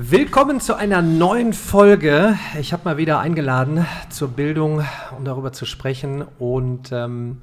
Willkommen 0.00 0.60
zu 0.60 0.76
einer 0.76 1.02
neuen 1.02 1.52
Folge. 1.52 2.38
Ich 2.60 2.72
habe 2.72 2.84
mal 2.84 2.98
wieder 2.98 3.18
eingeladen 3.18 3.84
zur 4.10 4.28
Bildung, 4.28 4.84
um 5.16 5.24
darüber 5.24 5.52
zu 5.52 5.66
sprechen. 5.66 6.22
Und 6.38 6.92
ähm, 6.92 7.38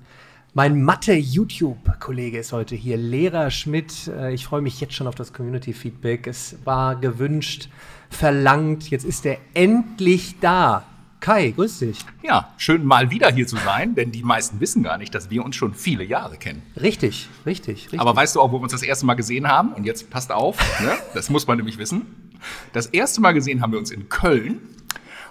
mein 0.53 0.81
Mathe-YouTube-Kollege 0.81 2.39
ist 2.39 2.53
heute 2.53 2.77
hier, 2.77 2.95
Lehrer 2.95 3.51
Schmidt. 3.51 4.07
Äh, 4.07 4.33
ich 4.33 4.45
freue 4.45 4.61
mich 4.61 4.79
jetzt 4.79 4.93
schon 4.93 5.05
auf 5.05 5.15
das 5.15 5.33
Community-Feedback. 5.33 6.27
Es 6.27 6.55
war 6.63 6.95
gewünscht, 6.95 7.67
verlangt. 8.09 8.89
Jetzt 8.89 9.03
ist 9.03 9.25
er 9.25 9.37
endlich 9.53 10.39
da. 10.39 10.85
Kai, 11.25 11.49
grüß 11.55 11.79
dich. 11.79 12.05
Ja, 12.21 12.53
schön 12.55 12.85
mal 12.85 13.09
wieder 13.09 13.31
hier 13.31 13.47
zu 13.47 13.57
sein, 13.57 13.95
denn 13.95 14.11
die 14.11 14.21
meisten 14.21 14.59
wissen 14.59 14.83
gar 14.83 14.99
nicht, 14.99 15.15
dass 15.15 15.31
wir 15.31 15.43
uns 15.43 15.55
schon 15.55 15.73
viele 15.73 16.03
Jahre 16.03 16.37
kennen. 16.37 16.61
Richtig, 16.79 17.29
richtig, 17.47 17.85
richtig. 17.85 17.99
Aber 17.99 18.15
weißt 18.15 18.35
du 18.35 18.41
auch, 18.41 18.51
wo 18.51 18.59
wir 18.59 18.61
uns 18.61 18.73
das 18.73 18.83
erste 18.83 19.07
Mal 19.07 19.15
gesehen 19.15 19.47
haben? 19.47 19.73
Und 19.73 19.85
jetzt 19.85 20.11
passt 20.11 20.31
auf, 20.31 20.59
ne? 20.83 20.91
das 21.15 21.31
muss 21.31 21.47
man 21.47 21.57
nämlich 21.57 21.79
wissen. 21.79 22.05
Das 22.73 22.85
erste 22.85 23.21
Mal 23.21 23.31
gesehen 23.31 23.63
haben 23.63 23.71
wir 23.71 23.79
uns 23.79 23.89
in 23.89 24.07
Köln. 24.07 24.59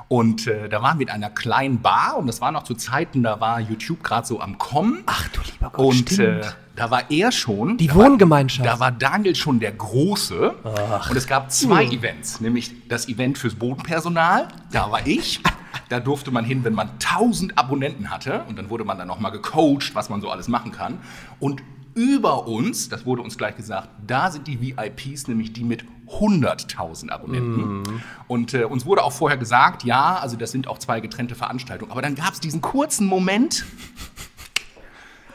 Und 0.09 0.49
äh, 0.49 0.69
da 0.69 0.83
waren 0.83 0.99
wir 0.99 1.07
in 1.07 1.13
einer 1.13 1.31
kleinen 1.31 1.81
Bar 1.81 2.17
und 2.17 2.27
das 2.27 2.41
war 2.41 2.51
noch 2.51 2.65
zu 2.65 2.75
Zeiten, 2.75 3.23
da 3.23 3.39
war 3.39 3.61
YouTube 3.61 4.03
gerade 4.03 4.27
so 4.27 4.41
am 4.41 4.59
Kommen. 4.59 5.05
Ach 5.07 5.29
du 5.29 5.43
lieber 5.43 5.71
Gott, 5.71 5.87
Und 5.87 6.19
äh, 6.19 6.41
da 6.75 6.91
war 6.91 7.09
er 7.09 7.31
schon. 7.31 7.77
Die 7.79 7.87
da 7.87 7.95
Wohngemeinschaft. 7.95 8.67
War, 8.69 8.75
da 8.75 8.81
war 8.81 8.91
Daniel 8.91 9.37
schon 9.37 9.61
der 9.61 9.71
Große. 9.71 10.57
Ach. 10.65 11.09
Und 11.09 11.17
es 11.17 11.29
gab 11.29 11.53
zwei 11.53 11.87
Hm. 11.87 11.99
Events, 11.99 12.41
nämlich 12.41 12.89
das 12.89 13.09
Event 13.09 13.39
fürs 13.39 13.55
Bodenpersonal. 13.55 14.49
Da 14.73 14.91
war 14.91 15.07
ich. 15.07 15.41
Da 15.89 16.01
durfte 16.01 16.31
man 16.31 16.45
hin, 16.45 16.65
wenn 16.65 16.75
man 16.75 16.91
1000 16.91 17.59
Abonnenten 17.59 18.11
hatte. 18.11 18.45
Und 18.49 18.59
dann 18.59 18.71
wurde 18.71 18.85
man 18.85 18.99
dann 18.99 19.09
nochmal 19.09 19.33
gecoacht, 19.33 19.95
was 19.95 20.09
man 20.09 20.21
so 20.21 20.31
alles 20.31 20.49
machen 20.49 20.73
kann. 20.73 20.99
Und 21.41 21.63
über 21.95 22.49
uns, 22.49 22.89
das 22.89 23.07
wurde 23.07 23.23
uns 23.23 23.39
gleich 23.39 23.57
gesagt, 23.57 23.89
da 24.07 24.31
sind 24.31 24.49
die 24.49 24.61
VIPs, 24.61 25.29
nämlich 25.29 25.53
die 25.53 25.63
mit 25.63 25.85
100.000 26.09 27.11
Abonnenten. 27.11 28.03
Und 28.27 28.55
äh, 28.55 28.65
uns 28.65 28.85
wurde 28.85 29.05
auch 29.05 29.13
vorher 29.13 29.39
gesagt, 29.39 29.85
ja, 29.85 30.17
also 30.17 30.37
das 30.37 30.51
sind 30.51 30.67
auch 30.67 30.79
zwei 30.79 31.01
getrennte 31.01 31.35
Veranstaltungen. 31.35 31.93
Aber 31.93 32.03
dann 32.03 32.15
gab 32.15 32.33
es 32.33 32.41
diesen 32.41 32.61
kurzen 32.61 33.07
Moment, 33.07 33.65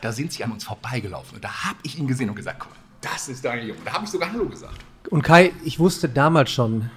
da 0.02 0.12
sind 0.12 0.34
sie 0.34 0.44
an 0.44 0.52
uns 0.52 0.66
vorbeigelaufen. 0.66 1.36
Und 1.36 1.44
da 1.44 1.66
habe 1.66 1.78
ich 1.84 1.98
ihn 1.98 2.08
gesehen 2.08 2.30
und 2.30 2.36
gesagt, 2.36 2.60
guck 2.60 2.72
das 3.02 3.30
ist 3.30 3.46
Daniel 3.46 3.70
Jung. 3.70 3.78
Da 3.86 3.94
habe 3.94 4.06
ich 4.06 4.12
sogar 4.12 4.32
Hallo 4.32 4.46
gesagt. 4.46 4.84
Und 5.10 5.22
Kai, 5.24 5.54
ich 5.64 5.80
wusste 5.80 6.10
damals 6.10 6.52
schon, 6.52 6.90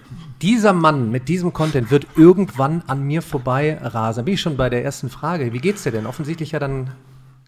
dieser 0.43 0.73
Mann 0.73 1.11
mit 1.11 1.29
diesem 1.29 1.53
Content 1.53 1.91
wird 1.91 2.07
irgendwann 2.17 2.83
an 2.89 3.05
mir 3.05 3.23
vorbei 3.23 3.79
rasen. 3.81 4.25
Bin 4.25 4.35
ich 4.35 4.41
schon 4.41 4.57
bei 4.57 4.69
der 4.69 4.85
ersten 4.85 5.09
Frage. 5.09 5.53
Wie 5.53 5.61
geht's 5.61 5.85
dir 5.85 5.93
denn? 5.93 6.05
Offensichtlich 6.05 6.51
ja 6.51 6.59
dann 6.59 6.91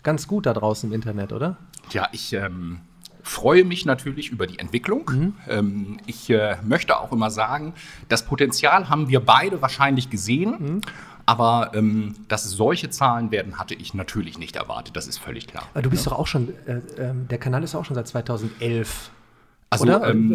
ganz 0.05 0.29
gut 0.29 0.47
da 0.47 0.53
draußen 0.53 0.89
im 0.89 0.95
Internet, 0.95 1.33
oder? 1.33 1.57
Ja, 1.91 2.09
ich 2.13 2.33
ähm, 2.33 2.81
freue 3.25 3.65
mich 3.65 3.85
natürlich 3.85 4.31
über 4.31 4.47
die 4.47 4.61
Entwicklung. 4.61 5.35
Ähm, 5.49 5.99
ich 6.07 6.31
äh, 6.31 6.57
möchte 6.63 7.01
auch 7.01 7.11
immer 7.11 7.31
sagen, 7.31 7.75
das 8.09 8.25
Potenzial 8.25 8.89
haben 8.89 9.09
wir 9.09 9.21
beide 9.21 9.61
wahrscheinlich 9.61 10.09
gesehen. 10.09 10.81
Aber 11.27 11.71
ähm, 11.75 12.15
dass 12.29 12.45
solche 12.45 12.91
Zahlen 12.91 13.31
werden, 13.31 13.59
hatte 13.59 13.75
ich 13.75 13.95
natürlich 13.95 14.39
nicht 14.39 14.57
erwartet. 14.57 14.95
Das 14.95 15.09
ist 15.09 15.19
völlig 15.19 15.47
klar. 15.47 15.65
Aber 15.73 15.83
du 15.83 15.91
bist 15.91 16.07
doch 16.07 16.13
auch 16.13 16.27
schon, 16.27 16.51
äh, 16.67 16.81
ähm, 16.99 17.27
der 17.29 17.39
Kanal 17.39 17.65
ist 17.65 17.75
auch 17.75 17.85
schon 17.85 17.95
seit 17.95 18.07
2011. 18.07 19.11
Also 19.83 19.87
ähm, 20.05 20.33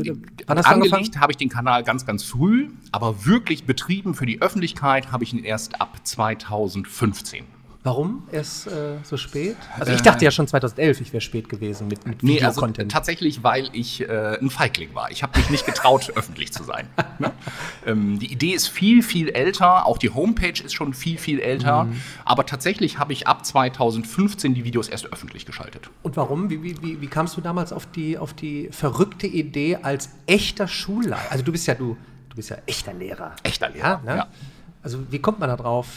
Äh, 0.48 0.54
angelegt 0.66 1.20
habe 1.20 1.32
ich 1.32 1.38
den 1.38 1.50
Kanal 1.50 1.84
ganz, 1.84 2.06
ganz 2.06 2.24
früh, 2.24 2.70
aber 2.92 3.26
wirklich 3.26 3.66
betrieben 3.66 4.14
für 4.14 4.26
die 4.26 4.42
Öffentlichkeit 4.42 5.12
habe 5.12 5.24
ich 5.24 5.34
ihn 5.34 5.44
erst 5.44 5.82
ab 5.82 5.98
2015. 6.04 7.46
Warum 7.90 8.24
erst 8.32 8.68
äh, 8.68 8.98
so 9.04 9.18
spät? 9.18 9.56
Also 9.80 9.92
ich 9.94 10.02
dachte 10.02 10.24
ja 10.24 10.30
schon 10.30 10.48
2011, 10.48 11.02
ich 11.02 11.12
wäre 11.12 11.22
spät 11.22 11.50
gewesen 11.50 11.88
mit, 11.88 12.06
mit 12.06 12.22
Nee, 12.22 12.42
also 12.44 12.58
Videocontent. 12.62 12.92
tatsächlich, 12.92 13.42
weil 13.44 13.68
ich 13.74 14.08
äh, 14.08 14.38
ein 14.40 14.52
Feigling 14.52 14.94
war. 14.94 15.10
Ich 15.10 15.24
habe 15.24 15.40
mich 15.40 15.50
nicht 15.50 15.66
getraut, 15.66 16.12
öffentlich 16.16 16.54
zu 16.54 16.64
sein. 16.64 16.88
Ne? 17.18 17.32
Ähm, 17.88 18.20
die 18.20 18.32
Idee 18.32 18.52
ist 18.52 18.68
viel, 18.68 19.02
viel 19.02 19.30
älter. 19.30 19.88
Auch 19.88 19.98
die 19.98 20.12
Homepage 20.12 20.62
ist 20.64 20.74
schon 20.74 20.94
viel, 20.94 21.18
viel 21.18 21.40
älter. 21.40 21.86
Mhm. 21.86 22.00
Aber 22.26 22.46
tatsächlich 22.46 23.00
habe 23.00 23.12
ich 23.14 23.28
ab 23.28 23.44
2015 23.46 24.54
die 24.54 24.64
Videos 24.64 24.88
erst 24.88 25.12
öffentlich 25.12 25.48
geschaltet. 25.48 25.90
Und 26.04 26.16
warum? 26.16 26.50
Wie, 26.52 26.62
wie, 26.62 26.82
wie, 26.84 27.02
wie 27.02 27.08
kamst 27.08 27.38
du 27.38 27.42
damals 27.42 27.74
auf 27.74 27.88
die, 27.88 28.18
auf 28.20 28.34
die 28.36 28.70
verrückte 28.72 29.26
Idee 29.26 29.78
als 29.82 30.10
echter 30.28 30.68
Schulleiter? 30.68 31.32
Also 31.32 31.44
du 31.44 31.52
bist 31.52 31.66
ja 31.66 31.74
du, 31.74 31.98
du 32.30 32.36
bist 32.36 32.50
ja 32.52 32.58
echter 32.68 32.94
Lehrer. 32.94 33.36
Echter 33.42 33.70
Lehrer, 33.70 34.02
Ja, 34.06 34.12
ne? 34.14 34.18
ja. 34.20 34.28
Also 34.82 35.00
wie 35.12 35.20
kommt 35.20 35.40
man 35.40 35.50
da 35.50 35.58
drauf, 35.58 35.88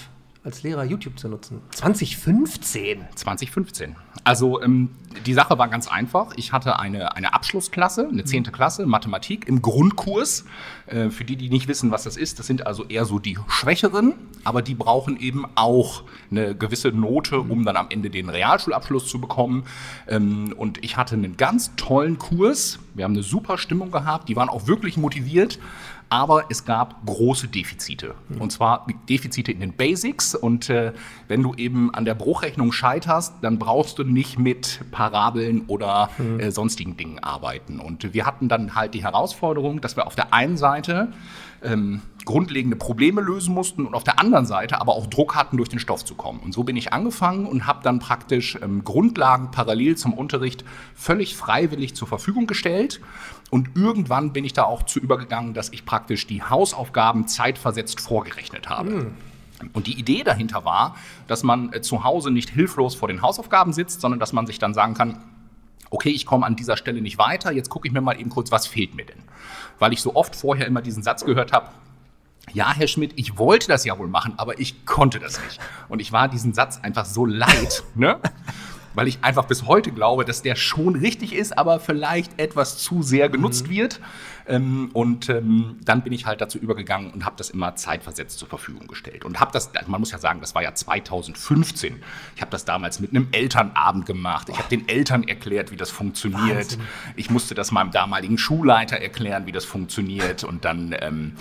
als 0.44 0.62
Lehrer 0.62 0.84
YouTube 0.84 1.18
zu 1.18 1.28
nutzen? 1.28 1.60
2015. 1.70 3.06
2015. 3.14 3.96
Also 4.24 4.60
ähm, 4.60 4.90
die 5.26 5.34
Sache 5.34 5.58
war 5.58 5.68
ganz 5.68 5.88
einfach. 5.88 6.32
Ich 6.36 6.52
hatte 6.52 6.78
eine, 6.78 7.14
eine 7.16 7.34
Abschlussklasse, 7.34 8.08
eine 8.08 8.24
10. 8.24 8.44
Klasse, 8.52 8.86
Mathematik 8.86 9.46
im 9.46 9.62
Grundkurs. 9.62 10.44
Äh, 10.86 11.10
für 11.10 11.24
die, 11.24 11.36
die 11.36 11.48
nicht 11.48 11.68
wissen, 11.68 11.90
was 11.90 12.04
das 12.04 12.16
ist, 12.16 12.38
das 12.38 12.46
sind 12.46 12.66
also 12.66 12.84
eher 12.84 13.04
so 13.04 13.18
die 13.18 13.38
Schwächeren, 13.48 14.14
aber 14.44 14.62
die 14.62 14.74
brauchen 14.74 15.18
eben 15.18 15.44
auch 15.54 16.02
eine 16.30 16.56
gewisse 16.56 16.88
Note, 16.88 17.40
um 17.40 17.64
dann 17.64 17.76
am 17.76 17.86
Ende 17.90 18.10
den 18.10 18.28
Realschulabschluss 18.28 19.08
zu 19.08 19.20
bekommen. 19.20 19.64
Ähm, 20.08 20.54
und 20.56 20.84
ich 20.84 20.96
hatte 20.96 21.14
einen 21.14 21.36
ganz 21.36 21.74
tollen 21.76 22.18
Kurs. 22.18 22.78
Wir 22.94 23.04
haben 23.04 23.14
eine 23.14 23.22
super 23.22 23.58
Stimmung 23.58 23.90
gehabt, 23.90 24.28
die 24.28 24.36
waren 24.36 24.48
auch 24.48 24.66
wirklich 24.66 24.96
motiviert. 24.96 25.58
Aber 26.12 26.44
es 26.50 26.66
gab 26.66 27.06
große 27.06 27.48
Defizite. 27.48 28.14
Und 28.38 28.52
zwar 28.52 28.86
Defizite 29.08 29.50
in 29.50 29.60
den 29.60 29.72
Basics. 29.72 30.34
Und 30.34 30.68
äh, 30.68 30.92
wenn 31.26 31.42
du 31.42 31.54
eben 31.54 31.94
an 31.94 32.04
der 32.04 32.14
Bruchrechnung 32.14 32.70
scheiterst, 32.70 33.36
dann 33.40 33.58
brauchst 33.58 33.98
du 33.98 34.04
nicht 34.04 34.38
mit 34.38 34.80
Parabeln 34.90 35.62
oder 35.68 36.10
äh, 36.38 36.50
sonstigen 36.50 36.98
Dingen 36.98 37.18
arbeiten. 37.20 37.80
Und 37.80 38.12
wir 38.12 38.26
hatten 38.26 38.50
dann 38.50 38.74
halt 38.74 38.92
die 38.92 39.02
Herausforderung, 39.02 39.80
dass 39.80 39.96
wir 39.96 40.06
auf 40.06 40.14
der 40.14 40.34
einen 40.34 40.58
Seite 40.58 41.14
ähm, 41.62 42.02
grundlegende 42.26 42.76
Probleme 42.76 43.20
lösen 43.20 43.54
mussten 43.54 43.86
und 43.86 43.94
auf 43.94 44.04
der 44.04 44.20
anderen 44.20 44.44
Seite 44.46 44.80
aber 44.80 44.94
auch 44.94 45.06
Druck 45.06 45.34
hatten, 45.34 45.56
durch 45.56 45.68
den 45.68 45.78
Stoff 45.78 46.04
zu 46.04 46.14
kommen. 46.14 46.40
Und 46.40 46.52
so 46.52 46.62
bin 46.62 46.76
ich 46.76 46.92
angefangen 46.92 47.46
und 47.46 47.66
habe 47.66 47.80
dann 47.82 47.98
praktisch 47.98 48.58
ähm, 48.62 48.84
Grundlagen 48.84 49.50
parallel 49.50 49.96
zum 49.96 50.12
Unterricht 50.12 50.62
völlig 50.94 51.36
freiwillig 51.36 51.96
zur 51.96 52.06
Verfügung 52.06 52.46
gestellt. 52.46 53.00
Und 53.52 53.76
irgendwann 53.76 54.32
bin 54.32 54.46
ich 54.46 54.54
da 54.54 54.64
auch 54.64 54.82
zu 54.82 54.98
übergegangen, 54.98 55.52
dass 55.52 55.68
ich 55.74 55.84
praktisch 55.84 56.26
die 56.26 56.42
Hausaufgaben 56.42 57.28
zeitversetzt 57.28 58.00
vorgerechnet 58.00 58.70
habe. 58.70 59.12
Und 59.74 59.86
die 59.86 59.98
Idee 59.98 60.22
dahinter 60.24 60.64
war, 60.64 60.96
dass 61.26 61.42
man 61.42 61.70
äh, 61.74 61.82
zu 61.82 62.02
Hause 62.02 62.30
nicht 62.30 62.48
hilflos 62.48 62.94
vor 62.94 63.08
den 63.08 63.20
Hausaufgaben 63.20 63.74
sitzt, 63.74 64.00
sondern 64.00 64.18
dass 64.18 64.32
man 64.32 64.46
sich 64.46 64.58
dann 64.58 64.72
sagen 64.72 64.94
kann, 64.94 65.22
okay, 65.90 66.08
ich 66.08 66.24
komme 66.24 66.46
an 66.46 66.56
dieser 66.56 66.78
Stelle 66.78 67.02
nicht 67.02 67.18
weiter, 67.18 67.52
jetzt 67.52 67.68
gucke 67.68 67.86
ich 67.86 67.92
mir 67.92 68.00
mal 68.00 68.18
eben 68.18 68.30
kurz, 68.30 68.50
was 68.50 68.66
fehlt 68.66 68.94
mir 68.94 69.04
denn? 69.04 69.22
Weil 69.78 69.92
ich 69.92 70.00
so 70.00 70.16
oft 70.16 70.34
vorher 70.34 70.66
immer 70.66 70.80
diesen 70.80 71.02
Satz 71.02 71.22
gehört 71.22 71.52
habe, 71.52 71.68
ja, 72.54 72.72
Herr 72.72 72.88
Schmidt, 72.88 73.12
ich 73.16 73.36
wollte 73.36 73.68
das 73.68 73.84
ja 73.84 73.98
wohl 73.98 74.08
machen, 74.08 74.32
aber 74.38 74.58
ich 74.60 74.86
konnte 74.86 75.20
das 75.20 75.38
nicht. 75.44 75.60
Und 75.90 76.00
ich 76.00 76.10
war 76.10 76.28
diesen 76.28 76.54
Satz 76.54 76.80
einfach 76.82 77.04
so 77.04 77.26
leid, 77.26 77.84
ne? 77.94 78.18
Weil 78.94 79.08
ich 79.08 79.18
einfach 79.22 79.46
bis 79.46 79.66
heute 79.66 79.90
glaube, 79.92 80.24
dass 80.24 80.42
der 80.42 80.56
schon 80.56 80.96
richtig 80.96 81.34
ist, 81.34 81.56
aber 81.56 81.80
vielleicht 81.80 82.38
etwas 82.38 82.78
zu 82.78 83.02
sehr 83.02 83.28
genutzt 83.28 83.68
wird. 83.68 84.00
Ähm, 84.46 84.90
und 84.92 85.28
ähm, 85.28 85.76
dann 85.84 86.02
bin 86.02 86.12
ich 86.12 86.26
halt 86.26 86.40
dazu 86.40 86.58
übergegangen 86.58 87.10
und 87.12 87.24
habe 87.24 87.36
das 87.36 87.50
immer 87.50 87.76
zeitversetzt 87.76 88.38
zur 88.38 88.48
Verfügung 88.48 88.86
gestellt. 88.86 89.24
Und 89.24 89.40
habe 89.40 89.52
das, 89.52 89.74
also 89.74 89.90
man 89.90 90.00
muss 90.00 90.10
ja 90.10 90.18
sagen, 90.18 90.40
das 90.40 90.54
war 90.54 90.62
ja 90.62 90.74
2015. 90.74 92.02
Ich 92.34 92.40
habe 92.40 92.50
das 92.50 92.64
damals 92.64 93.00
mit 93.00 93.10
einem 93.10 93.28
Elternabend 93.32 94.06
gemacht. 94.06 94.48
Ich 94.48 94.58
habe 94.58 94.68
den 94.68 94.88
Eltern 94.88 95.26
erklärt, 95.26 95.70
wie 95.70 95.76
das 95.76 95.90
funktioniert. 95.90 96.56
Wahnsinn. 96.56 96.80
Ich 97.16 97.30
musste 97.30 97.54
das 97.54 97.70
meinem 97.70 97.92
damaligen 97.92 98.38
Schulleiter 98.38 98.96
erklären, 98.96 99.46
wie 99.46 99.52
das 99.52 99.64
funktioniert. 99.64 100.44
Und 100.44 100.64
dann 100.64 100.94
ähm, 101.00 101.32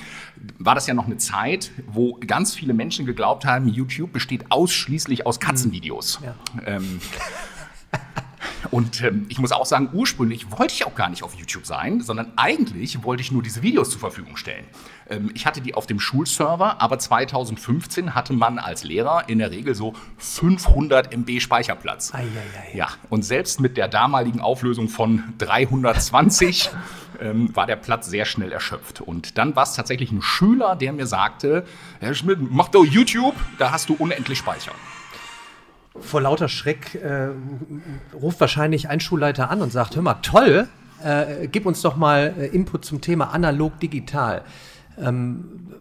war 0.60 0.76
das 0.76 0.88
ja 0.88 0.94
noch 0.94 1.06
eine 1.06 1.18
Zeit, 1.18 1.72
wo 1.88 2.20
ganz 2.26 2.56
viele 2.56 2.74
Menschen 2.74 3.06
geglaubt 3.06 3.46
haben, 3.46 3.68
YouTube 3.68 4.14
besteht 4.14 4.46
ausschließlich 4.50 5.26
aus 5.26 5.40
Katzenvideos. 5.40 6.20
Ja. 6.24 6.36
Und 8.72 9.02
ähm, 9.02 9.26
ich 9.28 9.40
muss 9.40 9.52
auch 9.52 9.66
sagen, 9.66 9.90
ursprünglich 9.92 10.52
wollte 10.52 10.74
ich 10.74 10.86
auch 10.86 10.96
gar 10.96 11.10
nicht 11.10 11.24
auf 11.24 11.34
YouTube 11.34 11.66
sein, 11.66 12.02
sondern 12.02 12.32
eigentlich 12.38 13.04
wollte 13.04 13.22
ich 13.22 13.32
nur 13.32 13.44
diese 13.44 13.62
Videos 13.62 13.90
zur 13.90 14.00
Verfügung 14.00 14.38
stellen. 14.38 14.66
Ähm, 15.10 15.32
ich 15.34 15.46
hatte 15.46 15.62
die 15.62 15.74
auf 15.74 15.88
dem 15.88 16.00
Schulserver, 16.00 16.82
aber 16.82 16.98
2015 16.98 18.16
hatte 18.16 18.34
man 18.34 18.60
als 18.60 18.84
Lehrer 18.84 19.28
in 19.28 19.40
der 19.40 19.52
Regel 19.52 19.76
so 19.76 19.94
500 20.18 21.14
MB 21.14 21.42
Speicherplatz. 21.42 22.14
Ei, 22.14 22.20
ei, 22.20 22.24
ei. 22.24 22.78
Ja, 22.78 22.88
und 23.10 23.24
selbst 23.24 23.60
mit 23.60 23.78
der 23.78 23.90
damaligen 23.90 24.40
Auflösung 24.40 24.88
von 24.88 25.24
320 25.40 26.70
ähm, 27.20 27.54
war 27.56 27.66
der 27.66 27.76
Platz 27.76 28.08
sehr 28.08 28.26
schnell 28.26 28.52
erschöpft. 28.52 29.02
Und 29.02 29.38
dann 29.38 29.56
war 29.56 29.64
es 29.64 29.74
tatsächlich 29.74 30.12
ein 30.12 30.22
Schüler, 30.22 30.76
der 30.76 30.94
mir 30.94 31.08
sagte, 31.08 31.66
Herr 32.00 32.14
Schmidt, 32.14 32.40
mach 32.40 32.70
doch 32.70 32.86
YouTube, 32.86 33.36
da 33.58 33.72
hast 33.72 33.90
du 33.90 33.96
unendlich 33.96 34.38
Speicher. 34.38 34.72
Vor 36.00 36.22
lauter 36.22 36.48
Schreck 36.48 36.96
äh, 36.96 37.30
ruft 38.14 38.40
wahrscheinlich 38.40 38.90
ein 38.90 39.00
Schulleiter 39.00 39.50
an 39.50 39.62
und 39.62 39.72
sagt, 39.72 39.96
hör 39.96 40.02
mal, 40.02 40.16
toll, 40.22 40.68
äh, 41.04 41.48
gib 41.48 41.66
uns 41.66 41.82
doch 41.82 41.98
mal 41.98 42.34
äh, 42.40 42.48
Input 42.48 42.86
zum 42.86 43.02
Thema 43.02 43.34
analog-digital. 43.34 44.44
Ähm, 44.98 45.72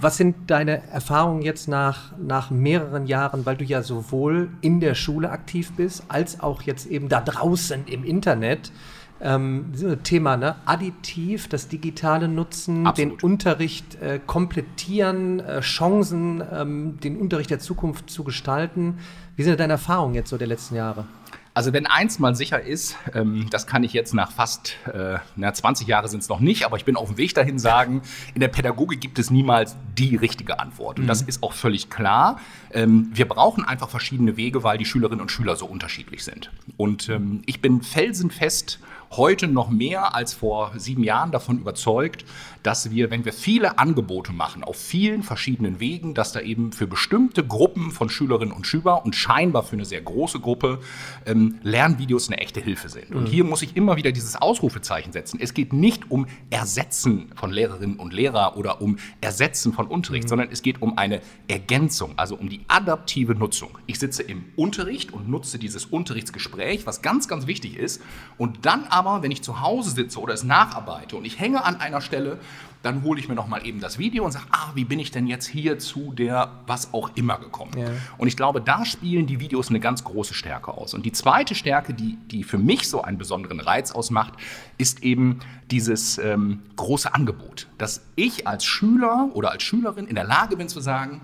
was 0.00 0.16
sind 0.18 0.50
deine 0.50 0.86
Erfahrungen 0.88 1.42
jetzt 1.42 1.68
nach, 1.68 2.12
nach 2.18 2.50
mehreren 2.50 3.06
Jahren, 3.06 3.46
weil 3.46 3.56
du 3.56 3.64
ja 3.64 3.82
sowohl 3.82 4.50
in 4.60 4.80
der 4.80 4.94
Schule 4.94 5.30
aktiv 5.30 5.72
bist, 5.76 6.04
als 6.08 6.40
auch 6.40 6.62
jetzt 6.62 6.86
eben 6.86 7.08
da 7.08 7.20
draußen 7.20 7.86
im 7.86 8.04
Internet? 8.04 8.72
Ähm, 9.18 9.72
Thema, 10.02 10.36
ne? 10.36 10.56
Additiv, 10.66 11.48
das 11.48 11.68
digitale 11.68 12.28
Nutzen, 12.28 12.86
Absolut. 12.86 13.22
den 13.22 13.24
Unterricht 13.24 13.94
äh, 14.02 14.20
komplettieren, 14.24 15.40
äh, 15.40 15.60
Chancen, 15.60 16.42
ähm, 16.52 17.00
den 17.00 17.16
Unterricht 17.16 17.48
der 17.48 17.58
Zukunft 17.58 18.10
zu 18.10 18.24
gestalten. 18.24 18.98
Wie 19.36 19.42
sind 19.42 19.60
deine 19.60 19.74
Erfahrungen 19.74 20.14
jetzt 20.14 20.30
so 20.30 20.38
der 20.38 20.46
letzten 20.46 20.76
Jahre? 20.76 21.04
Also 21.52 21.72
wenn 21.72 21.86
eins 21.86 22.18
mal 22.18 22.34
sicher 22.34 22.60
ist, 22.60 22.96
ähm, 23.14 23.48
das 23.50 23.66
kann 23.66 23.82
ich 23.82 23.92
jetzt 23.94 24.12
nach 24.12 24.30
fast 24.30 24.76
äh, 24.92 25.18
na, 25.36 25.52
20 25.52 25.86
Jahren 25.86 26.08
sind 26.08 26.20
es 26.20 26.28
noch 26.28 26.40
nicht, 26.40 26.64
aber 26.66 26.76
ich 26.76 26.84
bin 26.84 26.96
auf 26.96 27.08
dem 27.08 27.16
Weg 27.16 27.34
dahin 27.34 27.58
sagen, 27.58 28.02
in 28.34 28.40
der 28.40 28.48
Pädagogik 28.48 29.00
gibt 29.00 29.18
es 29.18 29.30
niemals 29.30 29.76
die 29.96 30.16
richtige 30.16 30.58
Antwort. 30.58 30.98
Und 30.98 31.04
mhm. 31.04 31.08
das 31.08 31.22
ist 31.22 31.42
auch 31.42 31.54
völlig 31.54 31.88
klar. 31.88 32.40
Ähm, 32.72 33.10
wir 33.12 33.26
brauchen 33.26 33.64
einfach 33.64 33.88
verschiedene 33.88 34.36
Wege, 34.36 34.64
weil 34.64 34.76
die 34.76 34.84
Schülerinnen 34.84 35.20
und 35.22 35.30
Schüler 35.30 35.56
so 35.56 35.66
unterschiedlich 35.66 36.24
sind. 36.24 36.50
Und 36.76 37.08
ähm, 37.08 37.42
ich 37.46 37.62
bin 37.62 37.82
felsenfest 37.82 38.78
heute 39.12 39.46
noch 39.46 39.70
mehr 39.70 40.14
als 40.14 40.34
vor 40.34 40.72
sieben 40.76 41.04
Jahren 41.04 41.30
davon 41.30 41.58
überzeugt, 41.58 42.24
dass 42.66 42.90
wir, 42.90 43.12
wenn 43.12 43.24
wir 43.24 43.32
viele 43.32 43.78
Angebote 43.78 44.32
machen 44.32 44.64
auf 44.64 44.76
vielen 44.76 45.22
verschiedenen 45.22 45.78
Wegen, 45.78 46.14
dass 46.14 46.32
da 46.32 46.40
eben 46.40 46.72
für 46.72 46.88
bestimmte 46.88 47.46
Gruppen 47.46 47.92
von 47.92 48.10
Schülerinnen 48.10 48.52
und 48.52 48.66
Schülern 48.66 49.02
und 49.04 49.14
scheinbar 49.14 49.62
für 49.62 49.76
eine 49.76 49.84
sehr 49.84 50.00
große 50.00 50.40
Gruppe 50.40 50.80
ähm, 51.26 51.60
Lernvideos 51.62 52.28
eine 52.28 52.38
echte 52.38 52.60
Hilfe 52.60 52.88
sind. 52.88 53.14
Und 53.14 53.24
mhm. 53.24 53.26
hier 53.28 53.44
muss 53.44 53.62
ich 53.62 53.76
immer 53.76 53.94
wieder 53.94 54.10
dieses 54.10 54.34
Ausrufezeichen 54.34 55.12
setzen. 55.12 55.38
Es 55.40 55.54
geht 55.54 55.72
nicht 55.72 56.10
um 56.10 56.26
Ersetzen 56.50 57.30
von 57.36 57.52
Lehrerinnen 57.52 58.00
und 58.00 58.12
Lehrern 58.12 58.54
oder 58.54 58.82
um 58.82 58.98
Ersetzen 59.20 59.72
von 59.72 59.86
Unterricht, 59.86 60.24
mhm. 60.24 60.28
sondern 60.30 60.48
es 60.50 60.60
geht 60.60 60.82
um 60.82 60.98
eine 60.98 61.20
Ergänzung, 61.46 62.14
also 62.16 62.34
um 62.34 62.48
die 62.48 62.62
adaptive 62.66 63.36
Nutzung. 63.36 63.78
Ich 63.86 64.00
sitze 64.00 64.24
im 64.24 64.44
Unterricht 64.56 65.12
und 65.12 65.28
nutze 65.28 65.60
dieses 65.60 65.84
Unterrichtsgespräch, 65.84 66.84
was 66.84 67.00
ganz, 67.00 67.28
ganz 67.28 67.46
wichtig 67.46 67.76
ist, 67.76 68.02
und 68.38 68.66
dann 68.66 68.84
aber, 68.88 69.22
wenn 69.22 69.30
ich 69.30 69.42
zu 69.42 69.60
Hause 69.60 69.90
sitze 69.90 70.18
oder 70.18 70.34
es 70.34 70.42
nacharbeite 70.42 71.14
und 71.14 71.24
ich 71.24 71.38
hänge 71.38 71.64
an 71.64 71.76
einer 71.76 72.00
Stelle, 72.00 72.40
dann 72.86 73.02
hole 73.02 73.18
ich 73.18 73.28
mir 73.28 73.34
noch 73.34 73.48
mal 73.48 73.66
eben 73.66 73.80
das 73.80 73.98
Video 73.98 74.24
und 74.24 74.30
sage, 74.30 74.46
ah, 74.52 74.70
wie 74.74 74.84
bin 74.84 75.00
ich 75.00 75.10
denn 75.10 75.26
jetzt 75.26 75.46
hier 75.46 75.78
zu 75.80 76.12
der 76.12 76.52
was 76.68 76.94
auch 76.94 77.10
immer 77.16 77.38
gekommen? 77.38 77.72
Ja. 77.76 77.88
Und 78.16 78.28
ich 78.28 78.36
glaube, 78.36 78.60
da 78.60 78.84
spielen 78.84 79.26
die 79.26 79.40
Videos 79.40 79.70
eine 79.70 79.80
ganz 79.80 80.04
große 80.04 80.34
Stärke 80.34 80.72
aus. 80.72 80.94
Und 80.94 81.04
die 81.04 81.10
zweite 81.10 81.56
Stärke, 81.56 81.94
die, 81.94 82.16
die 82.30 82.44
für 82.44 82.58
mich 82.58 82.88
so 82.88 83.02
einen 83.02 83.18
besonderen 83.18 83.58
Reiz 83.58 83.90
ausmacht, 83.90 84.34
ist 84.78 85.02
eben 85.02 85.40
dieses 85.72 86.18
ähm, 86.18 86.62
große 86.76 87.12
Angebot, 87.12 87.66
dass 87.76 88.06
ich 88.14 88.46
als 88.46 88.64
Schüler 88.64 89.30
oder 89.34 89.50
als 89.50 89.64
Schülerin 89.64 90.06
in 90.06 90.14
der 90.14 90.24
Lage 90.24 90.56
bin 90.56 90.68
zu 90.68 90.78
sagen, 90.78 91.20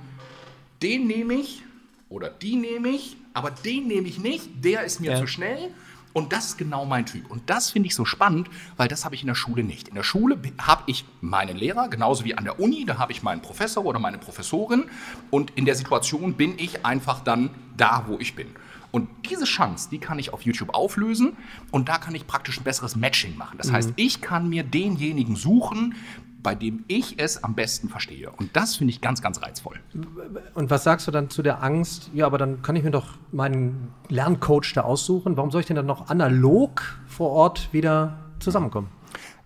den 0.83 1.07
nehme 1.07 1.35
ich 1.35 1.63
oder 2.09 2.29
die 2.29 2.57
nehme 2.57 2.89
ich, 2.89 3.17
aber 3.35 3.53
den 3.53 3.87
nehme 3.87 4.09
ich 4.09 4.19
nicht, 4.19 4.65
der 4.65 4.83
ist 4.83 5.01
mir 5.01 5.13
ja. 5.13 5.21
zu 5.21 5.29
schnell 5.29 5.71
und 6.13 6.33
das 6.33 6.47
ist 6.47 6.59
genau 6.59 6.85
mein 6.85 7.07
Typ. 7.07 7.31
Und 7.31 7.49
das 7.49 7.71
finde 7.71 7.87
ich 7.87 7.95
so 7.95 8.05
spannend, 8.05 8.49
weil 8.77 8.89
das 8.89 9.05
habe 9.05 9.15
ich 9.15 9.23
in 9.23 9.29
der 9.29 9.35
Schule 9.35 9.65
nicht. 9.65 9.89
In 9.89 9.95
der 9.95 10.03
Schule 10.03 10.39
habe 10.59 10.83
ich 10.87 11.05
meinen 11.21 11.57
Lehrer, 11.57 11.89
genauso 11.89 12.25
wie 12.25 12.37
an 12.37 12.45
der 12.45 12.61
Uni, 12.61 12.85
da 12.85 12.99
habe 12.99 13.13
ich 13.13 13.23
meinen 13.23 13.43
Professor 13.43 13.85
oder 13.85 13.99
meine 13.99 14.19
Professorin. 14.19 14.85
Und 15.31 15.53
in 15.57 15.65
der 15.65 15.75
Situation 15.75 16.35
bin 16.35 16.59
ich 16.59 16.85
einfach 16.85 17.21
dann 17.21 17.51
da, 17.77 18.05
wo 18.07 18.19
ich 18.19 18.35
bin. 18.35 18.49
Und 18.91 19.09
diese 19.31 19.45
Chance, 19.45 19.89
die 19.91 19.99
kann 19.99 20.19
ich 20.19 20.35
auf 20.35 20.43
YouTube 20.43 20.75
auflösen 20.75 21.37
und 21.71 21.89
da 21.89 21.97
kann 21.97 22.15
ich 22.15 22.27
praktisch 22.27 22.61
ein 22.61 22.65
besseres 22.65 22.95
Matching 22.95 23.37
machen. 23.39 23.57
Das 23.57 23.69
mhm. 23.69 23.73
heißt, 23.73 23.93
ich 23.97 24.21
kann 24.21 24.51
mir 24.51 24.63
denjenigen 24.65 25.35
suchen, 25.35 25.95
bei 26.43 26.55
dem 26.55 26.85
ich 26.89 27.19
es 27.19 27.43
am 27.43 27.55
besten 27.55 27.89
verstehe. 27.89 28.31
Und 28.31 28.57
das 28.57 28.77
finde 28.77 28.93
ich 28.93 29.01
ganz, 29.01 29.23
ganz 29.23 29.43
reizvoll. 29.43 29.79
Und 30.55 30.71
was 30.71 30.85
sagst 30.85 31.07
du 31.07 31.11
dann 31.11 31.31
zu 31.31 31.43
der 31.43 31.63
Angst? 31.63 32.11
Ja, 32.15 32.27
aber 32.27 32.39
dann 32.39 32.63
kann 32.63 32.77
ich 32.77 32.83
mir 32.83 32.91
doch 32.91 33.15
meinen 33.31 33.93
Lerncoach 34.09 34.73
da 34.75 34.83
aussuchen. 34.83 35.37
Warum 35.37 35.51
soll 35.51 35.61
ich 35.61 35.67
denn 35.67 35.77
dann 35.77 35.87
noch 35.87 36.09
analog 36.09 36.83
vor 37.07 37.31
Ort 37.31 37.73
wieder 37.73 38.19
zusammenkommen? 38.41 38.89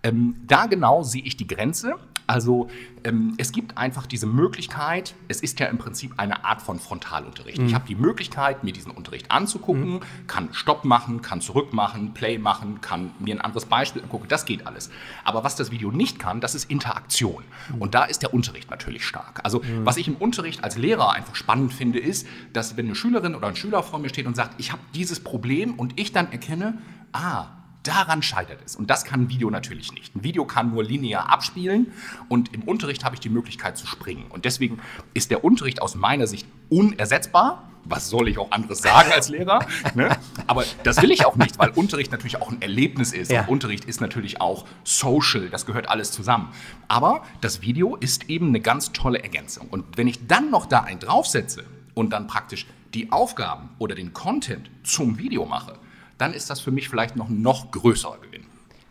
Ähm, 0.03 0.35
da 0.47 0.65
genau 0.65 1.03
sehe 1.03 1.23
ich 1.23 1.37
die 1.37 1.47
Grenze. 1.47 1.95
Also 2.27 2.69
ähm, 3.05 3.33
es 3.37 3.53
gibt 3.53 3.77
einfach 3.77 4.05
diese 4.05 4.27
Möglichkeit, 4.27 5.15
es 5.29 5.41
ist 5.41 5.59
ja 5.61 5.67
im 5.67 5.77
Prinzip 5.77 6.13
eine 6.17 6.43
Art 6.43 6.61
von 6.61 6.77
Frontalunterricht. 6.77 7.59
Mhm. 7.59 7.67
Ich 7.67 7.73
habe 7.73 7.87
die 7.87 7.95
Möglichkeit, 7.95 8.65
mir 8.65 8.73
diesen 8.73 8.91
Unterricht 8.91 9.31
anzugucken, 9.31 9.93
mhm. 9.95 9.99
kann 10.27 10.49
Stopp 10.51 10.83
machen, 10.83 11.21
kann 11.21 11.39
zurück 11.39 11.71
machen, 11.71 12.13
Play 12.13 12.37
machen, 12.37 12.81
kann 12.81 13.11
mir 13.19 13.35
ein 13.35 13.41
anderes 13.41 13.65
Beispiel 13.65 14.03
angucken, 14.03 14.25
das 14.27 14.45
geht 14.45 14.67
alles. 14.67 14.89
Aber 15.23 15.45
was 15.45 15.55
das 15.55 15.71
Video 15.71 15.89
nicht 15.91 16.19
kann, 16.19 16.41
das 16.41 16.53
ist 16.53 16.69
Interaktion. 16.69 17.43
Mhm. 17.73 17.81
Und 17.81 17.95
da 17.95 18.03
ist 18.03 18.21
der 18.23 18.33
Unterricht 18.33 18.69
natürlich 18.69 19.05
stark. 19.05 19.39
Also 19.43 19.59
mhm. 19.59 19.85
was 19.85 19.95
ich 19.95 20.09
im 20.09 20.17
Unterricht 20.17 20.65
als 20.65 20.77
Lehrer 20.77 21.13
einfach 21.13 21.35
spannend 21.35 21.73
finde, 21.73 21.99
ist, 21.99 22.27
dass 22.51 22.75
wenn 22.75 22.87
eine 22.87 22.95
Schülerin 22.95 23.35
oder 23.35 23.47
ein 23.47 23.55
Schüler 23.55 23.81
vor 23.83 23.99
mir 23.99 24.09
steht 24.09 24.27
und 24.27 24.35
sagt, 24.35 24.59
ich 24.59 24.73
habe 24.73 24.81
dieses 24.93 25.21
Problem 25.21 25.75
und 25.75 25.97
ich 25.97 26.11
dann 26.11 26.29
erkenne, 26.31 26.77
ah, 27.13 27.47
Daran 27.87 28.21
scheitert 28.21 28.59
es. 28.65 28.75
Und 28.75 28.89
das 28.89 29.05
kann 29.05 29.21
ein 29.21 29.29
Video 29.29 29.49
natürlich 29.49 29.93
nicht. 29.93 30.13
Ein 30.13 30.23
Video 30.23 30.43
kann 30.43 30.71
nur 30.71 30.83
linear 30.83 31.29
abspielen 31.29 31.93
und 32.27 32.53
im 32.53 32.63
Unterricht 32.63 33.05
habe 33.05 33.15
ich 33.15 33.21
die 33.21 33.29
Möglichkeit 33.29 33.77
zu 33.77 33.87
springen. 33.87 34.25
Und 34.27 34.43
deswegen 34.43 34.79
ist 35.13 35.31
der 35.31 35.45
Unterricht 35.45 35.81
aus 35.81 35.95
meiner 35.95 36.27
Sicht 36.27 36.45
unersetzbar. 36.69 37.71
Was 37.85 38.09
soll 38.09 38.27
ich 38.27 38.37
auch 38.39 38.51
anderes 38.51 38.79
sagen 38.79 39.13
als 39.13 39.29
Lehrer? 39.29 39.65
ne? 39.95 40.17
Aber 40.47 40.65
das 40.83 41.01
will 41.01 41.11
ich 41.11 41.25
auch 41.25 41.37
nicht, 41.37 41.57
weil 41.59 41.69
Unterricht 41.69 42.11
natürlich 42.11 42.41
auch 42.41 42.51
ein 42.51 42.61
Erlebnis 42.61 43.13
ist. 43.13 43.31
Ja. 43.31 43.45
Unterricht 43.45 43.85
ist 43.85 44.01
natürlich 44.01 44.41
auch 44.41 44.65
social. 44.83 45.49
Das 45.49 45.65
gehört 45.65 45.87
alles 45.87 46.11
zusammen. 46.11 46.49
Aber 46.89 47.23
das 47.39 47.61
Video 47.61 47.95
ist 47.95 48.29
eben 48.29 48.49
eine 48.49 48.59
ganz 48.59 48.91
tolle 48.91 49.23
Ergänzung. 49.23 49.69
Und 49.69 49.97
wenn 49.97 50.07
ich 50.07 50.27
dann 50.27 50.51
noch 50.51 50.65
da 50.65 50.81
einen 50.81 50.99
draufsetze 50.99 51.63
und 51.93 52.11
dann 52.11 52.27
praktisch 52.27 52.65
die 52.93 53.13
Aufgaben 53.13 53.69
oder 53.79 53.95
den 53.95 54.11
Content 54.11 54.69
zum 54.83 55.17
Video 55.17 55.45
mache, 55.45 55.79
dann 56.17 56.33
ist 56.33 56.49
das 56.49 56.59
für 56.59 56.71
mich 56.71 56.89
vielleicht 56.89 57.15
noch 57.15 57.29
ein 57.29 57.41
noch 57.41 57.71
größerer 57.71 58.17
Gewinn. 58.19 58.45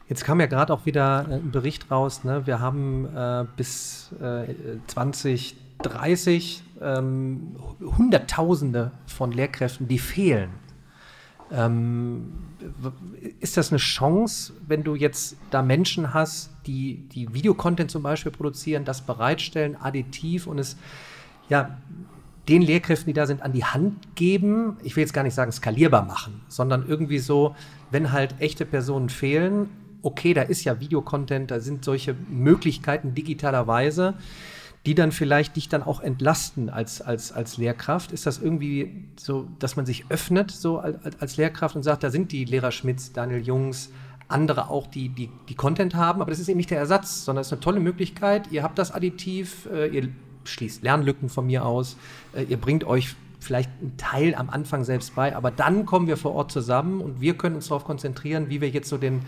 Jetzt 0.09 0.25
kam 0.25 0.39
ja 0.39 0.47
gerade 0.47 0.73
auch 0.73 0.87
wieder 0.87 1.27
äh, 1.29 1.35
ein 1.35 1.51
Bericht 1.51 1.91
raus, 1.91 2.25
ne? 2.25 2.47
wir 2.47 2.61
haben 2.61 3.07
äh, 3.15 3.45
bis 3.57 4.13
äh, 4.21 4.55
2030 4.87 6.63
ähm, 6.81 7.57
Hunderttausende 7.81 8.93
von 9.07 9.33
Lehrkräften, 9.33 9.89
die 9.89 9.99
fehlen. 9.99 10.51
Ähm, 11.51 12.33
ist 13.41 13.57
das 13.57 13.71
eine 13.71 13.79
Chance, 13.79 14.53
wenn 14.67 14.83
du 14.83 14.95
jetzt 14.95 15.37
da 15.51 15.63
Menschen 15.63 16.15
hast, 16.15 16.51
die, 16.67 17.09
die 17.09 17.33
Videocontent 17.33 17.91
zum 17.91 18.03
Beispiel 18.03 18.33
produzieren, 18.33 18.85
das 18.85 19.03
bereitstellen, 19.03 19.77
additiv 19.77 20.47
und 20.47 20.59
es 20.59 20.77
ja 21.49 21.79
den 22.49 22.63
Lehrkräften, 22.63 23.09
die 23.09 23.13
da 23.13 23.27
sind, 23.27 23.43
an 23.43 23.53
die 23.53 23.65
Hand 23.65 24.15
geben. 24.15 24.77
Ich 24.83 24.97
will 24.97 25.03
jetzt 25.03 25.13
gar 25.13 25.23
nicht 25.23 25.35
sagen 25.35 25.53
skalierbar 25.53 26.05
machen, 26.05 26.41
sondern 26.49 26.87
irgendwie 26.87 27.19
so, 27.19 27.57
wenn 27.91 28.13
halt 28.13 28.37
echte 28.41 28.65
Personen 28.65 29.09
fehlen, 29.09 29.69
okay, 30.03 30.35
da 30.35 30.43
ist 30.43 30.65
ja 30.65 30.81
Videocontent, 30.81 31.51
da 31.51 31.61
sind 31.61 31.85
solche 31.85 32.15
Möglichkeiten 32.29 33.15
digitalerweise, 33.15 34.15
die 34.87 34.95
dann 34.95 35.11
vielleicht 35.11 35.57
dich 35.57 35.69
dann 35.69 35.83
auch 35.83 36.01
entlasten 36.01 36.71
als, 36.71 37.03
als, 37.03 37.33
als 37.33 37.57
Lehrkraft. 37.57 38.13
Ist 38.13 38.25
das 38.25 38.41
irgendwie 38.41 39.05
so, 39.17 39.49
dass 39.59 39.75
man 39.75 39.85
sich 39.85 40.05
öffnet 40.09 40.53
so 40.53 40.79
als, 40.79 41.21
als 41.21 41.37
Lehrkraft 41.37 41.75
und 41.75 41.83
sagt, 41.83 42.05
da 42.05 42.11
sind 42.11 42.31
die 42.31 42.45
Lehrer 42.45 42.71
Schmitz, 42.71 43.13
Daniel 43.13 43.43
Jungs, 43.43 43.91
andere 44.29 44.71
auch, 44.71 44.87
die, 44.87 45.09
die, 45.09 45.31
die 45.49 45.55
Content 45.55 45.95
haben, 45.95 46.21
aber 46.21 46.31
das 46.31 46.41
ist 46.41 46.49
eben 46.49 46.57
nicht 46.57 46.71
der 46.71 46.79
Ersatz, 46.79 47.25
sondern 47.25 47.41
es 47.41 47.49
ist 47.49 47.53
eine 47.53 47.61
tolle 47.61 47.81
Möglichkeit. 47.81 48.51
Ihr 48.51 48.63
habt 48.63 48.79
das 48.79 48.93
Additiv, 48.93 49.69
äh, 49.73 49.89
ihr 49.89 50.09
schließt 50.47 50.83
Lernlücken 50.83 51.29
von 51.29 51.47
mir 51.47 51.65
aus. 51.65 51.97
Äh, 52.33 52.45
ihr 52.45 52.57
bringt 52.57 52.85
euch 52.85 53.15
vielleicht 53.41 53.71
einen 53.81 53.97
Teil 53.97 54.35
am 54.35 54.51
Anfang 54.51 54.85
selbst 54.85 55.15
bei, 55.15 55.37
aber 55.37 55.51
dann 55.51 55.87
kommen 55.87 56.07
wir 56.07 56.17
vor 56.17 56.35
Ort 56.35 56.51
zusammen 56.51 57.01
und 57.01 57.21
wir 57.21 57.37
können 57.37 57.57
uns 57.57 57.69
darauf 57.69 57.85
konzentrieren, 57.85 58.49
wie 58.49 58.61
wir 58.61 58.69
jetzt 58.71 58.89
so 58.89 58.99
den, 58.99 59.23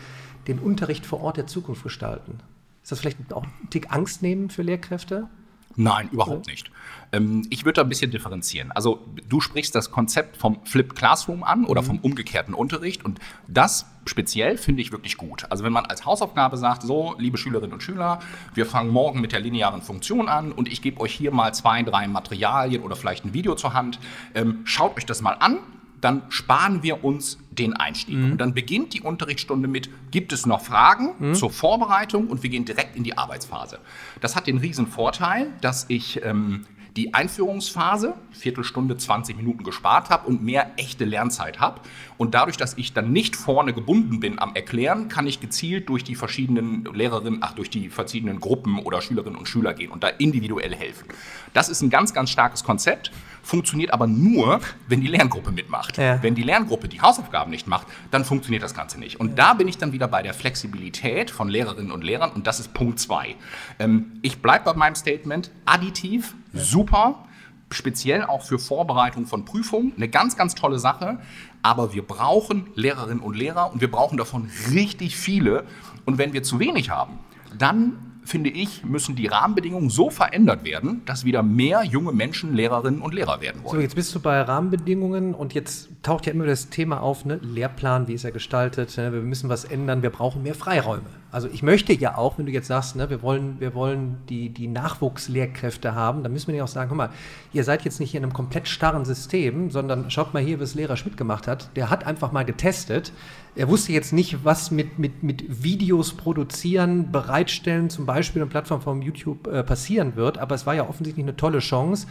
den 0.46 0.58
Unterricht 0.58 1.06
vor 1.06 1.20
Ort 1.22 1.36
der 1.36 1.46
Zukunft 1.46 1.82
gestalten. 1.82 2.40
Ist 2.82 2.92
das 2.92 3.00
vielleicht 3.00 3.32
auch 3.32 3.44
ein 3.44 3.70
Tick 3.70 3.92
Angst 3.92 4.22
nehmen 4.22 4.50
für 4.50 4.62
Lehrkräfte? 4.62 5.28
Nein, 5.76 6.08
überhaupt 6.10 6.48
nicht. 6.48 6.70
Ähm, 7.12 7.46
ich 7.50 7.64
würde 7.64 7.74
da 7.74 7.82
ein 7.82 7.88
bisschen 7.88 8.10
differenzieren. 8.10 8.72
Also 8.72 9.04
du 9.28 9.40
sprichst 9.40 9.74
das 9.74 9.90
Konzept 9.90 10.36
vom 10.36 10.64
Flip 10.64 10.94
Classroom 10.94 11.42
an 11.42 11.64
oder 11.64 11.82
mhm. 11.82 11.86
vom 11.86 11.98
umgekehrten 11.98 12.54
Unterricht 12.54 13.04
und 13.04 13.18
das 13.46 13.86
speziell 14.04 14.56
finde 14.56 14.82
ich 14.82 14.92
wirklich 14.92 15.16
gut. 15.16 15.46
Also 15.50 15.64
wenn 15.64 15.72
man 15.72 15.86
als 15.86 16.04
Hausaufgabe 16.04 16.56
sagt, 16.56 16.82
so, 16.82 17.14
liebe 17.18 17.38
Schülerinnen 17.38 17.72
und 17.72 17.82
Schüler, 17.82 18.20
wir 18.54 18.66
fangen 18.66 18.90
morgen 18.90 19.20
mit 19.20 19.32
der 19.32 19.40
linearen 19.40 19.82
Funktion 19.82 20.28
an 20.28 20.52
und 20.52 20.68
ich 20.68 20.82
gebe 20.82 21.00
euch 21.00 21.12
hier 21.12 21.30
mal 21.30 21.52
zwei, 21.54 21.82
drei 21.82 22.08
Materialien 22.08 22.82
oder 22.82 22.96
vielleicht 22.96 23.24
ein 23.24 23.34
Video 23.34 23.54
zur 23.54 23.74
Hand. 23.74 23.98
Ähm, 24.34 24.60
schaut 24.64 24.96
euch 24.96 25.06
das 25.06 25.20
mal 25.22 25.34
an 25.34 25.58
dann 26.00 26.22
sparen 26.28 26.82
wir 26.82 27.04
uns 27.04 27.38
den 27.50 27.74
Einstieg. 27.74 28.16
Mhm. 28.16 28.32
Und 28.32 28.38
dann 28.38 28.54
beginnt 28.54 28.94
die 28.94 29.00
Unterrichtsstunde 29.00 29.68
mit, 29.68 29.90
gibt 30.10 30.32
es 30.32 30.46
noch 30.46 30.60
Fragen 30.60 31.14
mhm. 31.18 31.34
zur 31.34 31.50
Vorbereitung 31.50 32.28
und 32.28 32.42
wir 32.42 32.50
gehen 32.50 32.64
direkt 32.64 32.96
in 32.96 33.04
die 33.04 33.18
Arbeitsphase. 33.18 33.80
Das 34.20 34.36
hat 34.36 34.46
den 34.46 34.58
riesen 34.58 34.86
Vorteil, 34.86 35.48
dass 35.60 35.86
ich 35.88 36.24
ähm, 36.24 36.66
die 36.98 37.14
Einführungsphase, 37.14 38.14
Viertelstunde, 38.32 38.96
20 38.96 39.36
Minuten 39.36 39.62
gespart 39.62 40.10
habe 40.10 40.26
und 40.26 40.42
mehr 40.42 40.72
echte 40.76 41.04
Lernzeit 41.04 41.60
habe. 41.60 41.80
Und 42.16 42.34
dadurch, 42.34 42.56
dass 42.56 42.76
ich 42.76 42.92
dann 42.92 43.12
nicht 43.12 43.36
vorne 43.36 43.72
gebunden 43.72 44.18
bin 44.18 44.40
am 44.40 44.56
Erklären, 44.56 45.08
kann 45.08 45.28
ich 45.28 45.40
gezielt 45.40 45.88
durch 45.88 46.02
die 46.02 46.16
verschiedenen 46.16 46.84
Lehrerinnen, 46.92 47.38
ach, 47.40 47.52
durch 47.52 47.70
die 47.70 47.88
verschiedenen 47.88 48.40
Gruppen 48.40 48.80
oder 48.80 49.00
Schülerinnen 49.00 49.38
und 49.38 49.46
Schüler 49.46 49.74
gehen 49.74 49.92
und 49.92 50.02
da 50.02 50.08
individuell 50.08 50.74
helfen. 50.74 51.06
Das 51.54 51.68
ist 51.68 51.82
ein 51.82 51.90
ganz, 51.90 52.12
ganz 52.12 52.30
starkes 52.30 52.64
Konzept 52.64 53.12
funktioniert 53.48 53.94
aber 53.94 54.06
nur, 54.06 54.60
wenn 54.88 55.00
die 55.00 55.06
Lerngruppe 55.06 55.50
mitmacht. 55.50 55.96
Ja. 55.96 56.22
Wenn 56.22 56.34
die 56.34 56.42
Lerngruppe 56.42 56.86
die 56.86 57.00
Hausaufgaben 57.00 57.50
nicht 57.50 57.66
macht, 57.66 57.86
dann 58.10 58.24
funktioniert 58.24 58.62
das 58.62 58.74
Ganze 58.74 59.00
nicht. 59.00 59.18
Und 59.18 59.38
da 59.38 59.54
bin 59.54 59.66
ich 59.68 59.78
dann 59.78 59.92
wieder 59.92 60.06
bei 60.06 60.22
der 60.22 60.34
Flexibilität 60.34 61.30
von 61.30 61.48
Lehrerinnen 61.48 61.90
und 61.90 62.04
Lehrern 62.04 62.30
und 62.32 62.46
das 62.46 62.60
ist 62.60 62.74
Punkt 62.74 63.00
zwei. 63.00 63.36
Ähm, 63.78 64.18
ich 64.20 64.42
bleibe 64.42 64.66
bei 64.66 64.74
meinem 64.74 64.94
Statement, 64.94 65.50
additiv, 65.64 66.34
super, 66.58 67.24
speziell 67.70 68.24
auch 68.24 68.42
für 68.42 68.58
Vorbereitung 68.58 69.26
von 69.26 69.44
Prüfungen, 69.44 69.92
eine 69.96 70.08
ganz, 70.08 70.36
ganz 70.36 70.54
tolle 70.54 70.78
Sache. 70.78 71.18
Aber 71.62 71.92
wir 71.92 72.02
brauchen 72.02 72.68
Lehrerinnen 72.74 73.20
und 73.20 73.36
Lehrer 73.36 73.72
und 73.72 73.80
wir 73.80 73.90
brauchen 73.90 74.16
davon 74.16 74.50
richtig 74.72 75.16
viele. 75.16 75.64
Und 76.04 76.18
wenn 76.18 76.32
wir 76.32 76.42
zu 76.42 76.58
wenig 76.58 76.90
haben, 76.90 77.18
dann 77.58 77.98
finde 78.28 78.50
ich, 78.50 78.84
müssen 78.84 79.16
die 79.16 79.26
Rahmenbedingungen 79.26 79.90
so 79.90 80.10
verändert 80.10 80.62
werden, 80.64 81.02
dass 81.06 81.24
wieder 81.24 81.42
mehr 81.42 81.82
junge 81.82 82.12
Menschen 82.12 82.54
Lehrerinnen 82.54 83.00
und 83.00 83.14
Lehrer 83.14 83.40
werden 83.40 83.64
wollen. 83.64 83.76
So, 83.76 83.80
jetzt 83.80 83.96
bist 83.96 84.14
du 84.14 84.20
bei 84.20 84.40
Rahmenbedingungen 84.42 85.34
und 85.34 85.54
jetzt 85.54 85.88
taucht 86.02 86.26
ja 86.26 86.32
immer 86.32 86.46
das 86.46 86.68
Thema 86.68 87.00
auf, 87.00 87.24
ne? 87.24 87.40
Lehrplan, 87.42 88.06
wie 88.06 88.12
ist 88.12 88.24
er 88.24 88.32
gestaltet, 88.32 88.96
ne? 88.98 89.12
wir 89.12 89.22
müssen 89.22 89.48
was 89.48 89.64
ändern, 89.64 90.02
wir 90.02 90.10
brauchen 90.10 90.42
mehr 90.42 90.54
Freiräume. 90.54 91.06
Also 91.30 91.48
ich 91.52 91.62
möchte 91.62 91.92
ja 91.92 92.16
auch, 92.16 92.38
wenn 92.38 92.46
du 92.46 92.52
jetzt 92.52 92.68
sagst, 92.68 92.96
ne, 92.96 93.10
wir 93.10 93.20
wollen, 93.20 93.60
wir 93.60 93.74
wollen 93.74 94.16
die, 94.30 94.48
die 94.48 94.66
Nachwuchslehrkräfte 94.66 95.94
haben, 95.94 96.22
dann 96.22 96.32
müssen 96.32 96.48
wir 96.48 96.56
ja 96.56 96.64
auch 96.64 96.68
sagen, 96.68 96.88
guck 96.88 96.96
mal, 96.96 97.10
ihr 97.52 97.64
seid 97.64 97.84
jetzt 97.84 98.00
nicht 98.00 98.14
in 98.14 98.22
einem 98.22 98.32
komplett 98.32 98.66
starren 98.66 99.04
System, 99.04 99.70
sondern 99.70 100.10
schaut 100.10 100.32
mal 100.32 100.42
hier, 100.42 100.58
was 100.58 100.74
Lehrer 100.74 100.96
Schmidt 100.96 101.18
gemacht 101.18 101.46
hat. 101.46 101.68
Der 101.76 101.90
hat 101.90 102.06
einfach 102.06 102.32
mal 102.32 102.44
getestet. 102.44 103.12
Er 103.56 103.68
wusste 103.68 103.92
jetzt 103.92 104.14
nicht, 104.14 104.44
was 104.44 104.70
mit, 104.70 104.98
mit, 104.98 105.22
mit 105.22 105.62
Videos 105.62 106.14
produzieren, 106.14 107.12
bereitstellen, 107.12 107.90
zum 107.90 108.06
Beispiel 108.06 108.40
eine 108.40 108.50
Plattform 108.50 108.80
von 108.80 109.02
YouTube 109.02 109.48
äh, 109.48 109.62
passieren 109.62 110.16
wird, 110.16 110.38
aber 110.38 110.54
es 110.54 110.64
war 110.64 110.74
ja 110.74 110.88
offensichtlich 110.88 111.24
eine 111.24 111.36
tolle 111.36 111.58
Chance 111.58 112.06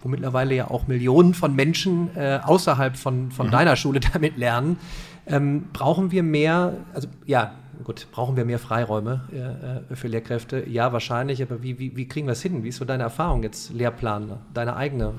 wo 0.00 0.08
mittlerweile 0.08 0.54
ja 0.54 0.70
auch 0.70 0.86
Millionen 0.86 1.34
von 1.34 1.54
Menschen 1.54 2.16
äh, 2.16 2.38
außerhalb 2.42 2.96
von, 2.96 3.30
von 3.30 3.48
mhm. 3.48 3.50
deiner 3.50 3.76
Schule 3.76 4.00
damit 4.12 4.36
lernen, 4.36 4.78
ähm, 5.26 5.64
brauchen 5.72 6.10
wir 6.10 6.22
mehr, 6.22 6.74
also 6.94 7.08
ja, 7.26 7.52
gut, 7.84 8.08
brauchen 8.12 8.36
wir 8.36 8.44
mehr 8.44 8.58
Freiräume 8.58 9.22
äh, 9.32 9.92
äh, 9.92 9.96
für 9.96 10.08
Lehrkräfte? 10.08 10.68
Ja, 10.68 10.92
wahrscheinlich, 10.92 11.42
aber 11.42 11.62
wie, 11.62 11.78
wie, 11.78 11.96
wie 11.96 12.06
kriegen 12.06 12.26
wir 12.26 12.32
es 12.32 12.42
hin? 12.42 12.64
Wie 12.64 12.68
ist 12.68 12.76
so 12.76 12.84
deine 12.84 13.02
Erfahrung 13.02 13.42
jetzt, 13.42 13.72
Lehrplan, 13.72 14.38
deine 14.54 14.76
eigene? 14.76 15.14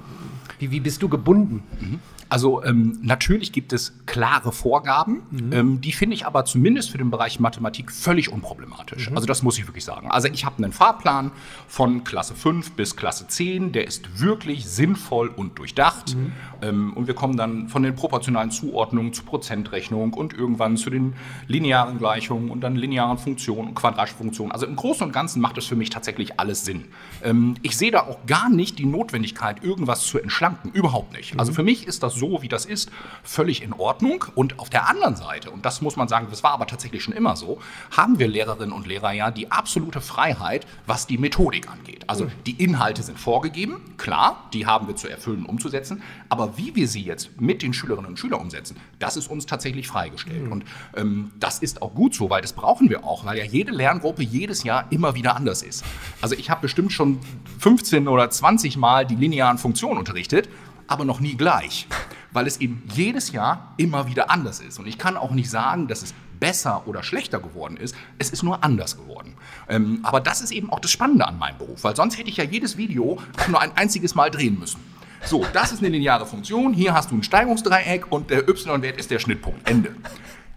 Wie, 0.59 0.71
wie 0.71 0.79
bist 0.79 1.01
du 1.01 1.09
gebunden? 1.09 1.63
Mhm. 1.79 1.99
Also 2.29 2.63
ähm, 2.63 2.99
natürlich 3.01 3.51
gibt 3.51 3.73
es 3.73 3.93
klare 4.05 4.51
Vorgaben, 4.51 5.23
mhm. 5.31 5.53
ähm, 5.53 5.81
die 5.81 5.91
finde 5.91 6.13
ich 6.13 6.27
aber 6.27 6.45
zumindest 6.45 6.91
für 6.91 6.99
den 6.99 7.09
Bereich 7.09 7.39
Mathematik 7.39 7.91
völlig 7.91 8.31
unproblematisch. 8.31 9.09
Mhm. 9.09 9.15
Also 9.15 9.25
das 9.25 9.41
muss 9.41 9.57
ich 9.57 9.67
wirklich 9.67 9.83
sagen. 9.83 10.11
Also 10.11 10.27
ich 10.27 10.45
habe 10.45 10.63
einen 10.63 10.71
Fahrplan 10.71 11.31
von 11.67 12.03
Klasse 12.03 12.35
5 12.35 12.73
bis 12.73 12.95
Klasse 12.95 13.27
10, 13.27 13.71
der 13.71 13.87
ist 13.87 14.21
wirklich 14.21 14.67
sinnvoll 14.67 15.29
und 15.29 15.57
durchdacht. 15.57 16.15
Mhm. 16.15 16.31
Ähm, 16.61 16.93
und 16.93 17.07
wir 17.07 17.15
kommen 17.15 17.35
dann 17.35 17.67
von 17.67 17.81
den 17.81 17.95
proportionalen 17.95 18.51
Zuordnungen 18.51 19.11
zur 19.13 19.25
Prozentrechnung 19.25 20.13
und 20.13 20.33
irgendwann 20.33 20.77
zu 20.77 20.91
den 20.91 21.13
linearen 21.47 21.97
Gleichungen 21.97 22.51
und 22.51 22.61
dann 22.61 22.75
linearen 22.75 23.17
Funktionen 23.17 23.69
und 23.69 23.75
quadratische 23.75 24.17
Funktionen. 24.17 24.51
Also 24.51 24.67
im 24.67 24.75
Großen 24.75 25.03
und 25.05 25.13
Ganzen 25.13 25.41
macht 25.41 25.57
es 25.57 25.65
für 25.65 25.75
mich 25.75 25.89
tatsächlich 25.89 26.39
alles 26.39 26.63
Sinn. 26.63 26.85
Ähm, 27.23 27.55
ich 27.63 27.75
sehe 27.75 27.89
da 27.89 28.01
auch 28.01 28.25
gar 28.27 28.49
nicht 28.49 28.77
die 28.77 28.85
Notwendigkeit, 28.85 29.63
irgendwas 29.63 30.01
zu 30.01 30.19
entschlanken. 30.19 30.71
Überhaupt 30.71 31.13
nicht. 31.13 31.39
Also 31.39 31.51
mhm. 31.51 31.55
für 31.55 31.63
mich 31.63 31.87
ist 31.87 32.03
das 32.03 32.18
so, 32.19 32.41
wie 32.41 32.47
das 32.47 32.65
ist, 32.65 32.91
völlig 33.23 33.63
in 33.63 33.73
Ordnung. 33.73 34.25
Und 34.35 34.59
auf 34.59 34.69
der 34.69 34.87
anderen 34.87 35.15
Seite, 35.15 35.49
und 35.49 35.65
das 35.65 35.81
muss 35.81 35.95
man 35.95 36.07
sagen, 36.07 36.27
das 36.29 36.43
war 36.43 36.51
aber 36.51 36.67
tatsächlich 36.67 37.03
schon 37.03 37.13
immer 37.13 37.35
so, 37.35 37.59
haben 37.95 38.19
wir 38.19 38.27
Lehrerinnen 38.27 38.73
und 38.73 38.85
Lehrer 38.85 39.11
ja 39.11 39.31
die 39.31 39.51
absolute 39.51 40.01
Freiheit, 40.01 40.67
was 40.85 41.07
die 41.07 41.17
Methodik 41.17 41.69
angeht. 41.69 42.03
Also 42.07 42.27
die 42.45 42.61
Inhalte 42.63 43.03
sind 43.03 43.19
vorgegeben, 43.19 43.81
klar, 43.97 44.49
die 44.53 44.65
haben 44.65 44.87
wir 44.87 44.95
zu 44.95 45.07
erfüllen, 45.07 45.45
umzusetzen, 45.45 46.01
aber 46.27 46.57
wie 46.57 46.75
wir 46.75 46.87
sie 46.87 47.01
jetzt 47.01 47.39
mit 47.39 47.61
den 47.61 47.73
Schülerinnen 47.73 48.09
und 48.09 48.17
Schülern 48.17 48.41
umsetzen, 48.41 48.77
das 48.99 49.17
ist 49.17 49.29
uns 49.29 49.45
tatsächlich 49.45 49.87
freigestellt. 49.87 50.45
Mhm. 50.45 50.51
Und 50.51 50.65
ähm, 50.95 51.31
das 51.39 51.59
ist 51.59 51.81
auch 51.81 51.93
gut 51.93 52.15
so, 52.15 52.29
weil 52.29 52.41
das 52.41 52.53
brauchen 52.53 52.89
wir 52.89 53.03
auch, 53.03 53.25
weil 53.25 53.37
ja 53.37 53.45
jede 53.45 53.71
Lerngruppe 53.71 54.23
jedes 54.23 54.63
Jahr 54.63 54.87
immer 54.91 55.15
wieder 55.15 55.35
anders 55.35 55.61
ist. 55.61 55.83
Also 56.21 56.35
ich 56.35 56.49
habe 56.49 56.61
bestimmt 56.61 56.91
schon 56.91 57.19
15 57.59 58.07
oder 58.07 58.29
20 58.29 58.77
Mal 58.77 59.05
die 59.05 59.15
linearen 59.15 59.57
Funktionen 59.57 59.97
unterrichtet, 59.99 60.49
aber 60.89 61.05
noch 61.05 61.19
nie 61.19 61.35
gleich 61.35 61.87
weil 62.31 62.47
es 62.47 62.57
eben 62.57 62.83
jedes 62.93 63.31
Jahr 63.31 63.73
immer 63.77 64.07
wieder 64.07 64.29
anders 64.29 64.59
ist. 64.59 64.79
Und 64.79 64.87
ich 64.87 64.97
kann 64.97 65.17
auch 65.17 65.31
nicht 65.31 65.49
sagen, 65.49 65.87
dass 65.87 66.01
es 66.01 66.13
besser 66.39 66.87
oder 66.87 67.03
schlechter 67.03 67.39
geworden 67.39 67.77
ist. 67.77 67.95
Es 68.17 68.29
ist 68.29 68.43
nur 68.43 68.63
anders 68.63 68.97
geworden. 68.97 69.35
Ähm, 69.67 69.99
aber 70.03 70.21
das 70.21 70.41
ist 70.41 70.51
eben 70.51 70.69
auch 70.71 70.79
das 70.79 70.91
Spannende 70.91 71.27
an 71.27 71.37
meinem 71.37 71.57
Beruf, 71.57 71.83
weil 71.83 71.95
sonst 71.95 72.17
hätte 72.17 72.29
ich 72.29 72.37
ja 72.37 72.43
jedes 72.43 72.77
Video 72.77 73.17
nur 73.47 73.61
ein 73.61 73.75
einziges 73.75 74.15
Mal 74.15 74.31
drehen 74.31 74.57
müssen. 74.57 74.79
So, 75.25 75.45
das 75.51 75.73
ist 75.73 75.79
eine 75.79 75.89
lineare 75.89 76.25
Funktion. 76.25 76.73
Hier 76.73 76.93
hast 76.93 77.11
du 77.11 77.15
ein 77.15 77.23
Steigungsdreieck 77.23 78.09
und 78.09 78.29
der 78.29 78.47
y-Wert 78.47 78.97
ist 78.97 79.11
der 79.11 79.19
Schnittpunkt. 79.19 79.69
Ende. 79.69 79.93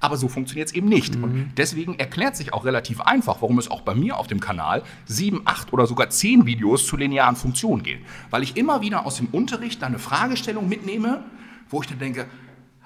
Aber 0.02 0.16
so 0.16 0.26
funktioniert 0.28 0.68
es 0.68 0.74
eben 0.74 0.88
nicht. 0.88 1.16
Mhm. 1.16 1.24
Und 1.24 1.52
deswegen 1.56 1.96
erklärt 1.96 2.36
sich 2.36 2.52
auch 2.52 2.64
relativ 2.64 3.00
einfach, 3.00 3.40
warum 3.40 3.58
es 3.60 3.70
auch 3.70 3.82
bei 3.82 3.94
mir 3.94 4.18
auf 4.18 4.26
dem 4.26 4.40
Kanal 4.40 4.82
sieben, 5.06 5.42
acht 5.44 5.72
oder 5.72 5.86
sogar 5.86 6.10
zehn 6.10 6.44
Videos 6.44 6.86
zu 6.86 6.96
linearen 6.96 7.36
Funktionen 7.36 7.84
geht. 7.84 8.00
Weil 8.30 8.42
ich 8.42 8.56
immer 8.56 8.80
wieder 8.82 9.06
aus 9.06 9.16
dem 9.16 9.28
Unterricht 9.28 9.82
eine 9.84 10.00
Fragestellung 10.00 10.68
mitnehme, 10.68 11.22
wo 11.70 11.82
ich 11.82 11.86
dann 11.86 12.00
denke, 12.00 12.26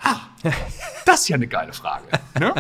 ha, 0.05 0.29
das 1.07 1.23
ist 1.23 1.29
ja 1.29 1.37
eine 1.37 1.47
geile 1.47 1.73
Frage. 1.73 2.05
Ne? 2.39 2.53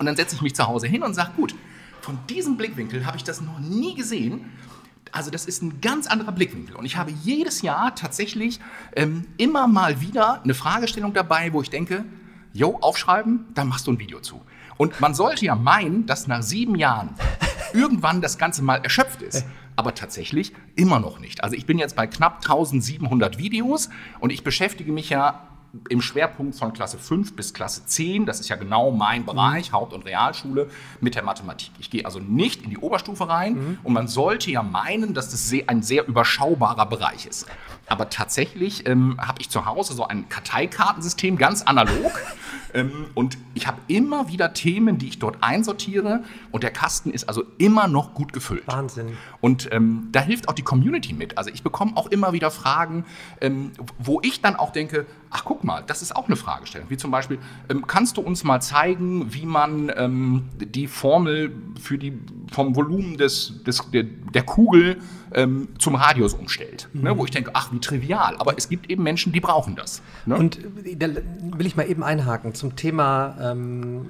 Und 0.00 0.06
dann 0.06 0.16
setze 0.16 0.34
ich 0.34 0.42
mich 0.42 0.56
zu 0.56 0.66
Hause 0.66 0.88
hin 0.88 1.04
und 1.04 1.14
sage, 1.14 1.30
gut, 1.36 1.54
von 2.00 2.18
diesem 2.28 2.56
Blickwinkel 2.56 3.06
habe 3.06 3.16
ich 3.16 3.22
das 3.22 3.40
noch 3.40 3.60
nie 3.60 3.94
gesehen. 3.94 4.46
Also 5.12 5.30
das 5.30 5.46
ist 5.46 5.62
ein 5.62 5.80
ganz 5.80 6.08
anderer 6.08 6.32
Blickwinkel. 6.32 6.74
Und 6.74 6.84
ich 6.84 6.96
habe 6.96 7.12
jedes 7.22 7.62
Jahr 7.62 7.94
tatsächlich 7.94 8.58
ähm, 8.96 9.24
immer 9.36 9.68
mal 9.68 10.00
wieder 10.00 10.42
eine 10.42 10.54
Fragestellung 10.54 11.14
dabei, 11.14 11.52
wo 11.52 11.62
ich 11.62 11.70
denke, 11.70 12.04
jo, 12.52 12.78
aufschreiben, 12.80 13.46
dann 13.54 13.68
machst 13.68 13.86
du 13.86 13.92
ein 13.92 13.98
Video 13.98 14.20
zu. 14.20 14.42
Und 14.76 15.00
man 15.00 15.14
sollte 15.14 15.44
ja 15.44 15.54
meinen, 15.54 16.06
dass 16.06 16.26
nach 16.26 16.42
sieben 16.42 16.76
Jahren 16.76 17.10
irgendwann 17.72 18.20
das 18.20 18.38
Ganze 18.38 18.62
mal 18.62 18.76
erschöpft 18.76 19.22
ist. 19.22 19.44
Aber 19.76 19.94
tatsächlich 19.94 20.52
immer 20.74 20.98
noch 20.98 21.20
nicht. 21.20 21.44
Also 21.44 21.54
ich 21.54 21.66
bin 21.66 21.78
jetzt 21.78 21.94
bei 21.94 22.06
knapp 22.06 22.38
1700 22.38 23.38
Videos 23.38 23.90
und 24.18 24.30
ich 24.30 24.42
beschäftige 24.42 24.92
mich 24.92 25.10
ja 25.10 25.48
im 25.88 26.00
Schwerpunkt 26.00 26.56
von 26.56 26.72
Klasse 26.72 26.98
5 26.98 27.36
bis 27.36 27.52
Klasse 27.52 27.84
10, 27.84 28.24
das 28.26 28.40
ist 28.40 28.48
ja 28.48 28.56
genau 28.56 28.90
mein 28.90 29.26
Bereich, 29.26 29.70
mhm. 29.70 29.76
Haupt- 29.76 29.92
und 29.92 30.06
Realschule, 30.06 30.70
mit 31.00 31.14
der 31.14 31.22
Mathematik. 31.22 31.70
Ich 31.78 31.90
gehe 31.90 32.04
also 32.04 32.18
nicht 32.18 32.62
in 32.62 32.70
die 32.70 32.78
Oberstufe 32.78 33.28
rein 33.28 33.54
mhm. 33.54 33.78
und 33.82 33.92
man 33.92 34.08
sollte 34.08 34.50
ja 34.50 34.62
meinen, 34.62 35.12
dass 35.14 35.30
das 35.30 35.52
ein 35.66 35.82
sehr 35.82 36.06
überschaubarer 36.06 36.86
Bereich 36.86 37.26
ist. 37.26 37.46
Aber 37.88 38.10
tatsächlich 38.10 38.86
ähm, 38.86 39.16
habe 39.18 39.40
ich 39.40 39.48
zu 39.50 39.66
Hause 39.66 39.94
so 39.94 40.06
ein 40.06 40.28
Karteikartensystem, 40.28 41.36
ganz 41.36 41.62
analog. 41.62 42.12
ähm, 42.74 43.06
und 43.14 43.38
ich 43.54 43.66
habe 43.66 43.78
immer 43.88 44.28
wieder 44.28 44.52
Themen, 44.52 44.98
die 44.98 45.08
ich 45.08 45.18
dort 45.18 45.38
einsortiere. 45.42 46.22
Und 46.52 46.62
der 46.62 46.70
Kasten 46.70 47.10
ist 47.10 47.28
also 47.28 47.44
immer 47.56 47.88
noch 47.88 48.14
gut 48.14 48.32
gefüllt. 48.32 48.66
Wahnsinn. 48.66 49.16
Und 49.40 49.68
ähm, 49.72 50.08
da 50.12 50.20
hilft 50.20 50.48
auch 50.48 50.54
die 50.54 50.62
Community 50.62 51.12
mit. 51.12 51.38
Also 51.38 51.50
ich 51.50 51.62
bekomme 51.62 51.96
auch 51.96 52.08
immer 52.08 52.32
wieder 52.32 52.50
Fragen, 52.50 53.04
ähm, 53.40 53.72
wo 53.98 54.20
ich 54.22 54.42
dann 54.42 54.56
auch 54.56 54.72
denke, 54.72 55.06
ach 55.30 55.44
guck 55.44 55.64
mal, 55.64 55.82
das 55.86 56.02
ist 56.02 56.14
auch 56.14 56.26
eine 56.26 56.36
Fragestellung. 56.36 56.90
Wie 56.90 56.96
zum 56.96 57.10
Beispiel, 57.10 57.38
ähm, 57.68 57.86
kannst 57.86 58.16
du 58.16 58.20
uns 58.20 58.44
mal 58.44 58.60
zeigen, 58.60 59.32
wie 59.32 59.46
man 59.46 59.90
ähm, 59.96 60.48
die 60.58 60.86
Formel 60.86 61.52
für 61.80 61.98
die, 61.98 62.18
vom 62.52 62.76
Volumen 62.76 63.16
des, 63.16 63.62
des, 63.64 63.90
der, 63.90 64.04
der 64.04 64.42
Kugel 64.42 64.98
ähm, 65.34 65.68
zum 65.78 65.94
Radius 65.94 66.34
umstellt? 66.34 66.88
Mhm. 66.92 67.02
Ne, 67.02 67.18
wo 67.18 67.24
ich 67.24 67.30
denke, 67.30 67.50
ach, 67.54 67.72
wie 67.72 67.80
trivial. 67.80 68.36
Aber 68.38 68.56
es 68.56 68.68
gibt 68.68 68.90
eben 68.90 69.02
Menschen, 69.02 69.32
die 69.32 69.40
brauchen 69.40 69.76
das. 69.76 70.02
Ne? 70.26 70.36
Und 70.36 70.58
da 70.96 71.08
will 71.08 71.66
ich 71.66 71.76
mal 71.76 71.88
eben 71.88 72.02
einhaken 72.02 72.54
zum 72.54 72.76
Thema 72.76 73.36
ähm, 73.40 74.06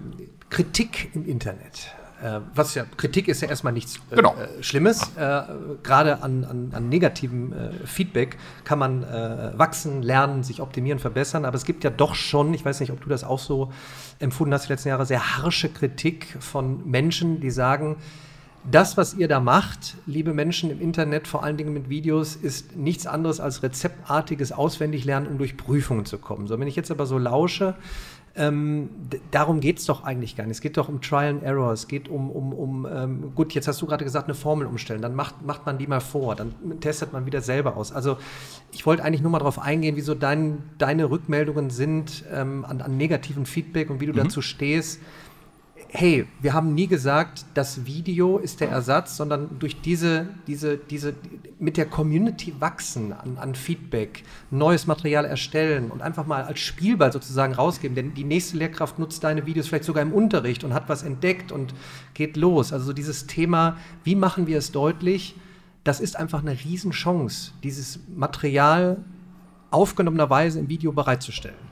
Kritik 0.50 1.10
im 1.14 1.26
Internet. 1.26 1.94
Äh, 2.22 2.40
was 2.54 2.74
ja, 2.74 2.84
Kritik 2.96 3.28
ist 3.28 3.42
ja 3.42 3.48
erstmal 3.48 3.72
nichts 3.72 4.00
äh, 4.10 4.16
genau. 4.16 4.34
äh, 4.34 4.62
Schlimmes. 4.62 5.02
Äh, 5.16 5.42
Gerade 5.82 6.22
an, 6.22 6.44
an, 6.44 6.70
an 6.72 6.88
negativem 6.88 7.52
äh, 7.52 7.86
Feedback 7.86 8.38
kann 8.64 8.78
man 8.78 9.04
äh, 9.04 9.52
wachsen, 9.56 10.02
lernen, 10.02 10.42
sich 10.42 10.60
optimieren, 10.60 10.98
verbessern. 10.98 11.44
Aber 11.44 11.56
es 11.56 11.64
gibt 11.64 11.84
ja 11.84 11.90
doch 11.90 12.16
schon, 12.16 12.52
ich 12.54 12.64
weiß 12.64 12.80
nicht, 12.80 12.90
ob 12.90 13.00
du 13.00 13.08
das 13.08 13.22
auch 13.22 13.38
so 13.38 13.72
empfunden 14.18 14.52
hast 14.52 14.66
die 14.68 14.72
letzten 14.72 14.88
Jahre, 14.88 15.06
sehr 15.06 15.36
harsche 15.36 15.68
Kritik 15.68 16.36
von 16.40 16.88
Menschen, 16.90 17.40
die 17.40 17.50
sagen, 17.50 17.96
das, 18.70 18.96
was 18.96 19.14
ihr 19.14 19.28
da 19.28 19.40
macht, 19.40 19.96
liebe 20.06 20.34
Menschen 20.34 20.70
im 20.70 20.80
Internet, 20.80 21.26
vor 21.26 21.42
allen 21.42 21.56
Dingen 21.56 21.72
mit 21.72 21.88
Videos, 21.88 22.36
ist 22.36 22.76
nichts 22.76 23.06
anderes 23.06 23.40
als 23.40 23.62
rezeptartiges 23.62 24.52
Auswendiglernen, 24.52 25.28
um 25.28 25.38
durch 25.38 25.56
Prüfungen 25.56 26.04
zu 26.04 26.18
kommen. 26.18 26.46
So, 26.46 26.58
wenn 26.58 26.68
ich 26.68 26.76
jetzt 26.76 26.90
aber 26.90 27.06
so 27.06 27.18
lausche, 27.18 27.74
ähm, 28.36 28.90
darum 29.32 29.60
geht 29.60 29.78
es 29.78 29.86
doch 29.86 30.04
eigentlich 30.04 30.36
gar 30.36 30.44
nicht. 30.44 30.56
Es 30.56 30.60
geht 30.60 30.76
doch 30.76 30.88
um 30.88 31.00
Trial 31.00 31.30
and 31.30 31.42
Error. 31.42 31.72
Es 31.72 31.88
geht 31.88 32.08
um, 32.08 32.30
um, 32.30 32.52
um 32.52 32.86
ähm, 32.86 33.32
gut, 33.34 33.52
jetzt 33.52 33.66
hast 33.66 33.82
du 33.82 33.86
gerade 33.86 34.04
gesagt, 34.04 34.26
eine 34.26 34.34
Formel 34.34 34.66
umstellen. 34.66 35.02
Dann 35.02 35.14
macht, 35.14 35.44
macht 35.44 35.66
man 35.66 35.78
die 35.78 35.88
mal 35.88 36.00
vor. 36.00 36.36
Dann 36.36 36.54
testet 36.80 37.12
man 37.12 37.26
wieder 37.26 37.40
selber 37.40 37.76
aus. 37.76 37.90
Also 37.90 38.16
ich 38.70 38.86
wollte 38.86 39.02
eigentlich 39.02 39.22
nur 39.22 39.32
mal 39.32 39.38
darauf 39.38 39.58
eingehen, 39.58 39.96
wieso 39.96 40.14
dein, 40.14 40.62
deine 40.78 41.10
Rückmeldungen 41.10 41.70
sind 41.70 42.24
ähm, 42.32 42.64
an, 42.64 42.80
an 42.80 42.96
negativen 42.96 43.44
Feedback 43.44 43.90
und 43.90 44.00
wie 44.00 44.06
du 44.06 44.12
mhm. 44.12 44.18
dazu 44.18 44.40
stehst 44.40 45.00
hey, 45.90 46.26
wir 46.40 46.52
haben 46.52 46.74
nie 46.74 46.86
gesagt, 46.86 47.46
das 47.54 47.86
Video 47.86 48.38
ist 48.38 48.60
der 48.60 48.68
Ersatz, 48.68 49.16
sondern 49.16 49.58
durch 49.58 49.80
diese, 49.80 50.28
diese, 50.46 50.76
diese, 50.76 51.14
mit 51.58 51.76
der 51.76 51.86
Community 51.86 52.54
wachsen 52.58 53.12
an, 53.12 53.38
an 53.38 53.54
Feedback, 53.54 54.22
neues 54.50 54.86
Material 54.86 55.24
erstellen 55.24 55.90
und 55.90 56.02
einfach 56.02 56.26
mal 56.26 56.44
als 56.44 56.60
Spielball 56.60 57.10
sozusagen 57.10 57.54
rausgeben. 57.54 57.94
Denn 57.94 58.14
die 58.14 58.24
nächste 58.24 58.58
Lehrkraft 58.58 58.98
nutzt 58.98 59.24
deine 59.24 59.46
Videos 59.46 59.68
vielleicht 59.68 59.84
sogar 59.84 60.02
im 60.02 60.12
Unterricht 60.12 60.62
und 60.62 60.74
hat 60.74 60.88
was 60.88 61.02
entdeckt 61.02 61.52
und 61.52 61.74
geht 62.12 62.36
los. 62.36 62.72
Also 62.72 62.86
so 62.86 62.92
dieses 62.92 63.26
Thema, 63.26 63.78
wie 64.04 64.14
machen 64.14 64.46
wir 64.46 64.58
es 64.58 64.72
deutlich, 64.72 65.36
das 65.84 66.00
ist 66.00 66.16
einfach 66.16 66.42
eine 66.42 66.52
Riesenchance, 66.52 67.52
dieses 67.62 68.00
Material 68.14 68.98
aufgenommenerweise 69.70 70.58
im 70.58 70.68
Video 70.68 70.92
bereitzustellen. 70.92 71.67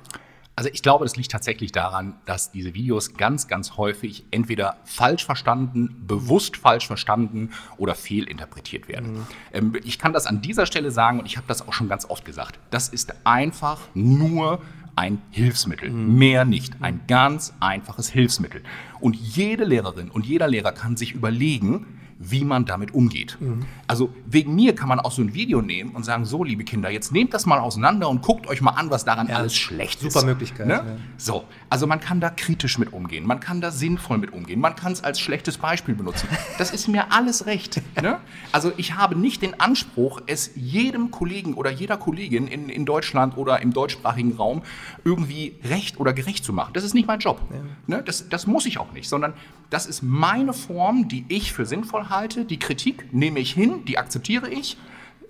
Also 0.58 0.70
ich 0.72 0.82
glaube, 0.82 1.04
das 1.04 1.16
liegt 1.16 1.30
tatsächlich 1.30 1.70
daran, 1.70 2.14
dass 2.24 2.50
diese 2.50 2.72
Videos 2.72 3.14
ganz, 3.14 3.46
ganz 3.46 3.76
häufig 3.76 4.24
entweder 4.30 4.78
falsch 4.84 5.26
verstanden, 5.26 6.04
bewusst 6.06 6.56
falsch 6.56 6.86
verstanden 6.86 7.50
oder 7.76 7.94
fehlinterpretiert 7.94 8.88
werden. 8.88 9.12
Mhm. 9.12 9.26
Ähm, 9.52 9.72
ich 9.84 9.98
kann 9.98 10.14
das 10.14 10.26
an 10.26 10.40
dieser 10.40 10.64
Stelle 10.64 10.90
sagen 10.90 11.20
und 11.20 11.26
ich 11.26 11.36
habe 11.36 11.46
das 11.46 11.68
auch 11.68 11.74
schon 11.74 11.90
ganz 11.90 12.06
oft 12.08 12.24
gesagt. 12.24 12.58
Das 12.70 12.88
ist 12.88 13.14
einfach 13.24 13.80
nur 13.92 14.62
ein 14.96 15.20
Hilfsmittel, 15.30 15.90
mhm. 15.90 16.16
mehr 16.16 16.46
nicht. 16.46 16.72
Ein 16.80 17.02
ganz 17.06 17.52
einfaches 17.60 18.08
Hilfsmittel. 18.08 18.62
Und 18.98 19.14
jede 19.14 19.64
Lehrerin 19.64 20.10
und 20.10 20.24
jeder 20.24 20.48
Lehrer 20.48 20.72
kann 20.72 20.96
sich 20.96 21.12
überlegen, 21.12 21.86
wie 22.18 22.44
man 22.44 22.64
damit 22.64 22.94
umgeht. 22.94 23.36
Mhm. 23.40 23.66
Also 23.86 24.10
wegen 24.26 24.54
mir 24.54 24.74
kann 24.74 24.88
man 24.88 25.00
auch 25.00 25.12
so 25.12 25.22
ein 25.22 25.34
Video 25.34 25.60
nehmen 25.60 25.90
und 25.90 26.04
sagen, 26.04 26.24
so 26.24 26.44
liebe 26.44 26.64
Kinder, 26.64 26.90
jetzt 26.90 27.12
nehmt 27.12 27.34
das 27.34 27.44
mal 27.44 27.58
auseinander 27.58 28.08
und 28.08 28.22
guckt 28.22 28.46
euch 28.46 28.62
mal 28.62 28.70
an, 28.70 28.90
was 28.90 29.04
daran 29.04 29.28
ja, 29.28 29.36
alles 29.36 29.54
schlecht 29.54 30.00
super 30.00 30.08
ist. 30.08 30.14
Super 30.14 30.26
Möglichkeit. 30.26 30.66
Ne? 30.66 30.74
Ja. 30.74 30.84
So, 31.18 31.44
also 31.68 31.86
man 31.86 32.00
kann 32.00 32.20
da 32.20 32.30
kritisch 32.30 32.78
mit 32.78 32.92
umgehen, 32.92 33.26
man 33.26 33.40
kann 33.40 33.60
da 33.60 33.70
sinnvoll 33.70 34.18
mit 34.18 34.32
umgehen, 34.32 34.60
man 34.60 34.74
kann 34.76 34.92
es 34.92 35.04
als 35.04 35.20
schlechtes 35.20 35.58
Beispiel 35.58 35.94
benutzen. 35.94 36.28
Das 36.58 36.70
ist 36.70 36.88
mir 36.88 37.12
alles 37.12 37.46
recht. 37.46 37.82
ne? 38.02 38.18
Also 38.50 38.72
ich 38.76 38.94
habe 38.94 39.14
nicht 39.16 39.42
den 39.42 39.60
Anspruch, 39.60 40.22
es 40.26 40.52
jedem 40.54 41.10
Kollegen 41.10 41.54
oder 41.54 41.70
jeder 41.70 41.98
Kollegin 41.98 42.48
in, 42.48 42.70
in 42.70 42.86
Deutschland 42.86 43.36
oder 43.36 43.60
im 43.60 43.72
deutschsprachigen 43.72 44.32
Raum 44.36 44.62
irgendwie 45.04 45.56
recht 45.64 46.00
oder 46.00 46.14
gerecht 46.14 46.44
zu 46.44 46.52
machen. 46.52 46.72
Das 46.72 46.84
ist 46.84 46.94
nicht 46.94 47.06
mein 47.06 47.20
Job. 47.20 47.40
Ja. 47.50 47.96
Ne? 47.96 48.02
Das, 48.02 48.28
das 48.28 48.46
muss 48.46 48.64
ich 48.64 48.78
auch 48.78 48.92
nicht, 48.92 49.08
sondern 49.08 49.34
das 49.68 49.86
ist 49.86 50.02
meine 50.02 50.52
Form, 50.52 51.08
die 51.08 51.24
ich 51.28 51.52
für 51.52 51.66
sinnvoll 51.66 52.05
halte. 52.10 52.44
Die 52.44 52.58
Kritik 52.58 53.12
nehme 53.12 53.40
ich 53.40 53.52
hin, 53.52 53.84
die 53.84 53.98
akzeptiere 53.98 54.48
ich. 54.48 54.76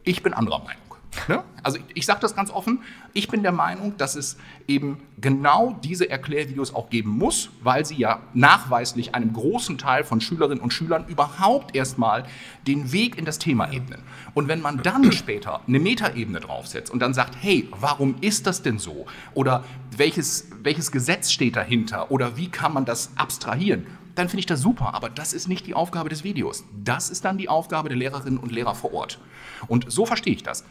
Ich 0.04 0.22
bin 0.22 0.32
anderer 0.34 0.60
Meinung. 0.60 0.86
Ne? 1.28 1.42
Also 1.62 1.78
ich, 1.78 1.84
ich 1.94 2.06
sage 2.06 2.20
das 2.20 2.36
ganz 2.36 2.50
offen, 2.50 2.80
ich 3.12 3.28
bin 3.28 3.42
der 3.42 3.52
Meinung, 3.52 3.96
dass 3.96 4.14
es 4.14 4.36
eben 4.68 4.98
genau 5.20 5.78
diese 5.82 6.08
Erklärvideos 6.08 6.74
auch 6.74 6.90
geben 6.90 7.10
muss, 7.10 7.50
weil 7.62 7.84
sie 7.84 7.96
ja 7.96 8.20
nachweislich 8.34 9.14
einem 9.14 9.32
großen 9.32 9.78
Teil 9.78 10.04
von 10.04 10.20
Schülerinnen 10.20 10.62
und 10.62 10.72
Schülern 10.72 11.06
überhaupt 11.08 11.74
erstmal 11.74 12.24
den 12.66 12.92
Weg 12.92 13.18
in 13.18 13.24
das 13.24 13.38
Thema 13.38 13.72
ebnen. 13.72 14.02
Und 14.34 14.48
wenn 14.48 14.60
man 14.60 14.82
dann 14.82 15.10
später 15.12 15.60
eine 15.66 15.80
Metaebene 15.80 16.40
draufsetzt 16.40 16.92
und 16.92 17.00
dann 17.00 17.14
sagt, 17.14 17.36
hey, 17.40 17.68
warum 17.80 18.16
ist 18.20 18.46
das 18.46 18.62
denn 18.62 18.78
so? 18.78 19.06
Oder 19.34 19.64
welches, 19.96 20.48
welches 20.62 20.92
Gesetz 20.92 21.30
steht 21.30 21.56
dahinter? 21.56 22.10
Oder 22.10 22.36
wie 22.36 22.48
kann 22.48 22.72
man 22.72 22.84
das 22.84 23.10
abstrahieren? 23.16 23.86
Dann 24.16 24.28
finde 24.28 24.40
ich 24.40 24.46
das 24.46 24.60
super. 24.60 24.94
Aber 24.94 25.08
das 25.08 25.32
ist 25.32 25.46
nicht 25.46 25.66
die 25.66 25.74
Aufgabe 25.74 26.08
des 26.08 26.24
Videos. 26.24 26.64
Das 26.82 27.10
ist 27.10 27.24
dann 27.24 27.38
die 27.38 27.48
Aufgabe 27.48 27.88
der 27.88 27.98
Lehrerinnen 27.98 28.38
und 28.38 28.50
Lehrer 28.50 28.74
vor 28.74 28.92
Ort. 28.92 29.20
Und 29.68 29.90
so 29.90 30.06
verstehe 30.06 30.34
ich 30.34 30.42
das. 30.42 30.64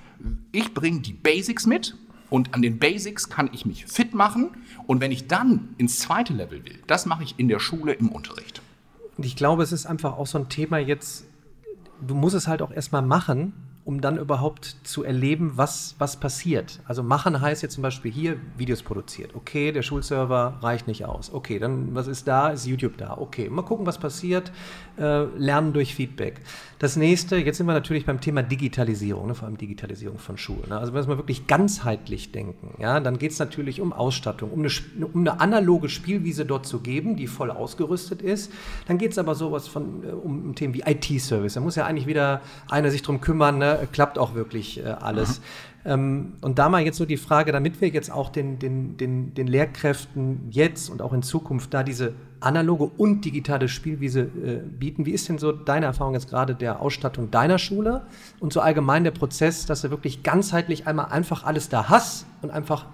Ich 0.51 0.73
bringe 0.73 0.99
die 0.99 1.13
Basics 1.13 1.65
mit 1.65 1.95
und 2.29 2.53
an 2.53 2.61
den 2.61 2.79
Basics 2.79 3.29
kann 3.29 3.49
ich 3.53 3.65
mich 3.65 3.85
fit 3.85 4.13
machen. 4.13 4.51
Und 4.87 4.99
wenn 4.99 5.11
ich 5.11 5.27
dann 5.27 5.69
ins 5.77 5.99
zweite 5.99 6.33
Level 6.33 6.65
will, 6.65 6.79
das 6.87 7.05
mache 7.05 7.23
ich 7.23 7.35
in 7.37 7.47
der 7.47 7.59
Schule 7.59 7.93
im 7.93 8.09
Unterricht. 8.09 8.61
Und 9.17 9.25
ich 9.25 9.35
glaube, 9.35 9.63
es 9.63 9.71
ist 9.71 9.85
einfach 9.85 10.17
auch 10.17 10.27
so 10.27 10.37
ein 10.37 10.49
Thema 10.49 10.77
jetzt, 10.77 11.25
du 12.05 12.15
musst 12.15 12.35
es 12.35 12.47
halt 12.47 12.61
auch 12.61 12.71
erstmal 12.71 13.01
machen 13.01 13.53
um 13.85 14.01
dann 14.01 14.17
überhaupt 14.17 14.77
zu 14.83 15.03
erleben, 15.03 15.53
was, 15.55 15.93
was 15.99 16.17
passiert. 16.17 16.79
Also 16.85 17.03
machen 17.03 17.39
heißt 17.39 17.61
jetzt 17.61 17.75
zum 17.75 17.83
Beispiel 17.83 18.11
hier 18.11 18.37
Videos 18.57 18.81
produziert. 18.81 19.35
Okay, 19.35 19.71
der 19.71 19.83
Schulserver 19.83 20.57
reicht 20.61 20.87
nicht 20.87 21.05
aus. 21.05 21.31
Okay, 21.31 21.59
dann 21.59 21.93
was 21.93 22.07
ist 22.07 22.27
da? 22.27 22.49
Ist 22.49 22.65
YouTube 22.65 22.97
da. 22.97 23.15
Okay, 23.15 23.47
mal 23.47 23.61
gucken, 23.61 23.85
was 23.85 23.99
passiert. 23.99 24.51
Äh, 24.97 25.25
lernen 25.37 25.71
durch 25.73 25.93
Feedback. 25.93 26.41
Das 26.79 26.95
nächste, 26.95 27.37
jetzt 27.37 27.57
sind 27.57 27.67
wir 27.67 27.73
natürlich 27.73 28.05
beim 28.05 28.21
Thema 28.21 28.41
Digitalisierung, 28.41 29.27
ne, 29.27 29.35
vor 29.35 29.47
allem 29.47 29.57
Digitalisierung 29.57 30.17
von 30.17 30.37
Schulen. 30.37 30.69
Ne? 30.69 30.77
Also 30.79 30.93
wenn 30.93 31.07
wir 31.07 31.17
wirklich 31.17 31.47
ganzheitlich 31.47 32.31
denken, 32.31 32.75
ja, 32.81 33.00
dann 33.00 33.19
geht 33.19 33.31
es 33.31 33.39
natürlich 33.39 33.81
um 33.81 33.93
Ausstattung, 33.93 34.51
um 34.51 34.59
eine, 34.59 34.69
um 35.13 35.21
eine, 35.21 35.39
analoge 35.41 35.89
Spielwiese 35.89 36.45
dort 36.45 36.65
zu 36.65 36.79
geben, 36.79 37.17
die 37.17 37.27
voll 37.27 37.51
ausgerüstet 37.51 38.21
ist. 38.21 38.51
Dann 38.87 38.98
geht 38.98 39.11
es 39.11 39.17
aber 39.17 39.35
sowas 39.35 39.67
von 39.67 40.03
äh, 40.03 40.07
um, 40.07 40.55
Themen 40.55 40.74
wie 40.74 40.81
IT-Service. 40.81 41.53
Da 41.53 41.59
muss 41.59 41.75
ja 41.75 41.85
eigentlich 41.85 42.07
wieder 42.07 42.41
einer 42.69 42.89
sich 42.89 43.03
drum 43.03 43.21
kümmern, 43.21 43.59
ne? 43.59 43.75
Klappt 43.92 44.18
auch 44.18 44.35
wirklich 44.35 44.83
äh, 44.83 44.88
alles. 44.88 45.42
Ähm, 45.85 46.33
und 46.42 46.57
da 46.57 46.68
mal 46.68 46.81
jetzt 46.81 46.98
so 46.98 47.05
die 47.05 47.18
Frage, 47.18 47.51
damit 47.51 47.79
wir 47.79 47.90
jetzt 47.90 48.11
auch 48.11 48.29
den, 48.29 48.57
den, 48.57 48.98
den, 48.98 49.33
den 49.35 49.48
Lehrkräften 49.48 50.48
jetzt 50.50 50.90
und 50.90 51.01
auch 51.01 51.14
in 51.14 51.22
Zukunft 51.22 51.74
da 51.74 51.83
diese 51.83 52.14
analoge 52.40 52.85
und 52.85 53.24
digitale 53.24 53.68
Spielwiese 53.68 54.22
äh, 54.22 54.68
bieten, 54.68 55.05
wie 55.05 55.11
ist 55.11 55.29
denn 55.29 55.38
so 55.38 55.51
deine 55.51 55.85
Erfahrung 55.85 56.16
jetzt 56.16 56.29
gerade 56.29 56.55
der 56.55 56.81
Ausstattung 56.81 57.29
deiner 57.29 57.59
Schule 57.59 58.07
und 58.40 58.51
so 58.51 58.61
allgemein 58.61 59.03
der 59.03 59.11
Prozess, 59.11 59.68
dass 59.68 59.81
du 59.81 59.92
wirklich 59.92 60.24
ganzheitlich 60.24 60.88
einmal 60.88 61.07
einfach 61.07 61.44
alles 61.44 61.70
da 61.70 61.88
hast 61.88 62.25
und 62.42 62.50
einfach 62.51 62.88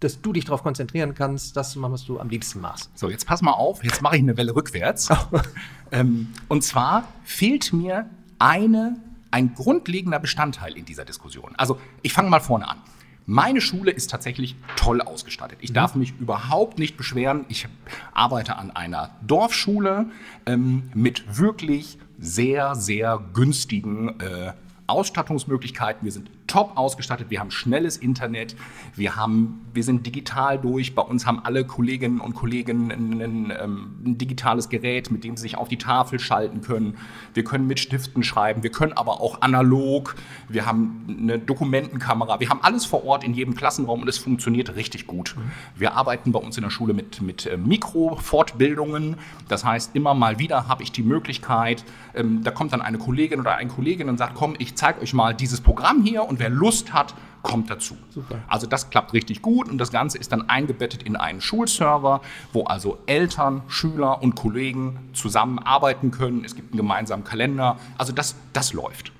dass 0.00 0.20
du 0.20 0.32
dich 0.32 0.44
darauf 0.44 0.64
konzentrieren 0.64 1.14
kannst, 1.14 1.56
das 1.56 1.70
zu 1.70 1.78
machen, 1.78 1.92
was 1.92 2.04
du 2.04 2.18
am 2.18 2.28
liebsten 2.28 2.60
machst. 2.60 2.90
So, 2.98 3.08
jetzt 3.08 3.24
pass 3.24 3.40
mal 3.40 3.52
auf, 3.52 3.84
jetzt 3.84 4.02
mache 4.02 4.16
ich 4.16 4.22
eine 4.22 4.36
Welle 4.36 4.56
rückwärts. 4.56 5.08
ähm, 5.92 6.26
und 6.48 6.64
zwar 6.64 7.04
fehlt 7.22 7.72
mir 7.72 8.10
eine 8.40 8.96
ein 9.32 9.54
grundlegender 9.54 10.20
Bestandteil 10.20 10.76
in 10.76 10.84
dieser 10.84 11.04
Diskussion. 11.04 11.54
Also 11.56 11.80
ich 12.02 12.12
fange 12.12 12.30
mal 12.30 12.40
vorne 12.40 12.68
an. 12.68 12.78
Meine 13.26 13.60
Schule 13.60 13.90
ist 13.92 14.10
tatsächlich 14.10 14.56
toll 14.76 15.00
ausgestattet. 15.00 15.58
Ich 15.60 15.70
mhm. 15.70 15.74
darf 15.74 15.94
mich 15.94 16.14
überhaupt 16.18 16.78
nicht 16.78 16.96
beschweren. 16.96 17.44
Ich 17.48 17.66
arbeite 18.12 18.56
an 18.56 18.70
einer 18.70 19.10
Dorfschule 19.26 20.06
ähm, 20.46 20.90
mit 20.94 21.38
wirklich 21.38 21.98
sehr, 22.18 22.74
sehr 22.74 23.22
günstigen 23.32 24.20
äh, 24.20 24.52
Ausstattungsmöglichkeiten. 24.86 26.04
Wir 26.04 26.12
sind 26.12 26.30
top 26.52 26.76
ausgestattet, 26.76 27.30
wir 27.30 27.40
haben 27.40 27.50
schnelles 27.50 27.96
Internet, 27.96 28.54
wir, 28.94 29.16
haben, 29.16 29.64
wir 29.72 29.82
sind 29.82 30.06
digital 30.06 30.58
durch. 30.58 30.94
Bei 30.94 31.00
uns 31.00 31.24
haben 31.24 31.40
alle 31.42 31.64
Kolleginnen 31.64 32.20
und 32.20 32.34
Kollegen 32.34 32.92
ein, 32.92 33.22
ein, 33.22 33.52
ähm, 33.58 33.96
ein, 34.04 34.18
digitales 34.18 34.68
Gerät, 34.68 35.10
mit 35.10 35.24
dem 35.24 35.38
sie 35.38 35.42
sich 35.42 35.56
auf 35.56 35.68
die 35.68 35.78
Tafel 35.78 36.20
schalten 36.20 36.60
können. 36.60 36.98
Wir 37.32 37.42
können 37.42 37.66
mit 37.66 37.80
Stiften 37.80 38.22
schreiben, 38.22 38.62
wir 38.62 38.70
können 38.70 38.92
aber 38.92 39.22
auch 39.22 39.40
analog. 39.40 40.14
Wir 40.46 40.66
haben 40.66 41.06
eine 41.08 41.38
Dokumentenkamera, 41.38 42.38
wir 42.38 42.50
haben 42.50 42.60
alles 42.60 42.84
vor 42.84 43.06
Ort 43.06 43.24
in 43.24 43.32
jedem 43.32 43.54
Klassenraum 43.54 44.02
und 44.02 44.08
es 44.08 44.18
funktioniert 44.18 44.76
richtig 44.76 45.06
gut. 45.06 45.34
Wir 45.74 45.94
arbeiten 45.94 46.32
bei 46.32 46.38
uns 46.38 46.58
in 46.58 46.64
der 46.64 46.70
Schule 46.70 46.92
mit, 46.92 47.22
mit 47.22 47.46
äh, 47.46 47.56
Mikrofortbildungen. 47.56 49.16
Das 49.48 49.64
heißt, 49.64 49.96
immer 49.96 50.12
mal 50.12 50.38
wieder 50.38 50.68
habe 50.68 50.82
ich 50.82 50.92
die 50.92 51.02
Möglichkeit, 51.02 51.82
ähm, 52.14 52.42
da 52.44 52.50
kommt 52.50 52.74
dann 52.74 52.82
eine 52.82 52.98
Kollegin 52.98 53.40
oder 53.40 53.56
ein 53.56 53.68
Kollege 53.68 54.04
und 54.04 54.18
sagt, 54.18 54.34
komm, 54.34 54.54
ich 54.58 54.74
zeige 54.74 55.00
euch 55.00 55.14
mal 55.14 55.34
dieses 55.34 55.62
Programm 55.62 56.02
hier 56.02 56.24
und 56.24 56.41
wer 56.42 56.50
Lust 56.50 56.92
hat, 56.92 57.14
kommt 57.42 57.70
dazu. 57.70 57.96
Super. 58.10 58.40
Also 58.48 58.66
das 58.66 58.90
klappt 58.90 59.12
richtig 59.12 59.42
gut 59.42 59.68
und 59.68 59.78
das 59.78 59.90
Ganze 59.90 60.18
ist 60.18 60.32
dann 60.32 60.48
eingebettet 60.48 61.02
in 61.02 61.16
einen 61.16 61.40
Schulserver, 61.40 62.20
wo 62.52 62.64
also 62.64 62.98
Eltern, 63.06 63.62
Schüler 63.68 64.22
und 64.22 64.34
Kollegen 64.34 65.10
zusammenarbeiten 65.12 66.10
können. 66.10 66.44
Es 66.44 66.54
gibt 66.54 66.72
einen 66.72 66.78
gemeinsamen 66.78 67.24
Kalender. 67.24 67.78
Also 67.98 68.12
das, 68.12 68.36
das 68.52 68.72
läuft. 68.72 69.12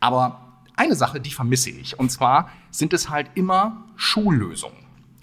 Aber 0.00 0.40
eine 0.76 0.94
Sache, 0.94 1.20
die 1.20 1.30
vermisse 1.30 1.70
ich. 1.70 1.98
Und 1.98 2.10
zwar 2.10 2.50
sind 2.70 2.92
es 2.92 3.08
halt 3.10 3.30
immer 3.34 3.84
Schullösungen. 3.96 4.76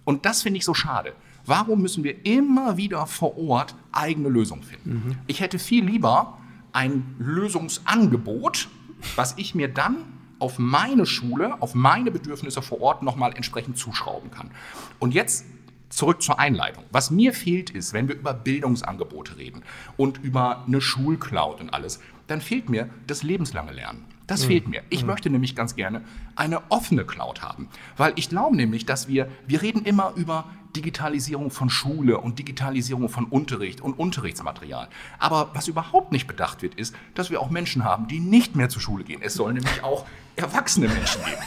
Und 0.04 0.26
das 0.26 0.42
finde 0.42 0.58
ich 0.58 0.66
so 0.66 0.74
schade. 0.74 1.14
Warum 1.46 1.82
müssen 1.82 2.04
wir 2.04 2.26
immer 2.26 2.78
wieder 2.78 3.06
vor 3.06 3.38
Ort 3.38 3.76
eigene 3.92 4.30
Lösungen 4.30 4.64
finden? 4.64 4.90
Mhm. 4.90 5.18
Ich 5.28 5.40
hätte 5.40 5.60
viel 5.60 5.86
lieber 5.86 6.38
ein 6.72 7.16
Lösungsangebot, 7.20 8.70
was 9.16 9.36
ich 9.38 9.54
mir 9.54 9.68
dann 9.68 9.98
auf 10.44 10.60
meine 10.60 11.06
Schule, 11.06 11.62
auf 11.62 11.74
meine 11.74 12.12
Bedürfnisse 12.12 12.62
vor 12.62 12.82
Ort 12.82 13.02
nochmal 13.02 13.34
entsprechend 13.34 13.78
zuschrauben 13.78 14.30
kann. 14.30 14.52
Und 15.00 15.14
jetzt 15.14 15.46
zurück 15.88 16.22
zur 16.22 16.38
Einleitung. 16.38 16.84
Was 16.92 17.12
mir 17.12 17.32
fehlt 17.32 17.70
ist, 17.70 17.94
wenn 17.94 18.10
wir 18.10 18.16
über 18.16 18.34
Bildungsangebote 18.34 19.38
reden 19.38 19.64
und 19.96 20.18
über 20.22 20.66
eine 20.68 20.82
Schulcloud 20.82 21.62
und 21.62 21.70
alles, 21.70 22.02
dann 22.28 22.42
fehlt 22.42 22.68
mir 22.68 22.90
das 23.08 23.24
lebenslange 23.24 23.72
Lernen. 23.72 24.04
Das 24.28 24.44
mhm. 24.44 24.48
fehlt 24.48 24.68
mir. 24.68 24.84
Ich 24.90 25.04
mhm. 25.04 25.08
möchte 25.08 25.30
nämlich 25.30 25.56
ganz 25.56 25.78
gerne 25.78 26.02
eine 26.36 26.62
offene 26.70 27.06
Cloud 27.06 27.42
haben, 27.42 27.70
weil 27.96 28.12
ich 28.18 28.28
glaube 28.28 28.58
nämlich, 28.58 28.86
dass 28.86 29.08
wir, 29.08 29.30
wir 29.48 29.62
reden 29.62 29.84
immer 29.86 30.12
über 30.18 30.44
Digitalisierung 30.76 31.52
von 31.52 31.70
Schule 31.70 32.20
und 32.20 32.40
Digitalisierung 32.40 33.10
von 33.10 33.26
Unterricht 33.26 33.82
und 33.82 33.94
Unterrichtsmaterial. 33.94 34.88
Aber 35.20 35.52
was 35.54 35.68
überhaupt 35.68 36.12
nicht 36.12 36.28
bedacht 36.28 36.62
wird, 36.62 36.76
ist, 36.76 36.96
dass 37.14 37.30
wir 37.30 37.42
auch 37.42 37.50
Menschen 37.50 37.84
haben, 37.84 38.08
die 38.08 38.20
nicht 38.20 38.56
mehr 38.56 38.70
zur 38.70 38.82
Schule 38.82 39.04
gehen. 39.04 39.22
Es 39.22 39.36
soll 39.36 39.54
nämlich 39.54 39.84
auch 39.84 40.06
erwachsene 40.36 40.88
Menschen 40.88 41.24
geben. 41.24 41.42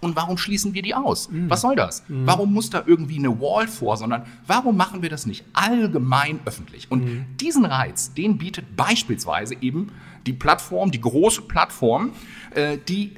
Und 0.00 0.16
warum 0.16 0.38
schließen 0.38 0.72
wir 0.72 0.82
die 0.82 0.94
aus? 0.94 1.28
Was 1.48 1.60
soll 1.60 1.76
das? 1.76 2.04
Warum 2.08 2.54
muss 2.54 2.70
da 2.70 2.82
irgendwie 2.86 3.18
eine 3.18 3.38
Wall 3.38 3.68
vor, 3.68 3.96
sondern 3.98 4.24
warum 4.46 4.76
machen 4.76 5.02
wir 5.02 5.10
das 5.10 5.26
nicht 5.26 5.44
allgemein 5.52 6.40
öffentlich? 6.46 6.90
Und 6.90 7.26
diesen 7.38 7.66
Reiz, 7.66 8.14
den 8.14 8.38
bietet 8.38 8.76
beispielsweise 8.76 9.56
eben 9.60 9.92
die 10.26 10.32
Plattform, 10.32 10.90
die 10.90 11.00
große 11.00 11.42
Plattform, 11.42 12.12
äh, 12.54 12.78
die 12.88 13.14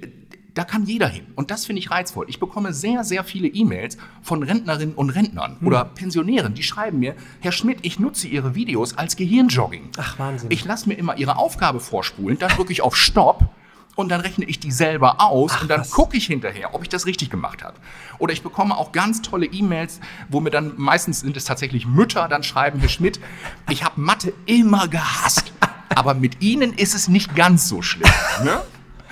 da 0.55 0.65
kann 0.65 0.85
jeder 0.85 1.09
hin. 1.09 1.27
Und 1.35 1.51
das 1.51 1.65
finde 1.67 1.81
ich 1.81 1.91
reizvoll. 1.91 2.27
Ich 2.29 2.38
bekomme 2.38 2.73
sehr, 2.73 3.05
sehr 3.05 3.25
viele 3.25 3.49
E-Mails 3.49 3.97
von 4.23 4.43
Rentnerinnen 4.43 4.95
und 4.95 5.11
Rentnern 5.11 5.57
Hm. 5.61 5.67
oder 5.67 5.85
Pensionären, 5.85 6.55
die 6.55 6.62
schreiben 6.62 6.99
mir, 6.99 7.15
Herr 7.41 7.53
Schmidt, 7.53 7.79
ich 7.83 7.99
nutze 7.99 8.29
Ihre 8.29 8.55
Videos 8.55 8.97
als 8.99 9.17
Gehirnjogging. 9.17 9.91
Ach, 9.97 10.19
Wahnsinn. 10.19 10.51
Ich 10.51 10.65
lasse 10.65 10.88
mir 10.88 10.95
immer 10.95 11.17
Ihre 11.17 11.37
Aufgabe 11.37 11.81
vorspulen, 11.81 12.38
dann 12.38 12.51
drücke 12.51 12.73
ich 12.73 12.83
auf 12.83 12.97
Stopp 12.97 13.45
und 13.95 14.09
dann 14.11 14.21
rechne 14.23 14.45
ich 14.47 14.59
die 14.61 14.73
selber 14.73 15.21
aus 15.21 15.61
und 15.61 15.69
dann 15.71 15.88
gucke 15.91 16.17
ich 16.17 16.27
hinterher, 16.27 16.75
ob 16.75 16.83
ich 16.83 16.88
das 16.88 17.05
richtig 17.07 17.29
gemacht 17.31 17.62
habe. 17.62 17.77
Oder 18.19 18.33
ich 18.33 18.43
bekomme 18.43 18.77
auch 18.77 18.93
ganz 18.93 19.21
tolle 19.23 19.47
E-Mails, 19.47 20.01
wo 20.29 20.41
mir 20.41 20.51
dann 20.51 20.73
meistens 20.77 21.21
sind 21.21 21.37
es 21.37 21.45
tatsächlich 21.45 21.87
Mütter 21.87 22.27
dann 22.29 22.43
schreiben, 22.43 22.79
Herr 22.81 22.88
Schmidt, 22.88 23.21
ich 23.71 23.85
habe 23.85 24.01
Mathe 24.01 24.33
immer 24.47 24.88
gehasst, 24.88 25.53
aber 25.95 26.15
mit 26.15 26.41
Ihnen 26.43 26.73
ist 26.73 26.95
es 26.95 27.09
nicht 27.09 27.35
ganz 27.37 27.69
so 27.69 27.83
schlimm. 27.83 28.09
Ne? 28.45 28.61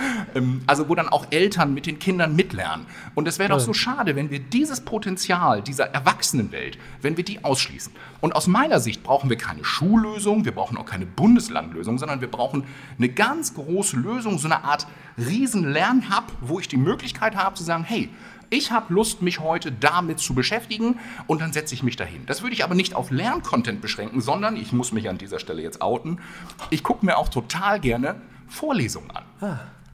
Ähm, 0.34 0.62
Also 0.66 0.88
wo 0.88 0.94
dann 0.94 1.08
auch 1.08 1.26
Eltern 1.30 1.74
mit 1.74 1.86
den 1.86 1.98
Kindern 1.98 2.36
mitlernen. 2.36 2.86
Und 3.14 3.26
es 3.26 3.38
wäre 3.38 3.48
doch 3.50 3.60
so 3.60 3.72
schade, 3.72 4.14
wenn 4.16 4.30
wir 4.30 4.38
dieses 4.38 4.80
Potenzial 4.80 5.62
dieser 5.62 5.86
Erwachsenenwelt, 5.86 6.78
wenn 7.02 7.16
wir 7.16 7.24
die 7.24 7.44
ausschließen. 7.44 7.92
Und 8.20 8.34
aus 8.36 8.46
meiner 8.46 8.78
Sicht 8.80 9.02
brauchen 9.02 9.28
wir 9.28 9.36
keine 9.36 9.64
Schullösung, 9.64 10.44
wir 10.44 10.52
brauchen 10.52 10.76
auch 10.76 10.86
keine 10.86 11.06
Bundeslandlösung, 11.06 11.98
sondern 11.98 12.20
wir 12.20 12.30
brauchen 12.30 12.64
eine 12.96 13.08
ganz 13.08 13.54
große 13.54 13.96
Lösung, 13.96 14.38
so 14.38 14.46
eine 14.46 14.62
Art 14.62 14.86
Riesen-Lernhub, 15.18 16.24
wo 16.40 16.60
ich 16.60 16.68
die 16.68 16.76
Möglichkeit 16.76 17.34
habe 17.36 17.56
zu 17.56 17.64
sagen, 17.64 17.84
hey, 17.84 18.08
ich 18.50 18.72
habe 18.72 18.92
Lust, 18.92 19.22
mich 19.22 19.38
heute 19.40 19.70
damit 19.70 20.18
zu 20.18 20.34
beschäftigen 20.34 20.98
und 21.28 21.40
dann 21.40 21.52
setze 21.52 21.74
ich 21.74 21.82
mich 21.84 21.96
dahin. 21.96 22.26
Das 22.26 22.42
würde 22.42 22.54
ich 22.54 22.64
aber 22.64 22.74
nicht 22.74 22.94
auf 22.94 23.10
Lerncontent 23.10 23.80
beschränken, 23.80 24.20
sondern 24.20 24.56
ich 24.56 24.72
muss 24.72 24.92
mich 24.92 25.08
an 25.08 25.18
dieser 25.18 25.38
Stelle 25.38 25.62
jetzt 25.62 25.80
outen. 25.82 26.18
Ich 26.70 26.82
gucke 26.82 27.06
mir 27.06 27.16
auch 27.16 27.28
total 27.28 27.78
gerne 27.80 28.20
Vorlesungen 28.48 29.10
an. 29.12 29.24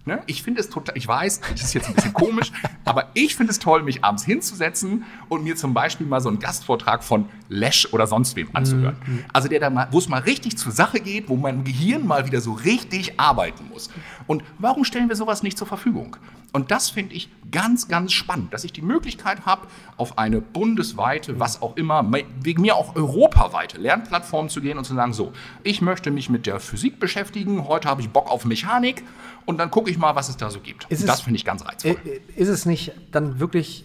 Ne? 0.06 0.22
Ich 0.26 0.42
finde 0.44 0.60
es 0.60 0.70
total, 0.70 0.96
ich 0.96 1.06
weiß, 1.08 1.40
das 1.50 1.62
ist 1.64 1.74
jetzt 1.74 1.88
ein 1.88 1.94
bisschen 1.94 2.12
komisch, 2.12 2.52
aber 2.84 3.08
ich 3.14 3.34
finde 3.34 3.50
es 3.50 3.58
toll, 3.58 3.82
mich 3.82 4.04
abends 4.04 4.24
hinzusetzen 4.24 5.04
und 5.28 5.42
mir 5.42 5.56
zum 5.56 5.74
Beispiel 5.74 6.06
mal 6.06 6.20
so 6.20 6.28
einen 6.28 6.38
Gastvortrag 6.38 7.02
von 7.02 7.28
Lesch 7.48 7.88
oder 7.92 8.06
sonst 8.06 8.36
wem 8.36 8.48
anzuhören. 8.52 8.96
Also 9.32 9.48
der 9.48 9.58
da 9.58 9.68
mal, 9.68 9.88
wo 9.90 9.98
es 9.98 10.08
mal 10.08 10.20
richtig 10.20 10.56
zur 10.58 10.70
Sache 10.70 11.00
geht, 11.00 11.28
wo 11.28 11.34
mein 11.36 11.64
Gehirn 11.64 12.06
mal 12.06 12.24
wieder 12.24 12.40
so 12.40 12.52
richtig 12.52 13.18
arbeiten 13.18 13.68
muss. 13.68 13.90
Und 14.28 14.44
warum 14.58 14.84
stellen 14.84 15.08
wir 15.08 15.16
sowas 15.16 15.42
nicht 15.42 15.58
zur 15.58 15.66
Verfügung? 15.66 16.16
Und 16.52 16.70
das 16.70 16.88
finde 16.88 17.14
ich 17.14 17.28
ganz, 17.50 17.88
ganz 17.88 18.12
spannend, 18.12 18.54
dass 18.54 18.62
ich 18.64 18.72
die 18.72 18.82
Möglichkeit 18.82 19.44
habe, 19.44 19.66
auf 19.96 20.16
eine 20.18 20.40
bundesweite, 20.40 21.38
was 21.40 21.60
auch 21.60 21.76
immer, 21.76 22.02
me- 22.02 22.24
wegen 22.40 22.62
mir 22.62 22.76
auch 22.76 22.94
europaweite 22.96 23.78
Lernplattform 23.78 24.48
zu 24.48 24.60
gehen 24.60 24.78
und 24.78 24.84
zu 24.84 24.94
sagen, 24.94 25.12
so, 25.12 25.32
ich 25.64 25.82
möchte 25.82 26.10
mich 26.10 26.30
mit 26.30 26.46
der 26.46 26.60
Physik 26.60 26.98
beschäftigen, 27.00 27.66
heute 27.66 27.88
habe 27.88 28.00
ich 28.00 28.08
Bock 28.10 28.30
auf 28.30 28.44
Mechanik 28.44 29.02
und 29.46 29.58
dann 29.58 29.70
gucke 29.70 29.90
ich 29.90 29.96
mal, 29.98 30.14
was 30.14 30.28
es 30.28 30.36
da 30.36 30.50
so 30.50 30.60
gibt. 30.60 30.84
Ist 30.90 31.08
das 31.08 31.22
finde 31.22 31.38
ich 31.38 31.44
ganz 31.44 31.64
reizvoll. 31.64 31.96
Ist 32.34 32.48
es 32.48 32.66
nicht 32.66 32.92
dann 33.12 33.40
wirklich, 33.40 33.84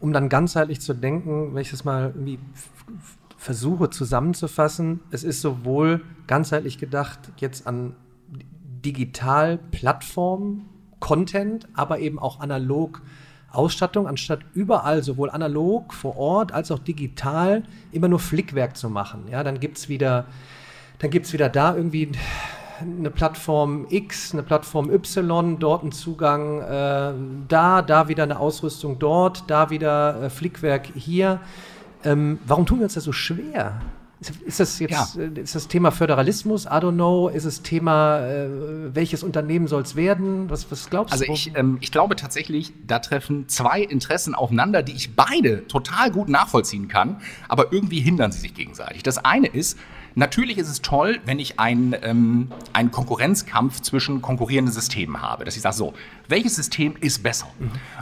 um 0.00 0.12
dann 0.12 0.28
ganzheitlich 0.28 0.80
zu 0.80 0.94
denken, 0.94 1.54
wenn 1.54 1.62
ich 1.62 1.70
das 1.70 1.84
mal 1.84 2.12
irgendwie 2.14 2.38
versuche 3.36 3.90
zusammenzufassen, 3.90 5.00
es 5.10 5.22
ist 5.24 5.40
sowohl 5.40 6.02
ganzheitlich 6.26 6.78
gedacht 6.78 7.18
jetzt 7.38 7.66
an 7.66 7.94
Digital-Plattformen, 8.84 10.68
Content, 10.98 11.68
aber 11.74 11.98
eben 11.98 12.18
auch 12.18 12.40
analog 12.40 13.02
Ausstattung, 13.50 14.06
anstatt 14.06 14.40
überall 14.54 15.02
sowohl 15.02 15.28
analog 15.28 15.92
vor 15.92 16.16
Ort 16.16 16.52
als 16.52 16.70
auch 16.70 16.78
digital 16.78 17.64
immer 17.90 18.08
nur 18.08 18.18
Flickwerk 18.18 18.76
zu 18.76 18.88
machen. 18.88 19.24
Ja, 19.30 19.44
dann 19.44 19.60
gibt 19.60 19.76
es 19.76 19.88
wieder, 19.88 20.26
dann 21.00 21.10
gibt's 21.10 21.32
wieder 21.32 21.50
da 21.50 21.76
irgendwie 21.76 22.12
eine 22.80 23.10
Plattform 23.10 23.86
X, 23.90 24.32
eine 24.32 24.42
Plattform 24.42 24.90
Y, 24.90 25.58
dort 25.58 25.84
ein 25.84 25.92
Zugang 25.92 26.60
äh, 26.60 27.12
da, 27.48 27.82
da 27.82 28.08
wieder 28.08 28.22
eine 28.24 28.38
Ausrüstung 28.38 28.98
dort, 28.98 29.44
da 29.48 29.70
wieder 29.70 30.22
äh, 30.24 30.30
Flickwerk 30.30 30.88
hier. 30.94 31.40
Ähm, 32.04 32.38
warum 32.46 32.66
tun 32.66 32.78
wir 32.78 32.84
uns 32.84 32.94
das 32.94 33.04
so 33.04 33.12
schwer? 33.12 33.80
Ist, 34.46 34.60
das 34.60 34.78
jetzt 34.78 35.16
Ja. 35.16 35.22
äh, 35.22 35.40
ist 35.40 35.56
das 35.56 35.66
Thema 35.66 35.90
Föderalismus? 35.90 36.66
I 36.66 36.68
don't 36.68 36.92
know. 36.94 37.28
Ist 37.28 37.44
es 37.44 37.62
Thema, 37.62 38.20
äh, 38.20 38.48
welches 38.94 39.24
Unternehmen 39.24 39.66
soll 39.66 39.82
es 39.82 39.96
werden? 39.96 40.48
Was, 40.48 40.70
was 40.70 40.88
glaubst 40.88 41.12
Also 41.12 41.24
du? 41.24 41.32
ich, 41.32 41.52
ähm, 41.56 41.78
ich 41.80 41.90
glaube 41.90 42.14
tatsächlich, 42.14 42.72
da 42.86 43.00
treffen 43.00 43.48
zwei 43.48 43.80
Interessen 43.80 44.36
aufeinander, 44.36 44.84
die 44.84 44.92
ich 44.92 45.16
beide 45.16 45.66
total 45.66 46.12
gut 46.12 46.28
nachvollziehen 46.28 46.86
kann, 46.86 47.20
aber 47.48 47.72
irgendwie 47.72 48.00
hindern 48.00 48.30
sie 48.30 48.38
sich 48.40 48.54
gegenseitig. 48.54 49.02
Das 49.02 49.18
eine 49.24 49.48
ist, 49.48 49.76
natürlich 50.14 50.58
ist 50.58 50.68
es 50.68 50.82
toll, 50.82 51.20
wenn 51.24 51.38
ich 51.38 51.58
einen, 51.58 51.94
ähm, 52.02 52.48
einen 52.72 52.90
Konkurrenzkampf 52.90 53.80
zwischen 53.80 54.22
konkurrierenden 54.22 54.72
Systemen 54.72 55.20
habe, 55.20 55.44
dass 55.44 55.56
ich 55.56 55.62
sage, 55.62 55.76
so, 55.76 55.94
welches 56.28 56.56
System 56.56 56.94
ist 57.00 57.22
besser? 57.22 57.48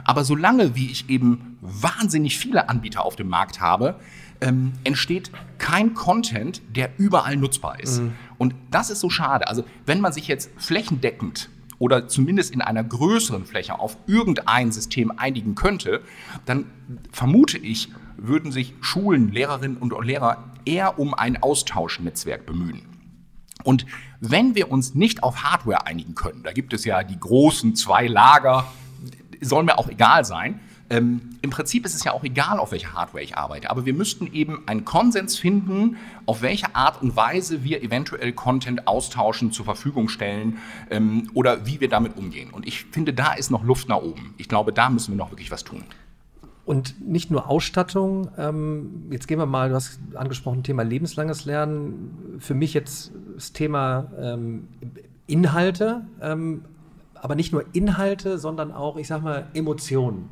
Aber 0.03 0.23
solange 0.23 0.75
wie 0.75 0.91
ich 0.91 1.09
eben 1.09 1.57
wahnsinnig 1.61 2.37
viele 2.37 2.69
Anbieter 2.69 3.05
auf 3.05 3.15
dem 3.15 3.29
Markt 3.29 3.61
habe, 3.61 3.95
ähm, 4.41 4.73
entsteht 4.83 5.31
kein 5.57 5.93
Content, 5.93 6.61
der 6.75 6.91
überall 6.97 7.37
nutzbar 7.37 7.79
ist. 7.79 8.01
Und 8.37 8.55
das 8.71 8.89
ist 8.89 8.99
so 8.99 9.09
schade. 9.09 9.47
Also 9.47 9.63
wenn 9.85 10.01
man 10.01 10.13
sich 10.13 10.27
jetzt 10.27 10.49
flächendeckend 10.57 11.49
oder 11.77 12.07
zumindest 12.07 12.53
in 12.53 12.61
einer 12.61 12.83
größeren 12.83 13.45
Fläche 13.45 13.79
auf 13.79 13.97
irgendein 14.07 14.71
System 14.71 15.11
einigen 15.17 15.55
könnte, 15.55 16.01
dann 16.45 16.65
vermute 17.11 17.57
ich, 17.57 17.89
würden 18.17 18.51
sich 18.51 18.73
Schulen, 18.81 19.31
Lehrerinnen 19.31 19.77
und 19.77 19.93
Lehrer 20.03 20.50
eher 20.65 20.99
um 20.99 21.13
ein 21.13 21.41
Austauschnetzwerk 21.41 22.45
bemühen. 22.45 22.81
Und 23.63 23.85
wenn 24.19 24.55
wir 24.55 24.71
uns 24.71 24.95
nicht 24.95 25.23
auf 25.23 25.43
Hardware 25.43 25.85
einigen 25.85 26.15
können, 26.15 26.43
da 26.43 26.51
gibt 26.51 26.73
es 26.73 26.85
ja 26.85 27.03
die 27.03 27.19
großen 27.19 27.75
zwei 27.75 28.07
Lager, 28.07 28.65
soll 29.39 29.63
mir 29.63 29.77
auch 29.77 29.89
egal 29.89 30.25
sein. 30.25 30.59
Ähm, 30.91 31.37
Im 31.41 31.51
Prinzip 31.51 31.85
ist 31.85 31.95
es 31.95 32.03
ja 32.03 32.11
auch 32.11 32.23
egal, 32.25 32.59
auf 32.59 32.73
welcher 32.73 32.93
Hardware 32.93 33.23
ich 33.23 33.37
arbeite, 33.37 33.69
aber 33.69 33.85
wir 33.85 33.93
müssten 33.93 34.27
eben 34.33 34.67
einen 34.67 34.83
Konsens 34.83 35.37
finden, 35.37 35.95
auf 36.25 36.41
welche 36.41 36.75
Art 36.75 37.01
und 37.01 37.15
Weise 37.15 37.63
wir 37.63 37.81
eventuell 37.81 38.33
Content 38.33 38.87
austauschen, 38.87 39.53
zur 39.53 39.63
Verfügung 39.63 40.09
stellen 40.09 40.57
ähm, 40.89 41.29
oder 41.33 41.65
wie 41.65 41.79
wir 41.79 41.87
damit 41.87 42.17
umgehen. 42.17 42.49
Und 42.51 42.67
ich 42.67 42.83
finde, 42.83 43.13
da 43.13 43.33
ist 43.33 43.51
noch 43.51 43.63
Luft 43.63 43.87
nach 43.87 44.01
oben. 44.01 44.33
Ich 44.37 44.49
glaube, 44.49 44.73
da 44.73 44.89
müssen 44.89 45.13
wir 45.13 45.17
noch 45.17 45.31
wirklich 45.31 45.49
was 45.49 45.63
tun. 45.63 45.85
Und 46.63 47.05
nicht 47.05 47.31
nur 47.31 47.49
Ausstattung, 47.49 48.29
ähm, 48.37 49.07
jetzt 49.09 49.27
gehen 49.27 49.39
wir 49.39 49.45
mal, 49.45 49.69
du 49.69 49.75
hast 49.75 49.99
angesprochen, 50.13 50.63
Thema 50.63 50.83
lebenslanges 50.83 51.45
Lernen. 51.45 52.37
Für 52.39 52.53
mich 52.53 52.73
jetzt 52.73 53.11
das 53.35 53.51
Thema 53.51 54.11
ähm, 54.19 54.67
Inhalte, 55.25 56.01
ähm, 56.21 56.65
aber 57.15 57.35
nicht 57.35 57.51
nur 57.51 57.65
Inhalte, 57.73 58.37
sondern 58.37 58.71
auch, 58.71 58.97
ich 58.97 59.07
sag 59.07 59.23
mal, 59.23 59.47
Emotionen. 59.53 60.29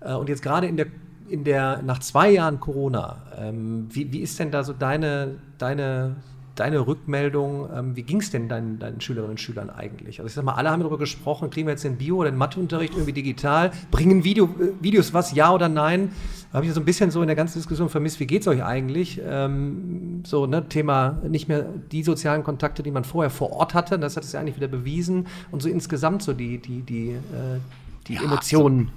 Äh, 0.00 0.14
und 0.14 0.28
jetzt 0.28 0.42
gerade 0.42 0.66
in 0.66 0.76
der, 0.76 0.86
in 1.28 1.44
der, 1.44 1.82
nach 1.82 1.98
zwei 1.98 2.30
Jahren 2.30 2.60
Corona, 2.60 3.22
ähm, 3.36 3.88
wie, 3.90 4.12
wie 4.12 4.20
ist 4.20 4.38
denn 4.38 4.50
da 4.50 4.64
so 4.64 4.72
deine, 4.72 5.36
deine, 5.58 6.16
deine 6.60 6.86
Rückmeldung? 6.86 7.68
Ähm, 7.74 7.96
wie 7.96 8.02
ging 8.02 8.20
es 8.20 8.30
denn 8.30 8.48
deinen, 8.48 8.78
deinen 8.78 9.00
Schülerinnen 9.00 9.32
und 9.32 9.40
Schülern 9.40 9.70
eigentlich? 9.70 10.18
Also 10.20 10.28
ich 10.28 10.34
sag 10.34 10.44
mal, 10.44 10.54
alle 10.54 10.70
haben 10.70 10.80
darüber 10.80 10.98
gesprochen, 10.98 11.50
kriegen 11.50 11.66
wir 11.66 11.72
jetzt 11.72 11.84
den 11.84 11.96
Bio- 11.96 12.16
oder 12.16 12.30
den 12.30 12.38
Matheunterricht 12.38 12.94
irgendwie 12.94 13.12
digital? 13.12 13.70
Bringen 13.90 14.24
Video, 14.24 14.46
äh, 14.46 14.72
Videos 14.82 15.12
was, 15.14 15.32
ja 15.34 15.52
oder 15.52 15.68
nein? 15.68 16.12
Habe 16.52 16.64
ich 16.66 16.72
so 16.72 16.80
ein 16.80 16.84
bisschen 16.84 17.10
so 17.10 17.20
in 17.20 17.26
der 17.26 17.36
ganzen 17.36 17.58
Diskussion 17.58 17.88
vermisst, 17.88 18.20
wie 18.20 18.26
geht 18.26 18.42
es 18.42 18.48
euch 18.48 18.64
eigentlich? 18.64 19.20
Ähm, 19.24 20.22
so, 20.26 20.46
ne, 20.46 20.68
Thema 20.68 21.18
nicht 21.28 21.48
mehr 21.48 21.62
die 21.62 22.02
sozialen 22.02 22.42
Kontakte, 22.42 22.82
die 22.82 22.90
man 22.90 23.04
vorher 23.04 23.30
vor 23.30 23.52
Ort 23.52 23.74
hatte, 23.74 23.98
das 23.98 24.16
hat 24.16 24.24
es 24.24 24.32
ja 24.32 24.40
eigentlich 24.40 24.56
wieder 24.56 24.68
bewiesen. 24.68 25.26
Und 25.50 25.62
so 25.62 25.68
insgesamt 25.68 26.22
so 26.22 26.32
die, 26.32 26.58
die, 26.58 26.82
die, 26.82 27.10
äh, 27.10 27.60
die 28.06 28.14
Ja, 28.14 28.22
Emotionen. 28.22 28.90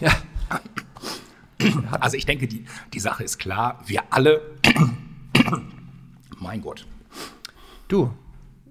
ja. 0.00 0.10
Also 2.00 2.16
ich 2.16 2.26
denke, 2.26 2.46
die, 2.46 2.64
die 2.92 3.00
Sache 3.00 3.24
ist 3.24 3.38
klar. 3.38 3.80
Wir 3.86 4.02
alle, 4.10 4.40
mein 6.38 6.60
Gott, 6.62 6.86
Du, 7.88 8.12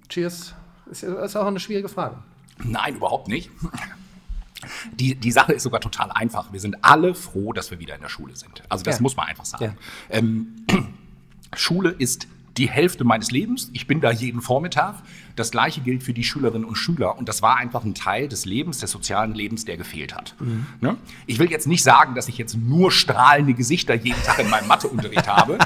cheers. 0.08 0.54
Ist, 0.90 1.02
ist 1.02 1.36
auch 1.36 1.46
eine 1.46 1.58
schwierige 1.60 1.88
Frage. 1.88 2.16
Nein, 2.62 2.94
überhaupt 2.96 3.26
nicht. 3.28 3.50
Die, 4.92 5.14
die 5.14 5.30
Sache 5.32 5.52
ist 5.52 5.62
sogar 5.64 5.80
total 5.80 6.10
einfach. 6.12 6.52
Wir 6.52 6.60
sind 6.60 6.76
alle 6.84 7.14
froh, 7.14 7.52
dass 7.52 7.70
wir 7.70 7.78
wieder 7.78 7.94
in 7.96 8.00
der 8.00 8.08
Schule 8.08 8.34
sind. 8.36 8.62
Also 8.68 8.84
das 8.84 8.96
Ja. 8.96 9.02
muss 9.02 9.16
man 9.16 9.26
einfach 9.26 9.44
sagen. 9.44 9.64
Ja. 9.64 9.74
Ähm, 10.16 10.64
Schule 11.56 11.90
ist 11.90 12.26
die 12.58 12.68
Hälfte 12.68 13.04
meines 13.04 13.30
Lebens. 13.30 13.70
Ich 13.72 13.86
bin 13.86 14.00
da 14.00 14.10
jeden 14.10 14.40
Vormittag. 14.40 14.96
Das 15.36 15.52
gleiche 15.52 15.80
gilt 15.80 16.02
für 16.02 16.12
die 16.12 16.24
Schülerinnen 16.24 16.66
und 16.66 16.74
Schüler. 16.74 17.16
Und 17.16 17.28
das 17.28 17.42
war 17.42 17.56
einfach 17.56 17.84
ein 17.84 17.94
Teil 17.94 18.28
des 18.28 18.44
Lebens, 18.44 18.78
des 18.78 18.90
sozialen 18.90 19.34
Lebens, 19.34 19.64
der 19.64 19.76
gefehlt 19.76 20.14
hat. 20.14 20.34
Mhm. 20.40 20.66
Ne? 20.80 20.96
Ich 21.26 21.38
will 21.38 21.50
jetzt 21.50 21.68
nicht 21.68 21.84
sagen, 21.84 22.16
dass 22.16 22.28
ich 22.28 22.38
jetzt 22.38 22.56
nur 22.56 22.90
strahlende 22.90 23.54
Gesichter 23.54 23.94
jeden 23.94 24.20
Tag 24.24 24.40
in 24.40 24.50
meinem 24.50 24.66
Matheunterricht 24.66 25.28
habe. 25.28 25.58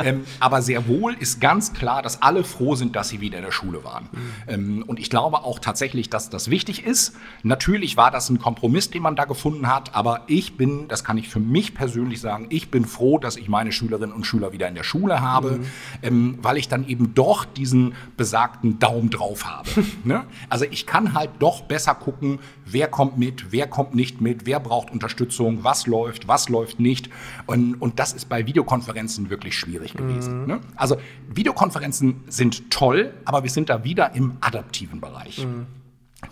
Ähm, 0.00 0.24
aber 0.40 0.62
sehr 0.62 0.88
wohl 0.88 1.14
ist 1.14 1.40
ganz 1.40 1.72
klar, 1.72 2.02
dass 2.02 2.22
alle 2.22 2.42
froh 2.42 2.74
sind, 2.74 2.96
dass 2.96 3.10
sie 3.10 3.20
wieder 3.20 3.38
in 3.38 3.44
der 3.44 3.52
Schule 3.52 3.84
waren. 3.84 4.08
Mhm. 4.10 4.18
Ähm, 4.48 4.84
und 4.86 4.98
ich 4.98 5.10
glaube 5.10 5.44
auch 5.44 5.60
tatsächlich, 5.60 6.10
dass 6.10 6.28
das 6.28 6.50
wichtig 6.50 6.84
ist. 6.84 7.16
Natürlich 7.44 7.96
war 7.96 8.10
das 8.10 8.30
ein 8.30 8.40
Kompromiss, 8.40 8.90
den 8.90 9.02
man 9.02 9.14
da 9.14 9.26
gefunden 9.26 9.68
hat. 9.68 9.94
Aber 9.94 10.22
ich 10.26 10.56
bin, 10.56 10.88
das 10.88 11.04
kann 11.04 11.18
ich 11.18 11.28
für 11.28 11.40
mich 11.40 11.74
persönlich 11.74 12.20
sagen, 12.20 12.46
ich 12.50 12.70
bin 12.70 12.84
froh, 12.84 13.18
dass 13.18 13.36
ich 13.36 13.48
meine 13.48 13.70
Schülerinnen 13.70 14.14
und 14.14 14.26
Schüler 14.26 14.52
wieder 14.52 14.66
in 14.66 14.74
der 14.74 14.82
Schule 14.82 15.20
habe, 15.20 15.52
mhm. 15.52 15.66
ähm, 16.02 16.38
weil 16.42 16.56
ich 16.56 16.68
dann 16.68 16.86
eben 16.86 17.14
doch 17.14 17.44
diesen 17.44 17.94
besagten 18.16 18.78
Daumen 18.78 19.10
drauf 19.10 19.44
habe. 19.44 19.68
ne? 20.04 20.24
Also 20.48 20.64
ich 20.70 20.86
kann 20.86 21.14
halt 21.14 21.30
doch 21.38 21.62
besser 21.62 21.94
gucken, 21.94 22.38
wer 22.64 22.88
kommt 22.88 23.18
mit, 23.18 23.52
wer 23.52 23.66
kommt 23.66 23.94
nicht 23.94 24.20
mit, 24.20 24.46
wer 24.46 24.60
braucht 24.60 24.90
Unterstützung, 24.90 25.64
was 25.64 25.86
läuft, 25.86 26.28
was 26.28 26.48
läuft 26.48 26.80
nicht. 26.80 27.10
Und, 27.46 27.74
und 27.74 27.98
das 27.98 28.12
ist 28.12 28.28
bei 28.28 28.46
Videokonferenzen 28.46 29.30
wirklich 29.30 29.58
schwierig 29.58 29.94
gewesen. 29.94 30.42
Mhm. 30.42 30.46
Ne? 30.46 30.60
Also 30.76 30.96
Videokonferenzen 31.32 32.24
sind 32.28 32.70
toll, 32.70 33.14
aber 33.24 33.42
wir 33.42 33.50
sind 33.50 33.68
da 33.68 33.84
wieder 33.84 34.14
im 34.14 34.36
adaptiven 34.40 35.00
Bereich. 35.00 35.44
Mhm 35.44 35.79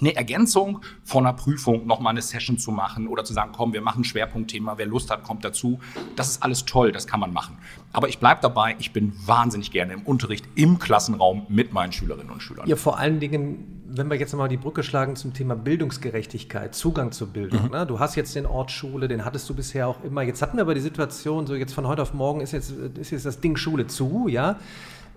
eine 0.00 0.14
Ergänzung 0.14 0.80
von 1.04 1.26
einer 1.26 1.34
Prüfung 1.34 1.86
nochmal 1.86 2.12
eine 2.12 2.22
Session 2.22 2.58
zu 2.58 2.70
machen 2.70 3.08
oder 3.08 3.24
zu 3.24 3.32
sagen, 3.32 3.52
komm, 3.54 3.72
wir 3.72 3.80
machen 3.80 4.02
ein 4.02 4.04
Schwerpunktthema, 4.04 4.78
wer 4.78 4.86
Lust 4.86 5.10
hat, 5.10 5.22
kommt 5.24 5.44
dazu. 5.44 5.80
Das 6.16 6.28
ist 6.28 6.42
alles 6.42 6.64
toll, 6.64 6.92
das 6.92 7.06
kann 7.06 7.20
man 7.20 7.32
machen. 7.32 7.58
Aber 7.92 8.08
ich 8.08 8.18
bleibe 8.18 8.40
dabei, 8.42 8.76
ich 8.78 8.92
bin 8.92 9.12
wahnsinnig 9.26 9.70
gerne 9.70 9.94
im 9.94 10.02
Unterricht, 10.02 10.46
im 10.54 10.78
Klassenraum 10.78 11.46
mit 11.48 11.72
meinen 11.72 11.92
Schülerinnen 11.92 12.30
und 12.30 12.42
Schülern. 12.42 12.68
Ja, 12.68 12.76
vor 12.76 12.98
allen 12.98 13.18
Dingen, 13.20 13.82
wenn 13.88 14.08
wir 14.08 14.16
jetzt 14.16 14.32
nochmal 14.32 14.48
die 14.48 14.58
Brücke 14.58 14.82
schlagen 14.82 15.16
zum 15.16 15.32
Thema 15.32 15.56
Bildungsgerechtigkeit, 15.56 16.74
Zugang 16.74 17.12
zur 17.12 17.28
Bildung. 17.28 17.66
Mhm. 17.66 17.70
Ne? 17.70 17.86
Du 17.86 17.98
hast 17.98 18.14
jetzt 18.16 18.34
den 18.34 18.46
Ort 18.46 18.70
Schule, 18.70 19.08
den 19.08 19.24
hattest 19.24 19.48
du 19.48 19.54
bisher 19.54 19.88
auch 19.88 20.04
immer. 20.04 20.22
Jetzt 20.22 20.42
hatten 20.42 20.58
wir 20.58 20.62
aber 20.62 20.74
die 20.74 20.80
Situation, 20.80 21.46
so 21.46 21.54
jetzt 21.54 21.72
von 21.72 21.86
heute 21.86 22.02
auf 22.02 22.12
morgen 22.12 22.40
ist 22.40 22.52
jetzt, 22.52 22.70
ist 22.70 23.10
jetzt 23.10 23.24
das 23.26 23.40
Ding 23.40 23.56
Schule 23.56 23.86
zu, 23.86 24.28
ja. 24.28 24.58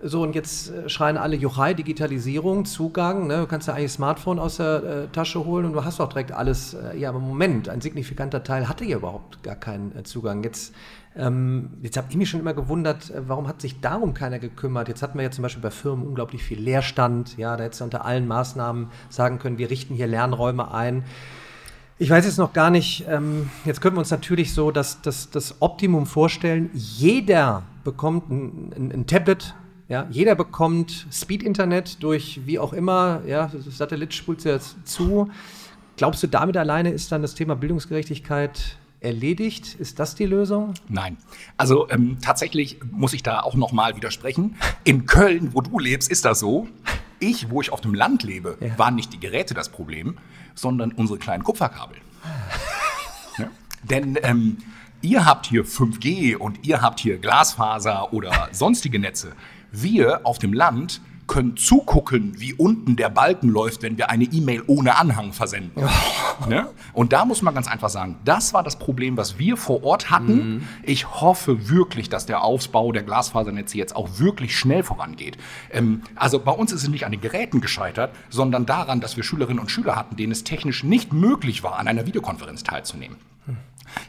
So, 0.04 0.22
und 0.22 0.34
jetzt 0.34 0.70
äh, 0.70 0.88
schreien 0.88 1.16
alle 1.16 1.36
Juchai, 1.36 1.74
Digitalisierung, 1.74 2.64
Zugang. 2.64 3.28
Ne? 3.28 3.38
Du 3.38 3.46
kannst 3.46 3.68
ja 3.68 3.74
eigentlich 3.74 3.92
Smartphone 3.92 4.40
aus 4.40 4.56
der 4.56 4.82
äh, 4.82 5.08
Tasche 5.12 5.44
holen 5.44 5.64
und 5.64 5.74
du 5.74 5.84
hast 5.84 6.00
auch 6.00 6.08
direkt 6.08 6.32
alles. 6.32 6.74
Äh, 6.74 6.98
ja, 6.98 7.08
aber 7.08 7.20
Moment, 7.20 7.68
ein 7.68 7.80
signifikanter 7.80 8.42
Teil 8.42 8.68
hatte 8.68 8.84
ja 8.84 8.96
überhaupt 8.96 9.44
gar 9.44 9.54
keinen 9.54 9.96
äh, 9.96 10.02
Zugang. 10.02 10.42
Jetzt, 10.42 10.74
ähm, 11.14 11.74
jetzt 11.82 11.96
habe 11.96 12.08
ich 12.10 12.16
mich 12.16 12.28
schon 12.28 12.40
immer 12.40 12.52
gewundert, 12.52 13.10
äh, 13.10 13.28
warum 13.28 13.46
hat 13.46 13.60
sich 13.60 13.80
darum 13.80 14.12
keiner 14.12 14.40
gekümmert? 14.40 14.88
Jetzt 14.88 15.02
hatten 15.02 15.18
wir 15.18 15.22
ja 15.22 15.30
zum 15.30 15.42
Beispiel 15.42 15.62
bei 15.62 15.70
Firmen 15.70 16.04
unglaublich 16.04 16.42
viel 16.42 16.58
Leerstand. 16.58 17.38
Ja, 17.38 17.56
da 17.56 17.62
hättest 17.62 17.80
du 17.80 17.84
unter 17.84 18.04
allen 18.04 18.26
Maßnahmen 18.26 18.88
sagen 19.08 19.38
können, 19.38 19.58
wir 19.58 19.70
richten 19.70 19.94
hier 19.94 20.08
Lernräume 20.08 20.74
ein. 20.74 21.04
Ich 21.98 22.10
weiß 22.10 22.24
jetzt 22.24 22.38
noch 22.38 22.52
gar 22.52 22.70
nicht, 22.70 23.04
ähm, 23.08 23.50
jetzt 23.64 23.80
können 23.80 23.94
wir 23.94 24.00
uns 24.00 24.10
natürlich 24.10 24.52
so 24.52 24.72
das, 24.72 25.00
das, 25.02 25.30
das 25.30 25.62
Optimum 25.62 26.06
vorstellen. 26.06 26.70
Jeder 26.72 27.62
bekommt 27.84 28.30
ein, 28.30 28.72
ein, 28.76 28.92
ein 28.92 29.06
Tablet, 29.06 29.54
ja, 29.92 30.06
jeder 30.08 30.34
bekommt 30.34 31.06
Speed-Internet 31.12 32.02
durch 32.02 32.40
wie 32.46 32.58
auch 32.58 32.72
immer, 32.72 33.20
ja, 33.26 33.50
Satellit 33.68 34.14
spult 34.14 34.42
ja 34.42 34.58
zu. 34.58 35.30
Glaubst 35.98 36.22
du, 36.22 36.28
damit 36.28 36.56
alleine 36.56 36.88
ist 36.88 37.12
dann 37.12 37.20
das 37.20 37.34
Thema 37.34 37.56
Bildungsgerechtigkeit 37.56 38.78
erledigt? 39.00 39.74
Ist 39.78 39.98
das 39.98 40.14
die 40.14 40.24
Lösung? 40.24 40.72
Nein. 40.88 41.18
Also 41.58 41.90
ähm, 41.90 42.16
tatsächlich 42.22 42.80
muss 42.90 43.12
ich 43.12 43.22
da 43.22 43.40
auch 43.40 43.54
nochmal 43.54 43.94
widersprechen. 43.94 44.56
In 44.84 45.04
Köln, 45.04 45.52
wo 45.52 45.60
du 45.60 45.78
lebst, 45.78 46.10
ist 46.10 46.24
das 46.24 46.40
so. 46.40 46.68
Ich, 47.20 47.50
wo 47.50 47.60
ich 47.60 47.70
auf 47.70 47.82
dem 47.82 47.92
Land 47.92 48.22
lebe, 48.22 48.56
ja. 48.60 48.78
waren 48.78 48.94
nicht 48.94 49.12
die 49.12 49.20
Geräte 49.20 49.52
das 49.52 49.68
Problem, 49.68 50.16
sondern 50.54 50.92
unsere 50.92 51.18
kleinen 51.18 51.44
Kupferkabel. 51.44 51.98
ja? 53.36 53.50
Denn 53.82 54.18
ähm, 54.22 54.56
ihr 55.02 55.26
habt 55.26 55.44
hier 55.44 55.66
5G 55.66 56.34
und 56.36 56.66
ihr 56.66 56.80
habt 56.80 56.98
hier 56.98 57.18
Glasfaser 57.18 58.14
oder 58.14 58.48
sonstige 58.52 58.98
Netze. 58.98 59.34
Wir 59.72 60.20
auf 60.24 60.38
dem 60.38 60.52
Land 60.52 61.00
können 61.26 61.56
zugucken, 61.56 62.38
wie 62.38 62.52
unten 62.52 62.96
der 62.96 63.08
Balken 63.08 63.48
läuft, 63.48 63.82
wenn 63.82 63.96
wir 63.96 64.10
eine 64.10 64.24
E-Mail 64.24 64.62
ohne 64.66 64.96
Anhang 64.96 65.32
versenden. 65.32 65.82
Oh. 65.82 66.48
Ne? 66.48 66.68
Und 66.92 67.12
da 67.12 67.24
muss 67.24 67.40
man 67.40 67.54
ganz 67.54 67.68
einfach 67.68 67.88
sagen, 67.88 68.16
das 68.24 68.52
war 68.52 68.62
das 68.62 68.78
Problem, 68.78 69.16
was 69.16 69.38
wir 69.38 69.56
vor 69.56 69.82
Ort 69.82 70.10
hatten. 70.10 70.34
Mhm. 70.34 70.68
Ich 70.82 71.08
hoffe 71.20 71.70
wirklich, 71.70 72.10
dass 72.10 72.26
der 72.26 72.42
Ausbau 72.42 72.92
der 72.92 73.02
Glasfasernetze 73.02 73.78
jetzt 73.78 73.96
auch 73.96 74.18
wirklich 74.18 74.56
schnell 74.56 74.82
vorangeht. 74.82 75.38
Ähm, 75.70 76.02
also 76.16 76.38
bei 76.38 76.52
uns 76.52 76.72
ist 76.72 76.82
es 76.82 76.88
nicht 76.88 77.06
an 77.06 77.12
den 77.12 77.20
Geräten 77.20 77.60
gescheitert, 77.60 78.14
sondern 78.28 78.66
daran, 78.66 79.00
dass 79.00 79.16
wir 79.16 79.24
Schülerinnen 79.24 79.60
und 79.60 79.70
Schüler 79.70 79.96
hatten, 79.96 80.16
denen 80.16 80.32
es 80.32 80.44
technisch 80.44 80.84
nicht 80.84 81.12
möglich 81.12 81.62
war, 81.62 81.78
an 81.78 81.88
einer 81.88 82.04
Videokonferenz 82.06 82.62
teilzunehmen. 82.62 83.16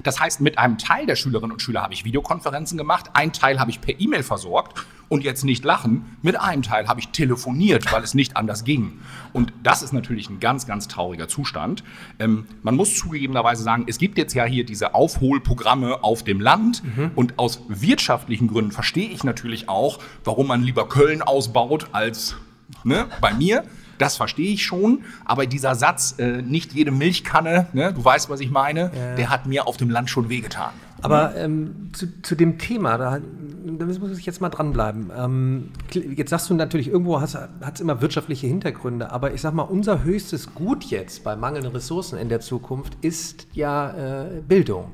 Das 0.02 0.20
heißt, 0.20 0.42
mit 0.42 0.58
einem 0.58 0.78
Teil 0.78 1.06
der 1.06 1.16
Schülerinnen 1.16 1.52
und 1.52 1.62
Schüler 1.62 1.82
habe 1.82 1.94
ich 1.94 2.06
Videokonferenzen 2.06 2.78
gemacht, 2.78 3.12
ein 3.14 3.34
Teil 3.34 3.60
habe 3.60 3.72
ich 3.72 3.82
per 3.82 4.00
E-Mail 4.00 4.24
versorgt 4.24 4.86
und 5.14 5.24
jetzt 5.24 5.46
nicht 5.46 5.64
lachen, 5.64 6.18
mit 6.24 6.42
einem 6.42 6.64
Teil 6.64 6.88
habe 6.88 7.00
ich 7.00 7.10
telefoniert, 7.10 7.94
weil 7.94 8.02
es 8.02 8.16
nicht 8.16 8.36
anders 8.36 8.64
ging. 8.64 8.94
Und 9.32 9.54
das 9.62 9.84
ist 9.84 9.94
natürlich 9.94 10.28
ein 10.28 10.40
ganz, 10.40 10.66
ganz 10.66 10.88
trauriger 10.88 11.28
Zustand. 11.28 11.84
Ähm, 12.18 12.48
man 12.64 12.76
muss 12.76 12.98
zugegebenerweise 12.98 13.62
sagen, 13.62 13.86
es 13.88 14.00
gibt 14.00 14.18
jetzt 14.18 14.34
ja 14.34 14.44
hier 14.46 14.66
diese 14.66 14.96
Aufholprogramme 14.96 16.04
auf 16.04 16.24
dem 16.24 16.42
Land 16.42 16.82
mhm. 16.84 17.12
und 17.14 17.38
aus 17.38 17.62
wirtschaftlichen 17.68 18.48
Gründen 18.48 18.72
verstehe 18.72 19.08
ich 19.08 19.24
natürlich 19.24 19.70
auch, 19.70 20.00
warum 20.24 20.48
man 20.48 20.64
lieber 20.64 20.90
Köln 20.90 21.22
ausbaut 21.22 21.90
als 21.92 22.36
ne, 22.84 23.06
bei 23.22 23.36
mir. 23.36 23.66
Das 23.98 24.18
verstehe 24.18 24.54
ich 24.54 24.64
schon, 24.64 25.04
aber 25.26 25.46
dieser 25.46 25.76
Satz, 25.76 26.16
äh, 26.18 26.42
nicht 26.42 26.74
jede 26.74 26.92
Milchkanne, 26.92 27.68
ne, 27.74 27.94
du 27.94 28.04
weißt, 28.04 28.30
was 28.30 28.40
ich 28.40 28.52
meine, 28.52 28.92
ja. 28.96 29.16
der 29.16 29.30
hat 29.30 29.46
mir 29.46 29.68
auf 29.68 29.78
dem 29.78 29.90
Land 29.90 30.10
schon 30.10 30.30
wehgetan. 30.30 30.72
Aber 31.02 31.36
ähm, 31.36 31.90
zu, 31.92 32.22
zu, 32.22 32.36
dem 32.36 32.58
Thema, 32.58 32.98
da, 32.98 33.20
da 33.20 33.86
muss 33.86 34.18
ich 34.18 34.26
jetzt 34.26 34.40
mal 34.40 34.50
dranbleiben. 34.50 35.12
Ähm, 35.16 35.72
jetzt 35.92 36.30
sagst 36.30 36.50
du 36.50 36.54
natürlich, 36.54 36.88
irgendwo 36.88 37.20
hat 37.20 37.36
es 37.74 37.82
immer 37.82 38.02
wirtschaftliche 38.02 38.48
Hintergründe, 38.48 39.12
aber 39.12 39.34
ich 39.34 39.42
sag 39.42 39.54
mal, 39.54 39.64
unser 39.64 40.04
höchstes 40.04 40.56
Gut 40.56 40.86
jetzt 40.86 41.26
bei 41.26 41.36
mangelnden 41.36 41.74
Ressourcen 41.74 42.18
in 42.18 42.30
der 42.30 42.40
Zukunft 42.40 42.98
ist 43.02 43.48
ja 43.52 44.24
äh, 44.24 44.42
Bildung. 44.48 44.92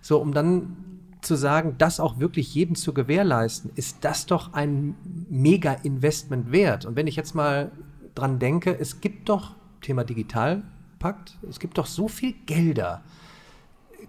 So, 0.00 0.18
um 0.18 0.32
dann 0.32 0.76
zu 1.20 1.34
sagen, 1.34 1.74
das 1.76 2.00
auch 2.00 2.18
wirklich 2.18 2.54
jedem 2.54 2.74
zu 2.74 2.94
gewährleisten, 2.94 3.70
ist 3.74 3.98
das 4.00 4.26
doch 4.26 4.54
ein 4.54 4.94
Mega-Investment 5.28 6.52
wert. 6.52 6.86
Und 6.86 6.96
wenn 6.96 7.06
ich 7.06 7.16
jetzt 7.16 7.34
mal 7.34 7.70
dran 8.14 8.38
denke, 8.38 8.76
es 8.78 9.00
gibt 9.00 9.28
doch, 9.28 9.54
Thema 9.80 10.04
Digitalpakt, 10.04 11.38
es 11.48 11.58
gibt 11.58 11.78
doch 11.78 11.86
so 11.86 12.08
viel 12.08 12.34
Gelder. 12.46 13.02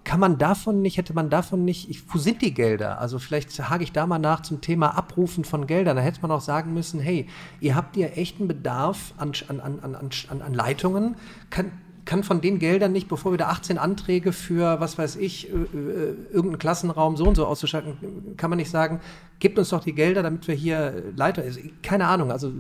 Kann 0.03 0.19
man 0.19 0.37
davon 0.37 0.81
nicht, 0.81 0.97
hätte 0.97 1.13
man 1.13 1.29
davon 1.29 1.63
nicht, 1.63 1.89
ich, 1.89 2.13
wo 2.13 2.17
sind 2.17 2.41
die 2.41 2.53
Gelder? 2.53 2.99
Also 2.99 3.19
vielleicht 3.19 3.51
hake 3.69 3.83
ich 3.83 3.91
da 3.91 4.07
mal 4.07 4.19
nach 4.19 4.41
zum 4.41 4.61
Thema 4.61 4.97
Abrufen 4.97 5.43
von 5.43 5.67
Geldern. 5.67 5.95
Da 5.95 6.01
hätte 6.01 6.21
man 6.21 6.31
auch 6.31 6.41
sagen 6.41 6.73
müssen, 6.73 6.99
hey, 6.99 7.27
ihr 7.59 7.75
habt 7.75 7.97
ja 7.97 8.07
echten 8.07 8.47
Bedarf 8.47 9.13
an, 9.17 9.33
an, 9.47 9.59
an, 9.59 9.95
an, 9.95 10.41
an 10.41 10.53
Leitungen. 10.53 11.15
Kann, 11.49 11.71
kann 12.11 12.23
von 12.23 12.41
den 12.41 12.59
Geldern 12.59 12.91
nicht, 12.91 13.07
bevor 13.07 13.31
wir 13.31 13.37
da 13.37 13.47
18 13.47 13.77
Anträge 13.77 14.33
für, 14.33 14.81
was 14.81 14.97
weiß 14.97 15.15
ich, 15.15 15.47
äh, 15.47 15.53
äh, 15.53 16.15
irgendeinen 16.33 16.59
Klassenraum 16.59 17.15
so 17.15 17.23
und 17.23 17.35
so 17.35 17.45
auszuschalten, 17.45 18.35
kann 18.35 18.49
man 18.49 18.57
nicht 18.57 18.69
sagen, 18.69 18.99
gebt 19.39 19.57
uns 19.57 19.69
doch 19.69 19.81
die 19.81 19.95
Gelder, 19.95 20.21
damit 20.21 20.45
wir 20.45 20.53
hier 20.53 21.03
Leiter, 21.15 21.41
keine 21.81 22.07
Ahnung, 22.07 22.29
also 22.29 22.51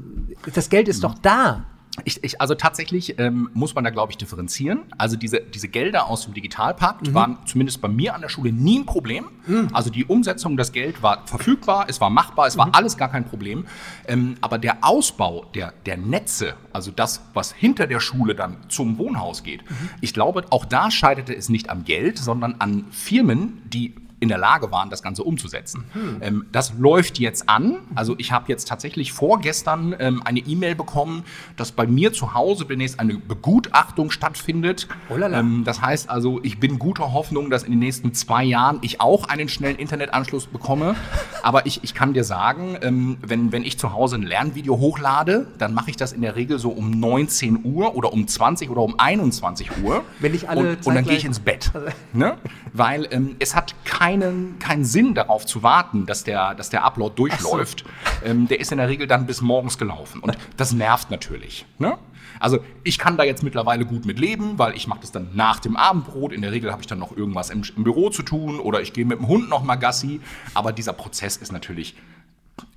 das 0.53 0.69
Geld 0.69 0.87
ist 0.87 1.03
doch 1.03 1.15
da. 1.15 1.65
Ich, 2.05 2.23
ich, 2.23 2.39
also 2.39 2.55
tatsächlich 2.55 3.19
ähm, 3.19 3.49
muss 3.53 3.75
man 3.75 3.83
da, 3.83 3.89
glaube 3.89 4.11
ich, 4.11 4.17
differenzieren. 4.17 4.83
Also 4.97 5.17
diese, 5.17 5.41
diese 5.41 5.67
Gelder 5.67 6.07
aus 6.07 6.23
dem 6.23 6.33
Digitalpakt 6.33 7.09
mhm. 7.09 7.13
waren 7.13 7.37
zumindest 7.45 7.81
bei 7.81 7.89
mir 7.89 8.15
an 8.15 8.21
der 8.21 8.29
Schule 8.29 8.53
nie 8.53 8.79
ein 8.79 8.85
Problem. 8.85 9.25
Mhm. 9.45 9.69
Also 9.73 9.89
die 9.89 10.05
Umsetzung, 10.05 10.55
das 10.55 10.71
Geld 10.71 11.03
war 11.03 11.27
verfügbar, 11.27 11.87
es 11.89 11.99
war 11.99 12.09
machbar, 12.09 12.47
es 12.47 12.57
war 12.57 12.67
mhm. 12.67 12.75
alles 12.75 12.95
gar 12.95 13.09
kein 13.09 13.25
Problem. 13.25 13.65
Ähm, 14.07 14.35
aber 14.39 14.57
der 14.57 14.77
Ausbau 14.81 15.45
der, 15.53 15.73
der 15.85 15.97
Netze, 15.97 16.53
also 16.71 16.91
das, 16.91 17.21
was 17.33 17.51
hinter 17.51 17.87
der 17.87 17.99
Schule 17.99 18.35
dann 18.35 18.57
zum 18.69 18.97
Wohnhaus 18.97 19.43
geht, 19.43 19.69
mhm. 19.69 19.89
ich 19.99 20.13
glaube, 20.13 20.45
auch 20.49 20.63
da 20.63 20.91
scheiterte 20.91 21.35
es 21.35 21.49
nicht 21.49 21.69
am 21.69 21.83
Geld, 21.83 22.17
sondern 22.17 22.55
an 22.59 22.85
Firmen, 22.91 23.61
die 23.65 23.95
in 24.21 24.29
der 24.29 24.37
Lage 24.37 24.71
waren, 24.71 24.89
das 24.89 25.01
Ganze 25.01 25.23
umzusetzen. 25.23 25.83
Mhm. 25.93 26.17
Ähm, 26.21 26.45
das 26.51 26.73
läuft 26.77 27.17
jetzt 27.19 27.49
an. 27.49 27.79
Also 27.95 28.15
ich 28.19 28.31
habe 28.31 28.45
jetzt 28.49 28.67
tatsächlich 28.67 29.11
vorgestern 29.11 29.95
ähm, 29.99 30.21
eine 30.23 30.39
E-Mail 30.39 30.75
bekommen, 30.75 31.23
dass 31.57 31.71
bei 31.71 31.87
mir 31.87 32.13
zu 32.13 32.35
Hause 32.35 32.65
demnächst 32.65 32.99
eine 32.99 33.15
Begutachtung 33.15 34.11
stattfindet. 34.11 34.87
Oh 35.09 35.17
ähm, 35.17 35.63
das 35.65 35.81
heißt 35.81 36.09
also, 36.09 36.39
ich 36.43 36.59
bin 36.59 36.77
guter 36.77 37.13
Hoffnung, 37.13 37.49
dass 37.49 37.63
in 37.63 37.71
den 37.71 37.79
nächsten 37.79 38.13
zwei 38.13 38.43
Jahren 38.43 38.77
ich 38.81 39.01
auch 39.01 39.27
einen 39.27 39.49
schnellen 39.49 39.77
Internetanschluss 39.77 40.45
bekomme. 40.45 40.95
Aber 41.41 41.65
ich, 41.65 41.83
ich 41.83 41.95
kann 41.95 42.13
dir 42.13 42.23
sagen, 42.23 42.77
ähm, 42.83 43.17
wenn, 43.21 43.51
wenn 43.51 43.63
ich 43.63 43.79
zu 43.79 43.91
Hause 43.91 44.17
ein 44.17 44.23
Lernvideo 44.23 44.77
hochlade, 44.77 45.47
dann 45.57 45.73
mache 45.73 45.89
ich 45.89 45.97
das 45.97 46.13
in 46.13 46.21
der 46.21 46.35
Regel 46.35 46.59
so 46.59 46.69
um 46.69 46.91
19 46.91 47.61
Uhr 47.63 47.95
oder 47.95 48.13
um 48.13 48.27
20 48.27 48.69
oder 48.69 48.83
um 48.83 48.99
21 48.99 49.83
Uhr. 49.83 50.03
Wenn 50.19 50.35
ich 50.35 50.47
alle 50.47 50.59
und, 50.59 50.85
und 50.85 50.93
dann 50.93 51.05
gehe 51.05 51.17
ich 51.17 51.25
ins 51.25 51.39
Bett. 51.39 51.71
ne? 52.13 52.37
Weil 52.71 53.07
ähm, 53.09 53.35
es 53.39 53.55
hat 53.55 53.73
kein 53.83 54.10
keinen, 54.11 54.59
keinen 54.59 54.85
Sinn 54.85 55.13
darauf 55.13 55.45
zu 55.45 55.63
warten, 55.63 56.05
dass 56.05 56.23
der, 56.23 56.55
dass 56.55 56.69
der 56.69 56.83
Upload 56.83 57.15
durchläuft. 57.15 57.85
So. 57.85 58.25
Ähm, 58.25 58.47
der 58.47 58.59
ist 58.59 58.71
in 58.71 58.77
der 58.77 58.89
Regel 58.89 59.07
dann 59.07 59.25
bis 59.25 59.41
morgens 59.41 59.77
gelaufen. 59.77 60.21
Und 60.21 60.37
das 60.57 60.73
nervt 60.73 61.11
natürlich. 61.11 61.65
Ne? 61.79 61.97
Also 62.39 62.59
ich 62.83 62.97
kann 62.97 63.17
da 63.17 63.23
jetzt 63.23 63.43
mittlerweile 63.43 63.85
gut 63.85 64.05
mit 64.05 64.19
leben, 64.19 64.57
weil 64.57 64.75
ich 64.75 64.87
mache 64.87 65.01
das 65.01 65.11
dann 65.11 65.29
nach 65.33 65.59
dem 65.59 65.75
Abendbrot. 65.75 66.33
In 66.33 66.41
der 66.41 66.51
Regel 66.51 66.71
habe 66.71 66.81
ich 66.81 66.87
dann 66.87 66.99
noch 66.99 67.15
irgendwas 67.15 67.49
im, 67.49 67.63
im 67.75 67.83
Büro 67.83 68.09
zu 68.09 68.23
tun 68.23 68.59
oder 68.59 68.81
ich 68.81 68.93
gehe 68.93 69.05
mit 69.05 69.19
dem 69.19 69.27
Hund 69.27 69.49
noch 69.49 69.63
mal 69.63 69.75
Gassi. 69.75 70.21
Aber 70.53 70.73
dieser 70.73 70.93
Prozess 70.93 71.37
ist 71.37 71.51
natürlich 71.51 71.95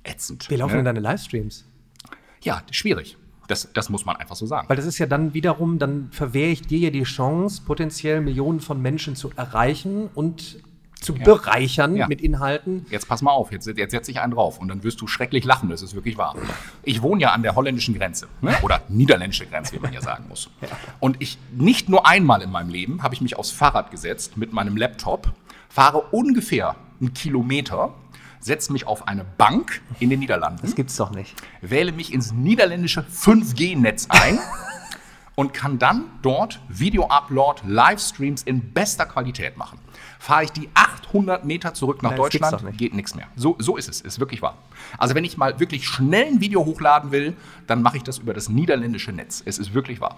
ätzend. 0.03 0.49
Wie 0.49 0.55
laufen 0.55 0.73
ne? 0.73 0.77
denn 0.77 0.85
deine 0.85 0.99
Livestreams? 0.99 1.65
Ja, 2.41 2.61
schwierig. 2.71 3.17
Das, 3.47 3.69
das 3.73 3.89
muss 3.89 4.05
man 4.05 4.15
einfach 4.15 4.35
so 4.35 4.45
sagen. 4.45 4.67
Weil 4.69 4.75
das 4.75 4.85
ist 4.85 4.97
ja 4.97 5.05
dann 5.05 5.35
wiederum, 5.35 5.77
dann 5.77 6.09
verwehre 6.11 6.49
ich 6.49 6.63
dir 6.63 6.79
ja 6.79 6.89
die 6.89 7.03
Chance, 7.03 7.61
potenziell 7.63 8.21
Millionen 8.21 8.59
von 8.59 8.81
Menschen 8.81 9.15
zu 9.15 9.31
erreichen 9.35 10.09
und 10.15 10.57
zu 11.05 11.15
ja. 11.15 11.23
bereichern 11.23 11.95
ja. 11.95 12.07
mit 12.07 12.21
Inhalten. 12.21 12.85
Jetzt 12.89 13.07
pass 13.07 13.21
mal 13.21 13.31
auf, 13.31 13.51
jetzt, 13.51 13.67
jetzt 13.67 13.91
setze 13.91 14.11
ich 14.11 14.19
einen 14.19 14.33
drauf 14.33 14.59
und 14.59 14.67
dann 14.67 14.83
wirst 14.83 14.99
du 15.01 15.07
schrecklich 15.07 15.45
lachen, 15.45 15.69
das 15.69 15.81
ist 15.81 15.95
wirklich 15.95 16.17
wahr. 16.17 16.35
Ich 16.83 17.01
wohne 17.01 17.21
ja 17.21 17.31
an 17.31 17.43
der 17.43 17.55
holländischen 17.55 17.95
Grenze 17.95 18.27
ne? 18.41 18.55
oder 18.63 18.81
niederländische 18.89 19.45
Grenze, 19.45 19.75
wie 19.75 19.79
man 19.79 19.93
ja 19.93 20.01
sagen 20.01 20.25
muss. 20.27 20.49
Und 20.99 21.17
ich 21.21 21.37
nicht 21.55 21.87
nur 21.89 22.07
einmal 22.07 22.41
in 22.41 22.51
meinem 22.51 22.69
Leben 22.69 23.03
habe 23.03 23.13
ich 23.13 23.21
mich 23.21 23.37
aufs 23.37 23.51
Fahrrad 23.51 23.91
gesetzt 23.91 24.35
mit 24.37 24.51
meinem 24.51 24.75
Laptop, 24.77 25.31
fahre 25.69 25.99
ungefähr 26.11 26.75
einen 26.99 27.13
Kilometer 27.13 27.93
setze 28.39 28.71
mich 28.71 28.85
auf 28.85 29.07
eine 29.07 29.25
Bank 29.25 29.81
in 29.99 30.11
den 30.11 30.19
Niederlanden. 30.19 30.59
Das 30.61 30.75
gibt's 30.75 30.95
doch 30.97 31.09
nicht. 31.09 31.33
Wähle 31.61 31.91
mich 31.91 32.13
ins 32.13 32.31
niederländische 32.31 33.01
5G-Netz 33.01 34.07
ein 34.09 34.37
und 35.35 35.53
kann 35.53 35.79
dann 35.79 36.05
dort 36.21 36.59
Video-Upload, 36.69 37.61
Livestreams 37.65 38.43
in 38.43 38.73
bester 38.73 39.05
Qualität 39.05 39.57
machen. 39.57 39.79
Fahre 40.19 40.45
ich 40.45 40.51
die 40.51 40.69
800 40.73 41.45
Meter 41.45 41.73
zurück 41.73 42.01
nach 42.01 42.11
Nein, 42.11 42.17
Deutschland, 42.17 42.77
geht 42.77 42.93
nichts 42.93 43.15
mehr. 43.15 43.27
So, 43.35 43.55
so 43.59 43.77
ist 43.77 43.89
es, 43.89 44.01
ist 44.01 44.19
wirklich 44.19 44.41
wahr. 44.41 44.57
Also 44.97 45.13
wenn 45.13 45.23
ich 45.23 45.37
mal 45.37 45.59
wirklich 45.59 45.87
schnell 45.87 46.27
ein 46.27 46.41
Video 46.41 46.65
hochladen 46.65 47.11
will, 47.11 47.35
dann 47.67 47.81
mache 47.81 47.97
ich 47.97 48.03
das 48.03 48.19
über 48.19 48.33
das 48.33 48.49
niederländische 48.49 49.11
Netz. 49.11 49.43
Es 49.45 49.59
ist 49.59 49.73
wirklich 49.73 50.01
wahr. 50.01 50.17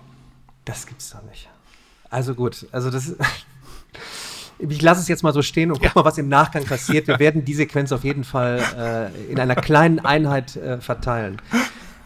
Das 0.65 0.86
gibt's 0.86 1.10
doch 1.10 1.23
nicht. 1.23 1.49
Also 2.10 2.36
gut, 2.36 2.67
also 2.71 2.89
das 2.89 3.15
ich 4.60 4.82
lasse 4.82 5.01
es 5.01 5.08
jetzt 5.08 5.23
mal 5.23 5.34
so 5.34 5.41
stehen 5.41 5.71
und 5.71 5.77
guck 5.77 5.86
ja. 5.86 5.91
mal, 5.95 6.06
was 6.06 6.17
im 6.17 6.30
Nachgang 6.30 6.63
passiert. 6.63 7.08
Wir 7.08 7.19
werden 7.19 7.45
die 7.45 7.53
Sequenz 7.53 7.91
auf 7.91 8.03
jeden 8.03 8.23
Fall 8.23 9.12
äh, 9.17 9.32
in 9.32 9.39
einer 9.39 9.56
kleinen 9.56 9.99
Einheit 9.99 10.56
äh, 10.56 10.80
verteilen. 10.80 11.41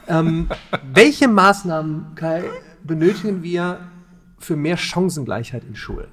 Ähm, 0.07 0.49
welche 0.93 1.27
Maßnahmen, 1.27 2.15
Kai, 2.15 2.43
benötigen 2.83 3.43
wir 3.43 3.79
für 4.39 4.55
mehr 4.55 4.77
Chancengleichheit 4.77 5.63
in 5.63 5.75
Schulen? 5.75 6.09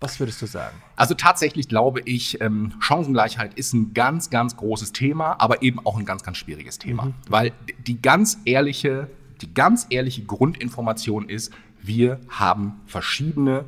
Was 0.00 0.20
würdest 0.20 0.40
du 0.40 0.46
sagen? 0.46 0.76
Also 0.94 1.14
tatsächlich 1.14 1.68
glaube 1.68 2.00
ich, 2.04 2.40
ähm, 2.40 2.72
Chancengleichheit 2.78 3.54
ist 3.54 3.72
ein 3.72 3.94
ganz, 3.94 4.30
ganz 4.30 4.56
großes 4.56 4.92
Thema, 4.92 5.40
aber 5.40 5.62
eben 5.62 5.84
auch 5.84 5.98
ein 5.98 6.04
ganz, 6.04 6.22
ganz 6.22 6.36
schwieriges 6.36 6.78
Thema. 6.78 7.06
Mhm. 7.06 7.14
Weil 7.28 7.52
die 7.86 8.00
ganz 8.00 8.38
ehrliche, 8.44 9.10
die 9.40 9.52
ganz 9.52 9.86
ehrliche 9.90 10.22
Grundinformation 10.22 11.28
ist, 11.28 11.52
wir 11.82 12.20
haben 12.28 12.80
verschiedene 12.86 13.64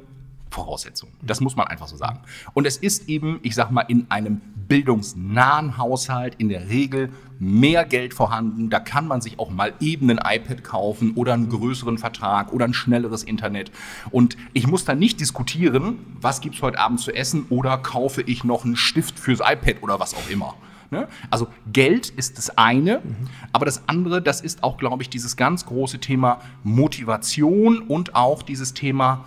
Voraussetzungen. 0.50 1.12
Das 1.22 1.40
muss 1.40 1.56
man 1.56 1.68
einfach 1.68 1.86
so 1.86 1.96
sagen. 1.96 2.20
Und 2.54 2.66
es 2.66 2.76
ist 2.76 3.08
eben, 3.08 3.38
ich 3.42 3.54
sag 3.54 3.70
mal, 3.70 3.82
in 3.82 4.06
einem 4.10 4.40
bildungsnahen 4.68 5.78
Haushalt 5.78 6.34
in 6.36 6.48
der 6.48 6.68
Regel 6.68 7.10
mehr 7.38 7.84
Geld 7.84 8.14
vorhanden. 8.14 8.68
Da 8.68 8.80
kann 8.80 9.06
man 9.06 9.20
sich 9.20 9.38
auch 9.38 9.50
mal 9.50 9.72
eben 9.80 10.10
ein 10.10 10.18
iPad 10.18 10.62
kaufen 10.62 11.12
oder 11.14 11.34
einen 11.34 11.48
größeren 11.48 11.98
Vertrag 11.98 12.52
oder 12.52 12.66
ein 12.66 12.74
schnelleres 12.74 13.22
Internet. 13.22 13.70
Und 14.10 14.36
ich 14.52 14.66
muss 14.66 14.84
dann 14.84 14.98
nicht 14.98 15.20
diskutieren, 15.20 15.98
was 16.20 16.40
gibt's 16.40 16.62
heute 16.62 16.78
Abend 16.78 17.00
zu 17.00 17.12
essen 17.12 17.46
oder 17.48 17.78
kaufe 17.78 18.22
ich 18.22 18.44
noch 18.44 18.64
einen 18.64 18.76
Stift 18.76 19.18
fürs 19.18 19.40
iPad 19.40 19.82
oder 19.82 20.00
was 20.00 20.14
auch 20.14 20.28
immer. 20.28 20.54
Ne? 20.90 21.06
Also 21.30 21.46
Geld 21.72 22.10
ist 22.10 22.36
das 22.36 22.56
eine, 22.58 22.98
mhm. 22.98 23.28
aber 23.52 23.64
das 23.64 23.88
andere, 23.88 24.20
das 24.20 24.40
ist 24.40 24.64
auch, 24.64 24.76
glaube 24.76 25.02
ich, 25.02 25.08
dieses 25.08 25.36
ganz 25.36 25.64
große 25.66 26.00
Thema 26.00 26.40
Motivation 26.64 27.78
und 27.78 28.16
auch 28.16 28.42
dieses 28.42 28.74
Thema 28.74 29.24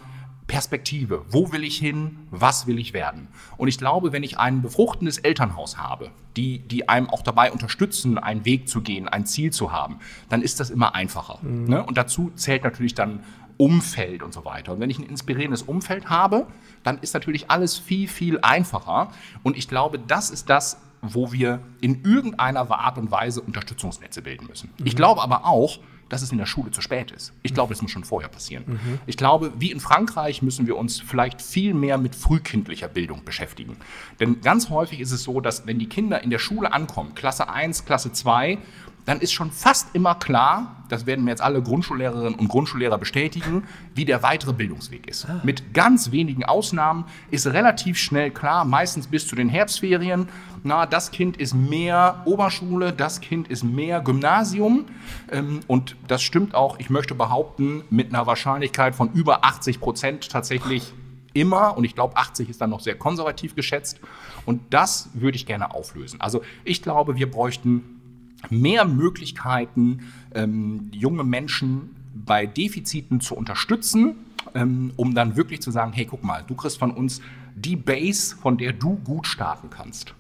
Perspektive. 0.54 1.26
Wo 1.30 1.52
will 1.52 1.64
ich 1.64 1.80
hin? 1.80 2.28
Was 2.30 2.68
will 2.68 2.78
ich 2.78 2.94
werden? 2.94 3.28
Und 3.58 3.70
ich 3.70 3.80
glaube, 3.80 4.12
wenn 4.12 4.22
ich 4.22 4.38
ein 4.38 4.62
befruchtendes 4.62 5.18
Elternhaus 5.18 5.80
habe, 5.80 6.12
die, 6.38 6.60
die 6.60 6.88
einem 6.88 7.10
auch 7.10 7.24
dabei 7.24 7.52
unterstützen, 7.52 8.20
einen 8.20 8.46
Weg 8.46 8.70
zu 8.70 8.82
gehen, 8.82 9.08
ein 9.08 9.26
Ziel 9.26 9.52
zu 9.52 9.72
haben, 9.72 9.98
dann 10.30 10.44
ist 10.44 10.60
das 10.60 10.70
immer 10.70 10.94
einfacher. 10.94 11.40
Mhm. 11.42 11.66
Ne? 11.66 11.84
Und 11.84 11.98
dazu 11.98 12.32
zählt 12.36 12.64
natürlich 12.64 12.94
dann 12.94 13.22
Umfeld 13.58 14.22
und 14.22 14.32
so 14.32 14.46
weiter. 14.46 14.74
Und 14.74 14.80
wenn 14.80 14.92
ich 14.92 15.00
ein 15.00 15.08
inspirierendes 15.08 15.64
Umfeld 15.64 16.12
habe, 16.12 16.46
dann 16.84 17.00
ist 17.00 17.16
natürlich 17.16 17.50
alles 17.50 17.80
viel, 17.80 18.08
viel 18.08 18.38
einfacher. 18.44 19.10
Und 19.42 19.58
ich 19.58 19.68
glaube, 19.68 19.98
das 19.98 20.30
ist 20.30 20.52
das, 20.52 20.80
wo 21.02 21.32
wir 21.32 21.62
in 21.82 22.04
irgendeiner 22.04 22.70
Art 22.70 23.00
und 23.00 23.10
Weise 23.10 23.42
Unterstützungsnetze 23.42 24.22
bilden 24.22 24.46
müssen. 24.46 24.70
Mhm. 24.78 24.86
Ich 24.86 24.96
glaube 24.96 25.24
aber 25.24 25.46
auch, 25.48 25.80
dass 26.10 26.22
es 26.22 26.32
in 26.32 26.38
der 26.38 26.46
Schule 26.46 26.72
zu 26.72 26.82
spät 26.82 27.12
ist. 27.12 27.34
Ich 27.42 27.54
glaube, 27.54 27.74
das 27.74 27.82
muss 27.82 27.92
schon 27.92 28.04
vorher 28.04 28.30
passieren. 28.30 28.64
Mhm. 28.68 29.00
Ich 29.06 29.18
glaube, 29.18 29.54
wie 29.58 29.72
in 29.72 29.80
Frankreich 29.80 30.42
müssen 30.42 30.68
wir 30.68 30.78
uns 30.78 31.00
vielleicht 31.00 31.42
viel 31.42 31.74
mehr 31.74 31.98
mit 31.98 32.16
frühkindlicher 32.16 32.88
Bildung 32.88 33.24
beschäftigen. 33.24 33.78
Denn 34.20 34.42
ganz 34.42 34.70
häufig 34.70 35.00
ist 35.00 35.12
es 35.12 35.24
so, 35.24 35.42
dass 35.42 35.66
wenn 35.68 35.80
die 35.80 35.88
Kinder 35.88 36.24
in 36.24 36.30
der 36.30 36.40
Schule 36.40 36.72
ankommen, 36.72 37.16
Klasse 37.16 37.50
1, 37.50 37.86
Klasse 37.86 38.12
2, 38.12 38.58
dann 39.06 39.20
ist 39.20 39.34
schon 39.34 39.52
fast 39.52 39.94
immer 39.94 40.16
klar, 40.16 40.84
das 40.90 41.06
werden 41.06 41.26
mir 41.26 41.32
jetzt 41.32 41.42
alle 41.42 41.62
Grundschullehrerinnen 41.62 42.36
und 42.36 42.48
Grundschullehrer 42.48 42.98
bestätigen, 42.98 43.64
wie 43.96 44.06
der 44.06 44.24
weitere 44.24 44.54
Bildungsweg 44.54 45.08
ist. 45.08 45.26
Ah. 45.28 45.42
Mit 45.44 45.74
ganz 45.74 46.12
wenigen 46.12 46.46
Ausnahmen 46.46 47.06
ist 47.32 47.48
relativ 47.48 47.98
schnell 47.98 48.32
klar, 48.32 48.66
meistens 48.66 49.08
bis 49.08 49.28
zu 49.28 49.36
den 49.36 49.50
Herbstferien, 49.50 50.30
na, 50.64 50.86
das 50.86 51.12
Kind 51.12 51.38
ist 51.38 51.54
mehr 51.54 52.22
Oberschule, 52.26 52.94
das 52.94 53.20
Kind 53.20 53.50
ist 53.50 53.64
mehr 53.64 54.00
Gymnasium. 54.00 54.86
Ähm, 55.30 55.60
und 55.68 55.98
das 56.08 56.22
stimmt 56.22 56.56
auch, 56.56 56.80
ich 56.80 56.90
möchte 56.90 57.16
behaupten, 57.16 57.84
mit 57.90 58.14
einer 58.14 58.26
Wahrscheinlichkeit 58.26 58.96
von 58.96 59.12
über 59.12 59.44
80 59.44 59.82
Prozent 59.82 60.30
tatsächlich 60.30 60.94
immer. 61.34 61.76
Und 61.78 61.84
ich 61.84 61.96
glaube, 61.96 62.16
80 62.16 62.50
ist 62.50 62.62
dann 62.62 62.70
noch 62.70 62.80
sehr 62.80 62.96
konservativ 62.96 63.56
geschätzt. 63.56 64.00
Und 64.46 64.62
das 64.74 65.10
würde 65.14 65.36
ich 65.36 65.46
gerne 65.46 65.74
auflösen. 65.74 66.22
Also 66.22 66.42
ich 66.64 66.82
glaube, 66.82 67.18
wir 67.18 67.30
bräuchten 67.30 68.02
mehr 68.50 68.86
Möglichkeiten, 68.86 70.02
ähm, 70.34 70.90
junge 70.92 71.24
Menschen 71.24 71.96
bei 72.14 72.46
Defiziten 72.46 73.22
zu 73.22 73.36
unterstützen, 73.36 74.16
ähm, 74.54 74.92
um 74.96 75.16
dann 75.16 75.36
wirklich 75.36 75.62
zu 75.62 75.72
sagen, 75.72 75.94
hey, 75.94 76.06
guck 76.06 76.24
mal, 76.24 76.44
du 76.46 76.56
kriegst 76.56 76.80
von 76.80 76.92
uns 76.92 77.22
die 77.56 77.76
Base, 77.76 78.36
von 78.36 78.58
der 78.58 78.74
du 78.74 78.96
gut 79.04 79.28
starten 79.28 79.70
kannst. 79.70 80.14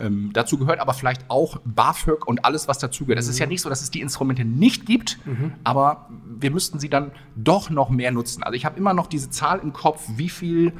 Ähm, 0.00 0.30
dazu 0.32 0.58
gehört 0.58 0.80
aber 0.80 0.94
vielleicht 0.94 1.28
auch 1.28 1.58
BAföG 1.64 2.26
und 2.26 2.44
alles, 2.44 2.68
was 2.68 2.78
dazugehört. 2.78 3.18
Es 3.18 3.26
mhm. 3.26 3.30
ist 3.30 3.38
ja 3.38 3.46
nicht 3.46 3.62
so, 3.62 3.68
dass 3.68 3.82
es 3.82 3.90
die 3.90 4.00
Instrumente 4.00 4.44
nicht 4.44 4.86
gibt, 4.86 5.18
mhm. 5.24 5.52
aber 5.64 6.08
wir 6.38 6.50
müssten 6.50 6.78
sie 6.78 6.88
dann 6.88 7.10
doch 7.36 7.70
noch 7.70 7.90
mehr 7.90 8.12
nutzen. 8.12 8.42
Also 8.42 8.54
ich 8.54 8.64
habe 8.64 8.78
immer 8.78 8.94
noch 8.94 9.06
diese 9.06 9.30
Zahl 9.30 9.60
im 9.60 9.72
Kopf, 9.72 10.04
wie 10.16 10.28
viel 10.28 10.72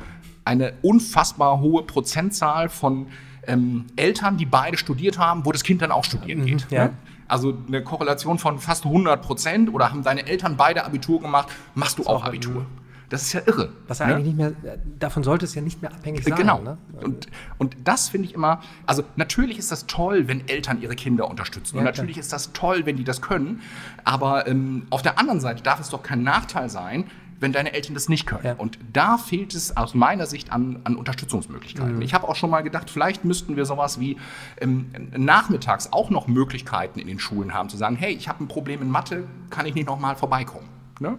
eine 0.45 0.75
unfassbar 0.83 1.61
hohe 1.61 1.83
Prozentzahl 1.83 2.69
von 2.69 3.09
ähm, 3.49 3.87
Eltern, 3.97 4.37
die 4.37 4.47
beide 4.47 4.77
studiert 4.77 5.19
haben, 5.19 5.45
wo 5.45 5.53
das 5.53 5.65
Kind 5.65 5.83
dann 5.83 5.91
auch 5.91 6.05
studieren 6.05 6.41
mhm, 6.41 6.47
geht. 6.47 6.71
Ja. 6.71 6.87
Ne? 6.87 6.95
Also 7.27 7.59
eine 7.67 7.83
Korrelation 7.83 8.39
von 8.39 8.59
fast 8.59 8.87
100 8.87 9.21
Prozent 9.21 9.73
oder 9.73 9.91
haben 9.91 10.03
deine 10.03 10.27
Eltern 10.27 10.57
beide 10.57 10.85
Abitur 10.85 11.21
gemacht, 11.21 11.49
machst 11.75 11.99
du 11.99 12.05
auch, 12.05 12.23
auch 12.23 12.25
Abitur. 12.25 12.65
Das 13.11 13.23
ist 13.23 13.33
ja 13.33 13.41
irre. 13.47 13.71
Was 13.87 14.01
ja 14.01 14.07
ne? 14.07 14.15
eigentlich 14.15 14.27
nicht 14.27 14.37
mehr, 14.37 14.53
davon 14.99 15.25
sollte 15.25 15.47
es 15.47 15.55
ja 15.55 15.63
nicht 15.63 15.81
mehr 15.81 15.93
abhängig 15.93 16.25
sein. 16.25 16.35
Genau. 16.35 16.61
Ne? 16.61 16.77
Und, 17.01 17.27
und 17.57 17.77
das 17.85 18.11
finde 18.11 18.29
ich 18.29 18.35
immer, 18.35 18.61
also 18.87 19.03
natürlich 19.17 19.59
ist 19.59 19.73
das 19.73 19.87
toll, 19.87 20.29
wenn 20.29 20.47
Eltern 20.49 20.83
ihre 20.83 20.95
Kinder 20.95 21.29
unterstützen. 21.29 21.77
Ja, 21.77 21.81
und 21.81 21.85
natürlich 21.87 22.15
klar. 22.15 22.23
ist 22.23 22.33
das 22.33 22.53
toll, 22.53 22.85
wenn 22.85 22.97
die 22.97 23.05
das 23.05 23.23
können. 23.23 23.63
Aber 24.05 24.47
ähm, 24.47 24.87
auf 24.91 25.03
der 25.03 25.19
anderen 25.19 25.41
Seite 25.41 25.63
darf 25.63 25.81
es 25.81 25.89
doch 25.89 26.03
kein 26.03 26.23
Nachteil 26.23 26.69
sein, 26.69 27.05
wenn 27.41 27.53
deine 27.53 27.73
Eltern 27.73 27.95
das 27.95 28.09
nicht 28.09 28.27
können. 28.27 28.45
Ja. 28.45 28.55
Und 28.55 28.79
da 28.93 29.17
fehlt 29.17 29.55
es 29.55 29.77
aus 29.77 29.95
meiner 29.95 30.27
Sicht 30.27 30.53
an, 30.53 30.81
an 30.85 30.97
Unterstützungsmöglichkeiten. 30.97 31.97
Mhm. 31.97 32.03
Ich 32.03 32.15
habe 32.15 32.29
auch 32.29 32.37
schon 32.37 32.51
mal 32.51 32.63
gedacht, 32.63 32.91
vielleicht 32.91 33.25
müssten 33.25 33.57
wir 33.57 33.65
sowas 33.65 34.01
wie 34.01 34.17
ähm, 34.61 34.91
nachmittags 35.17 35.93
auch 35.93 36.11
noch 36.11 36.27
Möglichkeiten 36.27 36.99
in 36.99 37.07
den 37.07 37.19
Schulen 37.19 37.55
haben, 37.55 37.69
zu 37.69 37.77
sagen, 37.77 37.97
hey, 37.97 38.13
ich 38.13 38.29
habe 38.29 38.43
ein 38.45 38.49
Problem 38.49 38.83
in 38.83 38.91
Mathe, 38.91 39.25
kann 39.51 39.67
ich 39.67 39.75
nicht 39.75 39.87
noch 39.87 39.99
mal 39.99 40.17
vorbeikommen? 40.17 40.69
Ne? 41.01 41.19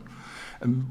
Ähm, 0.62 0.88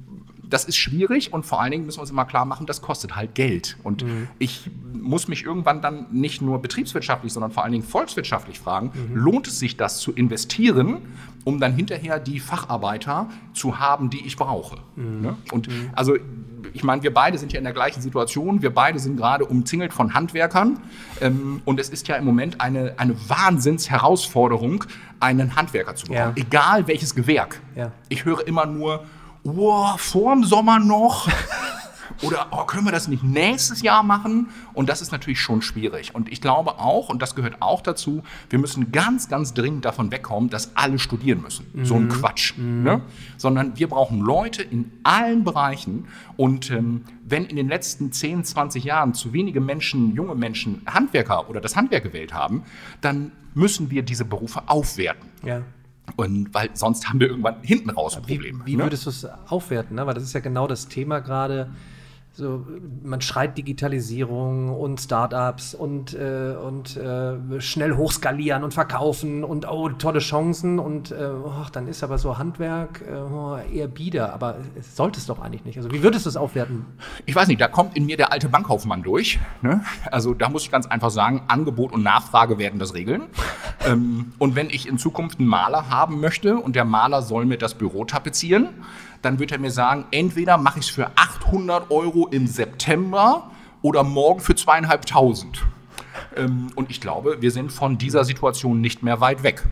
das 0.49 0.65
ist 0.65 0.77
schwierig 0.77 1.33
und 1.33 1.45
vor 1.45 1.61
allen 1.61 1.71
Dingen 1.71 1.87
müssen 1.87 1.99
wir 1.99 2.03
uns 2.03 2.11
immer 2.11 2.25
klar 2.25 2.45
machen, 2.45 2.67
das 2.67 2.81
kostet 2.81 3.17
halt 3.17 3.35
Geld. 3.35 3.77
Und 3.83 4.05
mhm. 4.05 4.29
ich 4.39 4.71
muss 4.93 5.29
mich 5.29 5.45
irgendwann 5.45 5.83
dann 5.83 6.07
nicht 6.11 6.43
nur 6.43 6.61
betriebswirtschaftlich, 6.61 7.33
sondern 7.33 7.51
vor 7.51 7.65
allen 7.65 7.73
Dingen 7.73 7.85
volkswirtschaftlich 7.85 8.59
fragen, 8.59 8.93
mhm. 8.95 9.17
lohnt 9.17 9.47
es 9.47 9.59
sich 9.59 9.77
das 9.77 9.99
zu 9.99 10.13
investieren, 10.13 10.99
um 11.45 11.61
dann 11.61 11.75
hinterher 11.75 12.19
die 12.19 12.41
Facharbeiter 12.41 13.29
zu 13.53 13.79
haben, 13.79 14.11
die 14.11 14.27
ich 14.27 14.37
brauche? 14.37 14.79
Mhm. 14.97 15.21
Ne? 15.21 15.37
Und 15.53 15.69
mhm. 15.69 15.91
also 15.95 16.17
ich 16.73 16.85
meine, 16.85 17.03
wir 17.03 17.15
beide 17.15 17.39
sind 17.39 17.53
ja 17.53 17.59
in 17.59 17.65
der 17.65 17.73
gleichen 17.73 18.01
Situation. 18.01 18.63
Wir 18.63 18.75
beide 18.75 18.99
sind 18.99 19.17
gerade 19.17 19.45
umzingelt 19.45 19.93
von 19.93 20.15
Handwerkern. 20.15 20.79
Ähm, 21.21 21.63
und 21.65 21.81
es 21.81 21.89
ist 21.89 22.09
ja 22.09 22.17
im 22.17 22.25
Moment 22.25 22.61
eine, 22.61 22.95
eine 22.99 23.17
Wahnsinnsherausforderung, 23.29 24.85
einen 25.21 25.57
Handwerker 25.57 25.95
zu 25.95 26.07
bekommen. 26.07 26.35
Ja. 26.37 26.43
Egal 26.43 26.87
welches 26.87 27.15
Gewerk. 27.15 27.61
Ja. 27.75 27.93
Ich 28.09 28.25
höre 28.25 28.47
immer 28.47 28.67
nur, 28.67 29.05
wow, 29.44 30.01
vorm 30.01 30.44
Sommer 30.44 30.79
noch. 30.79 31.29
Oder 32.22 32.48
oh, 32.51 32.64
können 32.64 32.85
wir 32.85 32.92
das 32.92 33.07
nicht 33.07 33.22
nächstes 33.22 33.83
Jahr 33.83 34.03
machen? 34.03 34.48
Und 34.72 34.88
das 34.88 35.01
ist 35.01 35.12
natürlich 35.12 35.40
schon 35.40 35.62
schwierig. 35.62 36.14
Und 36.14 36.31
ich 36.33 36.40
glaube 36.40 36.79
auch, 36.79 37.09
und 37.09 37.22
das 37.22 37.35
gehört 37.35 37.61
auch 37.61 37.81
dazu, 37.81 38.22
wir 38.51 38.59
müssen 38.59 38.91
ganz, 38.91 39.28
ganz 39.28 39.55
dringend 39.55 39.84
davon 39.84 40.11
wegkommen, 40.11 40.51
dass 40.51 40.76
alle 40.76 40.99
studieren 40.99 41.43
müssen. 41.43 41.66
Mhm. 41.72 41.84
So 41.84 41.95
ein 41.95 42.09
Quatsch. 42.09 42.57
Mhm. 42.57 42.82
Ne? 42.82 43.03
Sondern 43.36 43.78
wir 43.78 43.89
brauchen 43.89 44.20
Leute 44.20 44.62
in 44.62 44.91
allen 45.05 45.45
Bereichen. 45.45 46.07
Und 46.36 46.70
ähm, 46.70 47.05
wenn 47.24 47.45
in 47.45 47.57
den 47.57 47.68
letzten 47.68 48.11
10, 48.11 48.45
20 48.45 48.84
Jahren 48.84 49.14
zu 49.14 49.32
wenige 49.32 49.61
Menschen, 49.61 50.14
junge 50.14 50.34
Menschen, 50.34 50.82
Handwerker 50.86 51.49
oder 51.49 51.61
das 51.61 51.76
Handwerk 51.76 52.03
gewählt 52.03 52.34
haben, 52.34 52.64
dann 53.01 53.32
müssen 53.55 53.91
wir 53.91 54.03
diese 54.03 54.24
Berufe 54.24 54.62
aufwerten. 54.66 55.28
Ja. 55.45 55.62
Und 56.17 56.53
weil 56.55 56.71
sonst 56.75 57.09
haben 57.09 57.21
wir 57.21 57.29
irgendwann 57.29 57.57
hinten 57.63 57.91
raus 57.91 58.17
ein 58.17 58.23
Problem. 58.23 58.63
Wie, 58.65 58.73
wie 58.73 58.77
ne? 58.77 58.85
würdest 58.85 59.07
du 59.07 59.11
es 59.11 59.27
aufwerten? 59.49 59.97
Ne? 59.97 60.07
Weil 60.07 60.15
das 60.15 60.23
ist 60.23 60.33
ja 60.33 60.41
genau 60.41 60.67
das 60.67 60.89
Thema 60.89 61.21
gerade 61.21 61.71
so, 62.39 62.64
man 63.03 63.20
schreit 63.20 63.59
Digitalisierung 63.59 64.68
und 64.72 65.01
Startups 65.01 65.74
und, 65.74 66.14
äh, 66.14 66.55
und 66.55 66.97
äh, 66.97 67.61
schnell 67.61 67.97
hochskalieren 67.97 68.62
und 68.62 68.72
verkaufen 68.72 69.43
und 69.43 69.68
oh, 69.68 69.89
tolle 69.89 70.20
Chancen 70.20 70.78
und 70.78 71.11
äh, 71.11 71.16
oh, 71.16 71.66
dann 71.72 71.89
ist 71.89 72.05
aber 72.05 72.16
so 72.16 72.39
Handwerk 72.39 73.03
äh, 73.03 73.16
oh, 73.16 73.59
eher 73.72 73.89
bieder, 73.89 74.32
aber 74.32 74.59
es 74.78 74.95
sollte 74.95 75.18
es 75.18 75.26
doch 75.26 75.41
eigentlich 75.41 75.64
nicht. 75.64 75.78
Also 75.78 75.91
wie 75.91 76.05
würdest 76.05 76.26
du 76.26 76.30
es 76.30 76.36
aufwerten? 76.36 76.86
Ich 77.26 77.34
weiß 77.34 77.49
nicht, 77.49 77.61
da 77.61 77.66
kommt 77.66 77.97
in 77.97 78.07
mir 78.07 78.16
der 78.16 78.30
alte 78.30 78.49
Bankkaufmann 78.49 79.03
durch. 79.03 79.41
Ne? 79.61 79.82
Also 80.12 80.32
da 80.32 80.49
muss 80.49 80.62
ich 80.62 80.70
ganz 80.70 80.86
einfach 80.86 81.11
sagen, 81.11 81.43
Angebot 81.49 81.91
und 81.91 82.05
Nachfrage 82.05 82.57
werden 82.57 82.78
das 82.78 82.95
regeln. 82.95 83.22
ähm, 83.84 84.32
und 84.39 84.55
wenn 84.55 84.70
ich 84.70 84.86
in 84.86 84.97
Zukunft 84.97 85.41
einen 85.41 85.49
Maler 85.49 85.91
haben 85.91 86.20
möchte 86.20 86.57
und 86.57 86.76
der 86.76 86.84
Maler 86.84 87.22
soll 87.22 87.47
mir 87.47 87.59
das 87.59 87.74
Büro 87.74 88.05
tapezieren, 88.05 88.68
dann 89.23 89.39
wird 89.39 89.53
er 89.53 89.59
mir 89.59 89.71
sagen, 89.71 90.05
entweder 90.11 90.57
mache 90.59 90.79
ich 90.79 90.87
es 90.87 90.91
für 90.91 91.11
800 91.16 91.91
Euro 91.91 92.29
im 92.29 92.47
September 92.47 93.51
oder 93.83 94.05
morgen 94.05 94.41
für 94.41 94.55
zweieinhalbtausend. 94.55 95.64
Ähm, 96.37 96.69
und 96.75 96.91
ich 96.91 97.01
glaube, 97.01 97.39
wir 97.41 97.51
sind 97.51 97.73
von 97.73 97.99
dieser 97.99 98.25
Situation 98.25 98.81
nicht 98.81 99.03
mehr 99.03 99.21
weit 99.21 99.43
weg. 99.43 99.64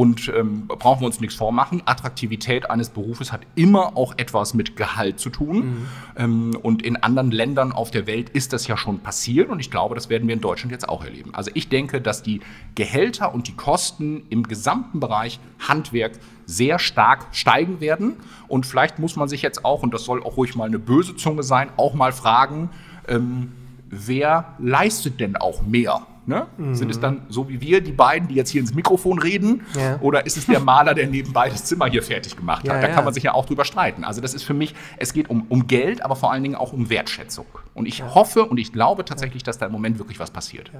Und 0.00 0.32
ähm, 0.34 0.66
brauchen 0.66 1.02
wir 1.02 1.06
uns 1.06 1.20
nichts 1.20 1.36
vormachen. 1.36 1.82
Attraktivität 1.84 2.70
eines 2.70 2.88
Berufes 2.88 3.32
hat 3.32 3.42
immer 3.54 3.98
auch 3.98 4.14
etwas 4.16 4.54
mit 4.54 4.74
Gehalt 4.74 5.20
zu 5.20 5.28
tun. 5.28 5.56
Mhm. 5.56 5.86
Ähm, 6.16 6.56
und 6.62 6.80
in 6.80 6.96
anderen 6.96 7.30
Ländern 7.30 7.70
auf 7.70 7.90
der 7.90 8.06
Welt 8.06 8.30
ist 8.30 8.54
das 8.54 8.66
ja 8.66 8.78
schon 8.78 9.00
passiert. 9.00 9.50
Und 9.50 9.60
ich 9.60 9.70
glaube, 9.70 9.94
das 9.94 10.08
werden 10.08 10.26
wir 10.26 10.34
in 10.34 10.40
Deutschland 10.40 10.72
jetzt 10.72 10.88
auch 10.88 11.04
erleben. 11.04 11.34
Also 11.34 11.50
ich 11.52 11.68
denke, 11.68 12.00
dass 12.00 12.22
die 12.22 12.40
Gehälter 12.76 13.34
und 13.34 13.46
die 13.46 13.52
Kosten 13.52 14.22
im 14.30 14.44
gesamten 14.44 15.00
Bereich 15.00 15.38
Handwerk 15.68 16.12
sehr 16.46 16.78
stark 16.78 17.26
steigen 17.32 17.82
werden. 17.82 18.16
Und 18.48 18.64
vielleicht 18.64 18.98
muss 18.98 19.16
man 19.16 19.28
sich 19.28 19.42
jetzt 19.42 19.66
auch, 19.66 19.82
und 19.82 19.92
das 19.92 20.04
soll 20.04 20.22
auch 20.22 20.38
ruhig 20.38 20.56
mal 20.56 20.64
eine 20.64 20.78
böse 20.78 21.14
Zunge 21.14 21.42
sein, 21.42 21.68
auch 21.76 21.92
mal 21.92 22.12
fragen, 22.12 22.70
ähm, 23.06 23.52
wer 23.90 24.54
leistet 24.58 25.20
denn 25.20 25.36
auch 25.36 25.60
mehr? 25.60 26.06
Ne? 26.30 26.46
Mhm. 26.58 26.76
Sind 26.76 26.92
es 26.92 27.00
dann 27.00 27.22
so 27.28 27.48
wie 27.48 27.60
wir, 27.60 27.80
die 27.80 27.90
beiden, 27.90 28.28
die 28.28 28.36
jetzt 28.36 28.50
hier 28.50 28.60
ins 28.60 28.72
Mikrofon 28.72 29.18
reden? 29.18 29.62
Ja. 29.76 29.98
Oder 30.00 30.24
ist 30.26 30.36
es 30.36 30.46
der 30.46 30.60
Maler, 30.60 30.94
der 30.94 31.08
nebenbei 31.08 31.48
das 31.48 31.64
Zimmer 31.64 31.86
hier 31.86 32.04
fertig 32.04 32.36
gemacht 32.36 32.68
hat? 32.68 32.76
Ja, 32.76 32.80
da 32.80 32.86
kann 32.86 33.04
man 33.04 33.12
sich 33.12 33.24
ja 33.24 33.34
auch 33.34 33.46
drüber 33.46 33.64
streiten. 33.64 34.04
Also 34.04 34.20
das 34.20 34.32
ist 34.32 34.44
für 34.44 34.54
mich, 34.54 34.76
es 34.96 35.12
geht 35.12 35.28
um, 35.28 35.46
um 35.48 35.66
Geld, 35.66 36.04
aber 36.04 36.14
vor 36.14 36.30
allen 36.30 36.44
Dingen 36.44 36.54
auch 36.54 36.72
um 36.72 36.88
Wertschätzung. 36.88 37.46
Und 37.74 37.86
ich 37.86 38.04
hoffe 38.04 38.44
und 38.44 38.58
ich 38.58 38.72
glaube 38.72 39.04
tatsächlich, 39.04 39.42
dass 39.42 39.58
da 39.58 39.66
im 39.66 39.72
Moment 39.72 39.98
wirklich 39.98 40.20
was 40.20 40.30
passiert. 40.30 40.70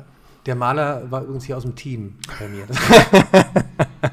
Der 0.47 0.55
Maler 0.55 1.11
war 1.11 1.23
übrigens 1.23 1.45
hier 1.45 1.57
aus 1.57 1.65
dem 1.65 1.75
Team 1.75 2.15
bei 2.39 2.47
mir. 2.49 2.67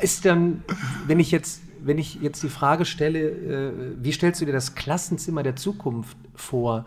ist 0.00 0.24
dann, 0.24 0.62
wenn 1.08 1.18
ich 1.18 1.32
jetzt, 1.32 1.62
wenn 1.82 1.98
ich 1.98 2.14
jetzt 2.22 2.44
die 2.44 2.48
Frage 2.48 2.84
stelle, 2.84 3.28
äh, 3.28 3.72
wie 4.00 4.12
stellst 4.12 4.40
du 4.40 4.44
dir 4.44 4.52
das 4.52 4.76
Klassenzimmer 4.76 5.42
der 5.42 5.56
Zukunft 5.56 6.16
vor, 6.36 6.86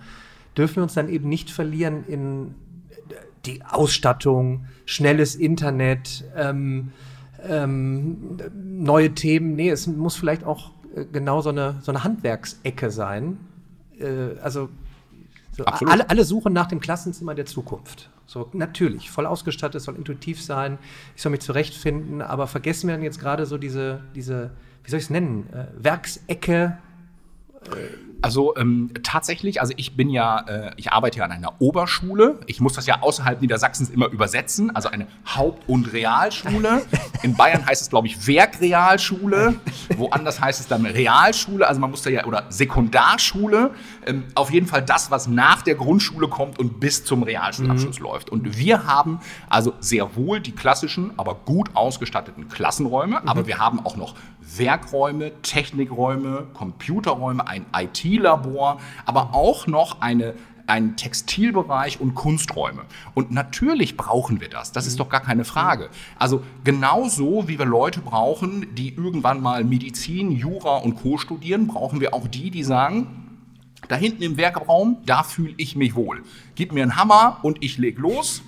dürfen 0.57 0.77
wir 0.77 0.83
uns 0.83 0.93
dann 0.93 1.09
eben 1.09 1.27
nicht 1.27 1.51
verlieren 1.51 2.05
in 2.07 2.55
die 3.45 3.63
Ausstattung, 3.63 4.65
schnelles 4.85 5.35
Internet, 5.35 6.25
ähm, 6.35 6.91
ähm, 7.47 8.37
neue 8.53 9.13
Themen. 9.13 9.55
Nee, 9.55 9.69
es 9.69 9.87
muss 9.87 10.15
vielleicht 10.15 10.43
auch 10.43 10.71
äh, 10.95 11.05
genau 11.05 11.41
so 11.41 11.49
eine, 11.49 11.75
so 11.81 11.91
eine 11.91 12.03
Handwerksecke 12.03 12.91
sein. 12.91 13.37
Äh, 13.99 14.39
also 14.41 14.69
so 15.51 15.65
alle, 15.65 16.09
alle 16.09 16.23
suchen 16.23 16.53
nach 16.53 16.67
dem 16.67 16.79
Klassenzimmer 16.79 17.35
der 17.35 17.45
Zukunft. 17.45 18.09
So, 18.25 18.49
natürlich, 18.53 19.11
voll 19.11 19.25
ausgestattet, 19.25 19.81
soll 19.81 19.97
intuitiv 19.97 20.41
sein, 20.41 20.77
ich 21.17 21.21
soll 21.21 21.31
mich 21.31 21.41
zurechtfinden, 21.41 22.21
aber 22.21 22.47
vergessen 22.47 22.87
wir 22.87 22.95
dann 22.95 23.03
jetzt 23.03 23.19
gerade 23.19 23.45
so 23.45 23.57
diese, 23.57 24.03
diese, 24.15 24.51
wie 24.85 24.89
soll 24.89 24.99
ich 24.99 25.05
es 25.05 25.09
nennen, 25.09 25.49
äh, 25.51 25.65
Werksecke, 25.75 26.77
also 28.21 28.55
ähm, 28.55 28.91
tatsächlich, 29.01 29.61
also 29.61 29.73
ich 29.77 29.95
bin 29.95 30.09
ja, 30.09 30.41
äh, 30.41 30.71
ich 30.77 30.91
arbeite 30.91 31.19
ja 31.19 31.25
an 31.25 31.31
einer 31.31 31.59
Oberschule. 31.59 32.39
Ich 32.45 32.59
muss 32.59 32.73
das 32.73 32.85
ja 32.85 33.01
außerhalb 33.01 33.41
Niedersachsens 33.41 33.89
immer 33.89 34.07
übersetzen. 34.09 34.75
Also 34.75 34.89
eine 34.89 35.07
Haupt- 35.25 35.67
und 35.67 35.91
Realschule. 35.91 36.83
In 37.23 37.35
Bayern 37.35 37.65
heißt 37.65 37.81
es, 37.81 37.89
glaube 37.89 38.07
ich, 38.07 38.27
Werkrealschule. 38.27 39.55
Woanders 39.97 40.39
heißt 40.39 40.59
es 40.59 40.67
dann 40.67 40.85
Realschule. 40.85 41.67
Also 41.67 41.81
man 41.81 41.89
muss 41.89 42.03
da 42.03 42.11
ja, 42.11 42.25
oder 42.25 42.45
Sekundarschule. 42.49 43.71
Ähm, 44.05 44.25
auf 44.35 44.51
jeden 44.51 44.67
Fall 44.67 44.83
das, 44.83 45.09
was 45.09 45.27
nach 45.27 45.63
der 45.63 45.75
Grundschule 45.75 46.27
kommt 46.27 46.59
und 46.59 46.79
bis 46.79 47.03
zum 47.03 47.23
Realschulabschluss 47.23 47.99
mhm. 47.99 48.05
läuft. 48.05 48.29
Und 48.29 48.57
wir 48.57 48.85
haben 48.85 49.19
also 49.49 49.73
sehr 49.79 50.15
wohl 50.15 50.39
die 50.39 50.51
klassischen, 50.51 51.11
aber 51.17 51.35
gut 51.35 51.71
ausgestatteten 51.73 52.49
Klassenräume. 52.49 53.19
Mhm. 53.21 53.27
Aber 53.27 53.47
wir 53.47 53.57
haben 53.57 53.83
auch 53.83 53.95
noch 53.95 54.13
Werkräume, 54.57 55.31
Technikräume, 55.41 56.47
Computerräume, 56.53 57.47
ein 57.47 57.65
IT-Labor, 57.73 58.79
aber 59.05 59.33
auch 59.33 59.67
noch 59.67 60.01
eine 60.01 60.33
einen 60.67 60.95
Textilbereich 60.95 61.99
und 61.99 62.15
Kunsträume. 62.15 62.83
Und 63.13 63.31
natürlich 63.31 63.97
brauchen 63.97 64.39
wir 64.39 64.47
das. 64.47 64.71
Das 64.71 64.87
ist 64.87 64.99
doch 64.99 65.09
gar 65.09 65.19
keine 65.19 65.43
Frage. 65.43 65.89
Also 66.17 66.43
genauso 66.63 67.47
wie 67.47 67.59
wir 67.59 67.65
Leute 67.65 67.99
brauchen, 67.99 68.73
die 68.75 68.95
irgendwann 68.95 69.41
mal 69.41 69.65
Medizin, 69.65 70.31
Jura 70.31 70.77
und 70.77 70.95
Co. 70.95 71.17
studieren, 71.17 71.67
brauchen 71.67 71.99
wir 71.99 72.13
auch 72.13 72.27
die, 72.27 72.51
die 72.51 72.63
sagen, 72.63 73.21
da 73.87 73.95
hinten 73.95 74.23
im 74.23 74.37
Werkraum, 74.37 74.97
da 75.05 75.23
fühle 75.23 75.53
ich 75.57 75.75
mich 75.75 75.95
wohl. 75.95 76.23
Gib 76.55 76.71
mir 76.71 76.83
einen 76.83 76.95
Hammer 76.95 77.39
und 77.41 77.63
ich 77.63 77.77
leg 77.77 77.97
los. 77.97 78.41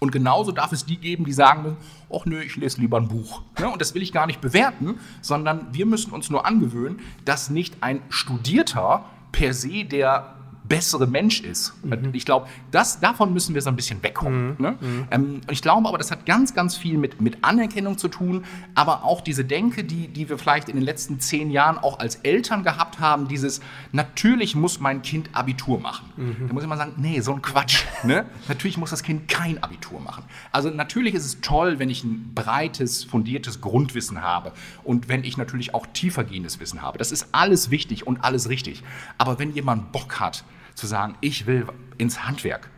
Und 0.00 0.12
genauso 0.12 0.50
darf 0.50 0.72
es 0.72 0.86
die 0.86 0.96
geben, 0.96 1.24
die 1.24 1.32
sagen, 1.32 1.76
ach 2.12 2.24
nö, 2.24 2.40
ich 2.40 2.56
lese 2.56 2.80
lieber 2.80 2.96
ein 2.96 3.08
Buch. 3.08 3.42
Ja, 3.58 3.68
und 3.68 3.80
das 3.80 3.94
will 3.94 4.02
ich 4.02 4.12
gar 4.12 4.26
nicht 4.26 4.40
bewerten, 4.40 4.98
sondern 5.20 5.68
wir 5.72 5.86
müssen 5.86 6.12
uns 6.12 6.30
nur 6.30 6.46
angewöhnen, 6.46 7.00
dass 7.26 7.50
nicht 7.50 7.82
ein 7.82 8.00
Studierter 8.08 9.04
per 9.30 9.52
se 9.52 9.84
der 9.84 10.39
bessere 10.70 11.08
Mensch 11.08 11.40
ist. 11.40 11.74
Mhm. 11.84 12.10
Ich 12.12 12.24
glaube, 12.24 12.46
davon 12.70 13.34
müssen 13.34 13.54
wir 13.56 13.60
so 13.60 13.68
ein 13.68 13.76
bisschen 13.76 14.02
wegkommen. 14.04 14.50
Mhm. 14.50 14.56
Ne? 14.58 14.78
Mhm. 14.80 15.08
Ähm, 15.10 15.40
ich 15.50 15.62
glaube 15.62 15.86
aber, 15.86 15.98
das 15.98 16.12
hat 16.12 16.24
ganz, 16.26 16.54
ganz 16.54 16.76
viel 16.76 16.96
mit, 16.96 17.20
mit 17.20 17.42
Anerkennung 17.42 17.98
zu 17.98 18.06
tun, 18.06 18.44
aber 18.76 19.04
auch 19.04 19.20
diese 19.20 19.44
Denke, 19.44 19.82
die, 19.82 20.06
die 20.06 20.28
wir 20.28 20.38
vielleicht 20.38 20.68
in 20.68 20.76
den 20.76 20.84
letzten 20.84 21.18
zehn 21.18 21.50
Jahren 21.50 21.76
auch 21.76 21.98
als 21.98 22.16
Eltern 22.16 22.62
gehabt 22.62 23.00
haben, 23.00 23.26
dieses, 23.26 23.60
natürlich 23.90 24.54
muss 24.54 24.78
mein 24.78 25.02
Kind 25.02 25.30
Abitur 25.32 25.80
machen. 25.80 26.08
Mhm. 26.16 26.46
Da 26.46 26.54
muss 26.54 26.62
ich 26.62 26.68
mal 26.68 26.76
sagen, 26.76 26.94
nee, 26.98 27.20
so 27.20 27.34
ein 27.34 27.42
Quatsch. 27.42 27.82
ne? 28.04 28.24
Natürlich 28.46 28.78
muss 28.78 28.90
das 28.90 29.02
Kind 29.02 29.26
kein 29.26 29.60
Abitur 29.60 29.98
machen. 29.98 30.22
Also 30.52 30.70
natürlich 30.70 31.14
ist 31.14 31.24
es 31.26 31.40
toll, 31.40 31.80
wenn 31.80 31.90
ich 31.90 32.04
ein 32.04 32.30
breites, 32.32 33.02
fundiertes 33.02 33.60
Grundwissen 33.60 34.22
habe 34.22 34.52
und 34.84 35.08
wenn 35.08 35.24
ich 35.24 35.36
natürlich 35.36 35.74
auch 35.74 35.88
tiefergehendes 35.92 36.60
Wissen 36.60 36.80
habe. 36.80 36.96
Das 36.96 37.10
ist 37.10 37.30
alles 37.32 37.72
wichtig 37.72 38.06
und 38.06 38.22
alles 38.22 38.48
richtig. 38.48 38.84
Aber 39.18 39.40
wenn 39.40 39.52
jemand 39.52 39.90
Bock 39.90 40.20
hat, 40.20 40.44
zu 40.80 40.86
sagen, 40.86 41.16
ich 41.20 41.46
will 41.46 41.66
ins 41.98 42.26
Handwerk, 42.26 42.70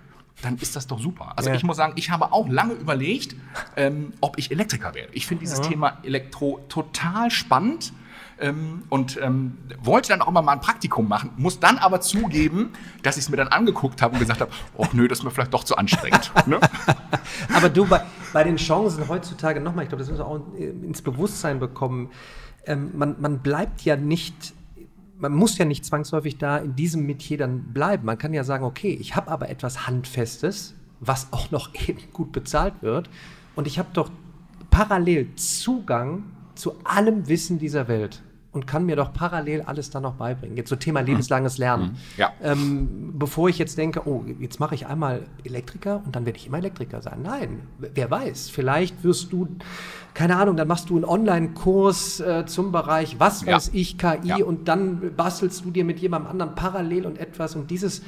dann 0.42 0.58
ist 0.58 0.76
das 0.76 0.86
doch 0.88 0.98
super. 0.98 1.32
Also 1.36 1.50
ja. 1.50 1.56
ich 1.56 1.62
muss 1.62 1.76
sagen, 1.76 1.92
ich 1.96 2.10
habe 2.10 2.32
auch 2.32 2.48
lange 2.48 2.74
überlegt, 2.74 3.36
ähm, 3.76 4.12
ob 4.20 4.38
ich 4.38 4.50
Elektriker 4.50 4.94
werde. 4.94 5.12
Ich 5.12 5.26
finde 5.26 5.42
dieses 5.42 5.58
ja. 5.58 5.64
Thema 5.64 5.98
Elektro 6.02 6.60
total 6.68 7.30
spannend. 7.30 7.92
Ähm, 8.40 8.82
und 8.88 9.20
ähm, 9.22 9.58
wollte 9.80 10.08
dann 10.08 10.20
auch 10.20 10.26
immer 10.26 10.42
mal 10.42 10.52
ein 10.52 10.60
Praktikum 10.60 11.06
machen, 11.06 11.30
muss 11.36 11.60
dann 11.60 11.78
aber 11.78 12.00
zugeben, 12.00 12.72
dass 13.04 13.16
ich 13.16 13.24
es 13.24 13.28
mir 13.28 13.36
dann 13.36 13.48
angeguckt 13.48 14.02
habe 14.02 14.14
und 14.14 14.18
gesagt 14.18 14.40
habe, 14.40 14.50
oh 14.76 14.86
nö, 14.92 15.06
das 15.06 15.18
ist 15.18 15.24
mir 15.24 15.30
vielleicht 15.30 15.54
doch 15.54 15.62
zu 15.62 15.76
anstrengend. 15.76 16.32
ne? 16.46 16.58
Aber 17.54 17.68
du, 17.68 17.86
bei, 17.86 18.02
bei 18.32 18.42
den 18.42 18.56
Chancen 18.56 19.06
heutzutage 19.06 19.60
nochmal, 19.60 19.84
ich 19.84 19.90
glaube, 19.90 20.02
das 20.02 20.10
müssen 20.10 20.24
wir 20.24 20.26
auch 20.26 20.40
ins 20.56 21.02
Bewusstsein 21.02 21.60
bekommen, 21.60 22.10
ähm, 22.66 22.90
man, 22.94 23.20
man 23.20 23.38
bleibt 23.40 23.82
ja 23.82 23.96
nicht 23.96 24.54
man 25.22 25.32
muss 25.32 25.56
ja 25.56 25.64
nicht 25.64 25.84
zwangsläufig 25.84 26.36
da 26.38 26.58
in 26.58 26.74
diesem 26.74 27.06
Metier 27.06 27.38
dann 27.38 27.72
bleiben. 27.72 28.04
Man 28.04 28.18
kann 28.18 28.34
ja 28.34 28.42
sagen, 28.42 28.64
okay, 28.64 28.92
ich 29.00 29.14
habe 29.14 29.30
aber 29.30 29.48
etwas 29.48 29.86
Handfestes, 29.86 30.74
was 30.98 31.32
auch 31.32 31.52
noch 31.52 31.70
eben 31.88 32.00
gut 32.12 32.32
bezahlt 32.32 32.74
wird. 32.80 33.08
Und 33.54 33.68
ich 33.68 33.78
habe 33.78 33.88
doch 33.92 34.10
parallel 34.70 35.32
Zugang 35.36 36.24
zu 36.56 36.74
allem 36.84 37.28
Wissen 37.28 37.60
dieser 37.60 37.86
Welt. 37.86 38.20
Und 38.52 38.66
kann 38.66 38.84
mir 38.84 38.96
doch 38.96 39.12
parallel 39.14 39.62
alles 39.62 39.88
dann 39.90 40.02
noch 40.02 40.14
beibringen. 40.14 40.56
Jetzt 40.58 40.68
so 40.68 40.76
Thema 40.76 41.00
lebenslanges 41.00 41.56
Lernen. 41.58 41.84
Mhm. 41.92 41.96
Ja. 42.18 42.32
Ähm, 42.42 43.12
bevor 43.14 43.48
ich 43.48 43.58
jetzt 43.58 43.78
denke, 43.78 44.06
oh, 44.06 44.24
jetzt 44.40 44.60
mache 44.60 44.74
ich 44.74 44.86
einmal 44.86 45.22
Elektriker 45.44 46.02
und 46.04 46.14
dann 46.14 46.26
werde 46.26 46.38
ich 46.38 46.46
immer 46.46 46.58
Elektriker 46.58 47.00
sein. 47.00 47.20
Nein, 47.22 47.60
wer 47.78 48.10
weiß, 48.10 48.50
vielleicht 48.50 49.02
wirst 49.04 49.32
du, 49.32 49.48
keine 50.12 50.36
Ahnung, 50.36 50.56
dann 50.56 50.68
machst 50.68 50.90
du 50.90 50.96
einen 50.96 51.06
Online-Kurs 51.06 52.20
äh, 52.20 52.44
zum 52.46 52.72
Bereich, 52.72 53.16
was 53.18 53.42
Ja. 53.42 53.56
weiß 53.56 53.70
ich, 53.72 53.96
KI 53.96 54.18
Ja. 54.24 54.36
und 54.44 54.68
dann 54.68 55.14
bastelst 55.16 55.64
du 55.64 55.70
dir 55.70 55.84
mit 55.84 55.98
jemandem 56.00 56.30
anderen 56.30 56.54
parallel 56.54 57.06
und 57.06 57.18
etwas 57.18 57.56
und 57.56 57.70
dieses 57.70 58.02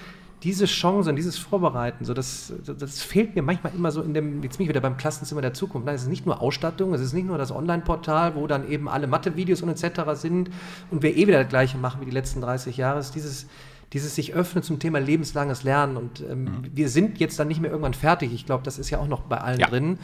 diese 0.44 0.66
Chance 0.66 1.10
und 1.10 1.16
dieses 1.16 1.38
Vorbereiten, 1.38 2.04
so 2.04 2.14
das, 2.14 2.52
das 2.78 3.00
fehlt 3.02 3.34
mir 3.34 3.42
manchmal 3.42 3.74
immer 3.74 3.90
so 3.90 4.02
in 4.02 4.14
dem, 4.14 4.42
jetzt 4.42 4.58
bin 4.58 4.64
ich 4.64 4.68
wieder 4.68 4.80
beim 4.82 4.96
Klassenzimmer 4.96 5.40
der 5.40 5.54
Zukunft. 5.54 5.86
Nein, 5.86 5.94
es 5.94 6.02
ist 6.02 6.08
nicht 6.08 6.26
nur 6.26 6.40
Ausstattung, 6.42 6.92
es 6.94 7.00
ist 7.00 7.14
nicht 7.14 7.26
nur 7.26 7.38
das 7.38 7.50
Online-Portal, 7.50 8.34
wo 8.36 8.46
dann 8.46 8.68
eben 8.68 8.88
alle 8.88 9.06
Mathe-Videos 9.06 9.62
und 9.62 9.70
etc. 9.70 10.02
sind 10.14 10.50
und 10.90 11.02
wir 11.02 11.16
eh 11.16 11.26
wieder 11.26 11.40
das 11.42 11.48
Gleiche 11.48 11.78
machen 11.78 12.00
wie 12.02 12.04
die 12.04 12.10
letzten 12.10 12.40
30 12.42 12.76
Jahre. 12.76 12.98
Es 13.00 13.06
ist 13.06 13.14
dieses, 13.14 13.46
dieses 13.92 14.14
sich 14.14 14.34
öffnen 14.34 14.62
zum 14.62 14.78
Thema 14.78 14.98
lebenslanges 15.00 15.62
Lernen 15.64 15.96
und 15.96 16.20
ähm, 16.20 16.44
Mhm. 16.44 16.50
wir 16.74 16.88
sind 16.88 17.18
jetzt 17.20 17.38
dann 17.38 17.48
nicht 17.48 17.60
mehr 17.60 17.70
irgendwann 17.70 17.94
fertig. 17.94 18.32
Ich 18.34 18.44
glaube, 18.46 18.62
das 18.64 18.78
ist 18.78 18.90
ja 18.90 18.98
auch 18.98 19.08
noch 19.08 19.22
bei 19.22 19.38
allen 19.38 19.60
Ja. 19.60 19.68
drin. 19.68 19.98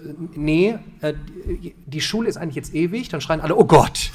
Äh, 0.00 0.04
Nee, 0.34 0.78
äh, 1.00 1.14
die- 1.62 1.74
die 1.86 2.00
Schule 2.00 2.28
ist 2.28 2.36
eigentlich 2.36 2.56
jetzt 2.56 2.74
ewig, 2.74 3.08
dann 3.08 3.20
schreien 3.22 3.40
alle, 3.40 3.56
oh 3.56 3.64
Gott. 3.64 4.10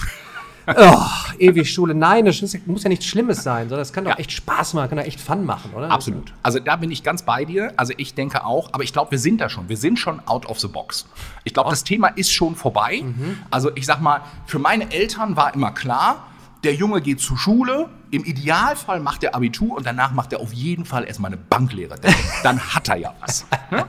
Oh, 0.77 1.03
ewig 1.39 1.71
Schule. 1.73 1.93
Nein, 1.95 2.25
das 2.25 2.41
muss 2.65 2.83
ja 2.83 2.89
nichts 2.89 3.05
Schlimmes 3.05 3.43
sein, 3.43 3.63
sondern 3.69 3.79
das 3.79 3.93
kann 3.93 4.03
doch 4.05 4.11
Ja. 4.11 4.17
echt 4.17 4.31
Spaß 4.31 4.73
machen, 4.73 4.89
kann 4.89 4.97
doch 4.97 5.05
echt 5.05 5.19
Fun 5.19 5.45
machen, 5.45 5.71
oder? 5.73 5.89
Absolut. 5.91 6.33
Also 6.43 6.59
da 6.59 6.75
bin 6.75 6.91
ich 6.91 7.03
ganz 7.03 7.23
bei 7.23 7.45
dir. 7.45 7.73
Also 7.77 7.93
ich 7.97 8.13
denke 8.13 8.45
auch, 8.45 8.69
aber 8.73 8.83
ich 8.83 8.93
glaube, 8.93 9.11
wir 9.11 9.19
sind 9.19 9.41
da 9.41 9.49
schon. 9.49 9.67
Wir 9.69 9.77
sind 9.77 9.97
schon 9.99 10.21
out 10.27 10.45
of 10.45 10.59
the 10.59 10.67
box. 10.67 11.05
Ich 11.43 11.53
glaube, 11.53 11.69
das 11.69 11.83
Thema 11.83 12.07
ist 12.09 12.31
schon 12.31 12.55
vorbei. 12.55 13.03
Also 13.51 13.71
ich 13.75 13.85
sag 13.85 14.01
mal, 14.01 14.21
für 14.45 14.59
meine 14.59 14.91
Eltern 14.91 15.35
war 15.35 15.53
immer 15.53 15.71
klar, 15.71 16.25
der 16.63 16.73
Junge 16.73 17.01
geht 17.01 17.21
zur 17.21 17.37
Schule, 17.37 17.89
im 18.11 18.25
Idealfall 18.25 18.99
macht 18.99 19.23
er 19.23 19.35
Abitur 19.35 19.77
und 19.77 19.85
danach 19.85 20.11
macht 20.11 20.33
er 20.33 20.39
auf 20.39 20.51
jeden 20.51 20.83
Fall 20.83 21.05
erstmal 21.05 21.29
eine 21.29 21.37
Banklehre. 21.37 21.95
Denn 21.99 22.13
Dann 22.43 22.59
hat 22.59 22.89
er 22.89 22.97
ja 22.97 23.13
was. 23.21 23.45
Ne? 23.71 23.85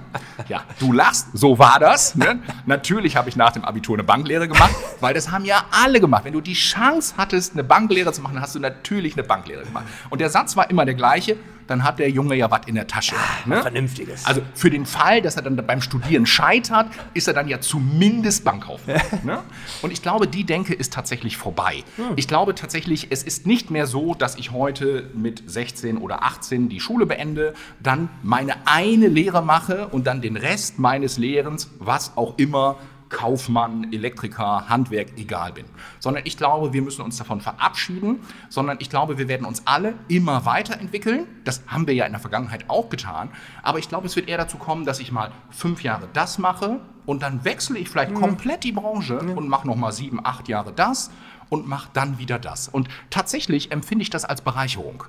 Ja, 0.48 0.62
du 0.78 0.92
lachst, 0.92 1.28
so 1.32 1.58
war 1.58 1.78
das. 1.80 2.14
Ne? 2.14 2.38
Natürlich 2.66 3.16
habe 3.16 3.28
ich 3.28 3.36
nach 3.36 3.52
dem 3.52 3.64
Abitur 3.64 3.96
eine 3.96 4.04
Banklehre 4.04 4.46
gemacht, 4.46 4.74
weil 5.00 5.14
das 5.14 5.30
haben 5.30 5.44
ja 5.44 5.64
alle 5.70 6.00
gemacht. 6.00 6.24
Wenn 6.24 6.34
du 6.34 6.40
die 6.40 6.54
Chance 6.54 7.14
hattest, 7.16 7.54
eine 7.54 7.64
Banklehre 7.64 8.12
zu 8.12 8.20
machen, 8.22 8.34
dann 8.34 8.42
hast 8.42 8.54
du 8.54 8.60
natürlich 8.60 9.14
eine 9.14 9.24
Banklehre 9.24 9.64
gemacht. 9.64 9.86
Und 10.10 10.20
der 10.20 10.30
Satz 10.30 10.56
war 10.56 10.70
immer 10.70 10.84
der 10.84 10.94
gleiche, 10.94 11.36
dann 11.70 11.84
hat 11.84 12.00
der 12.00 12.10
Junge 12.10 12.34
ja 12.34 12.50
was 12.50 12.62
in 12.66 12.74
der 12.74 12.86
Tasche. 12.86 13.14
Ne? 13.46 13.62
Vernünftiges. 13.62 14.26
Also 14.26 14.42
für 14.54 14.70
den 14.70 14.86
Fall, 14.86 15.22
dass 15.22 15.36
er 15.36 15.42
dann 15.42 15.56
beim 15.56 15.80
Studieren 15.80 16.26
scheitert, 16.26 16.88
ist 17.14 17.28
er 17.28 17.34
dann 17.34 17.48
ja 17.48 17.60
zumindest 17.60 18.44
Bankkaufmann. 18.44 19.00
ne? 19.24 19.42
Und 19.80 19.92
ich 19.92 20.02
glaube, 20.02 20.26
die 20.26 20.44
Denke 20.44 20.74
ist 20.74 20.92
tatsächlich 20.92 21.36
vorbei. 21.36 21.84
Ich 22.16 22.26
glaube 22.26 22.54
tatsächlich, 22.54 23.08
es 23.10 23.22
ist 23.22 23.46
nicht 23.46 23.70
mehr 23.70 23.86
so, 23.86 24.14
dass 24.14 24.36
ich 24.36 24.50
heute 24.50 25.08
mit 25.14 25.44
16 25.46 25.98
oder 25.98 26.24
18 26.24 26.68
die 26.68 26.80
Schule 26.80 27.06
beende, 27.06 27.54
dann 27.80 28.08
meine 28.22 28.54
eine 28.64 29.06
Lehre 29.06 29.42
mache 29.42 29.88
und 29.88 30.06
dann 30.06 30.20
den 30.20 30.36
Rest 30.36 30.78
meines 30.78 31.18
Lehrens, 31.18 31.70
was 31.78 32.16
auch 32.16 32.36
immer, 32.38 32.78
Kaufmann, 33.10 33.92
Elektriker, 33.92 34.68
Handwerk, 34.68 35.18
egal 35.18 35.52
bin. 35.52 35.66
Sondern 35.98 36.22
ich 36.24 36.36
glaube, 36.36 36.72
wir 36.72 36.80
müssen 36.80 37.02
uns 37.02 37.18
davon 37.18 37.40
verabschieden, 37.40 38.20
sondern 38.48 38.78
ich 38.80 38.88
glaube, 38.88 39.18
wir 39.18 39.28
werden 39.28 39.44
uns 39.44 39.66
alle 39.66 39.94
immer 40.08 40.46
weiterentwickeln. 40.46 41.26
Das 41.44 41.62
haben 41.66 41.86
wir 41.86 41.94
ja 41.94 42.06
in 42.06 42.12
der 42.12 42.20
Vergangenheit 42.20 42.64
auch 42.68 42.88
getan. 42.88 43.30
Aber 43.62 43.78
ich 43.78 43.88
glaube, 43.88 44.06
es 44.06 44.16
wird 44.16 44.28
eher 44.28 44.38
dazu 44.38 44.56
kommen, 44.56 44.84
dass 44.86 45.00
ich 45.00 45.12
mal 45.12 45.32
fünf 45.50 45.82
Jahre 45.82 46.08
das 46.12 46.38
mache 46.38 46.80
und 47.06 47.22
dann 47.22 47.44
wechsle 47.44 47.78
ich 47.78 47.88
vielleicht 47.88 48.14
komplett 48.14 48.64
die 48.64 48.72
Branche 48.72 49.18
und 49.18 49.48
mache 49.48 49.66
nochmal 49.66 49.92
sieben, 49.92 50.24
acht 50.24 50.48
Jahre 50.48 50.72
das 50.72 51.10
und 51.50 51.68
mache 51.68 51.90
dann 51.92 52.18
wieder 52.18 52.38
das. 52.38 52.68
Und 52.68 52.88
tatsächlich 53.10 53.72
empfinde 53.72 54.02
ich 54.02 54.10
das 54.10 54.24
als 54.24 54.40
Bereicherung. 54.40 55.04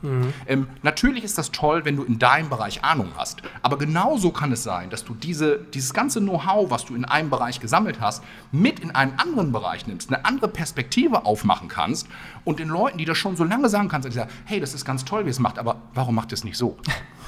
Ähm, 0.47 0.67
natürlich 0.81 1.23
ist 1.23 1.37
das 1.37 1.51
toll, 1.51 1.85
wenn 1.85 1.95
du 1.95 2.03
in 2.03 2.19
deinem 2.19 2.49
Bereich 2.49 2.83
Ahnung 2.83 3.11
hast. 3.15 3.41
Aber 3.61 3.77
genauso 3.77 4.31
kann 4.31 4.51
es 4.51 4.63
sein, 4.63 4.89
dass 4.89 5.05
du 5.05 5.13
diese, 5.13 5.59
dieses 5.73 5.93
ganze 5.93 6.19
Know-how, 6.19 6.69
was 6.69 6.85
du 6.85 6.95
in 6.95 7.05
einem 7.05 7.29
Bereich 7.29 7.59
gesammelt 7.59 8.01
hast, 8.01 8.23
mit 8.51 8.79
in 8.79 8.91
einen 8.91 9.17
anderen 9.17 9.51
Bereich 9.51 9.87
nimmst, 9.87 10.11
eine 10.11 10.25
andere 10.25 10.49
Perspektive 10.49 11.25
aufmachen 11.25 11.69
kannst 11.69 12.07
und 12.43 12.59
den 12.59 12.69
Leuten, 12.69 12.97
die 12.97 13.05
das 13.05 13.17
schon 13.17 13.35
so 13.35 13.43
lange 13.43 13.69
sagen 13.69 13.87
kannst, 13.87 14.11
sagen, 14.11 14.29
hey, 14.45 14.59
das 14.59 14.73
ist 14.73 14.83
ganz 14.83 15.05
toll, 15.05 15.25
wie 15.25 15.29
es 15.29 15.39
macht, 15.39 15.59
aber 15.59 15.77
warum 15.93 16.15
macht 16.15 16.33
es 16.33 16.43
nicht 16.43 16.57
so? 16.57 16.77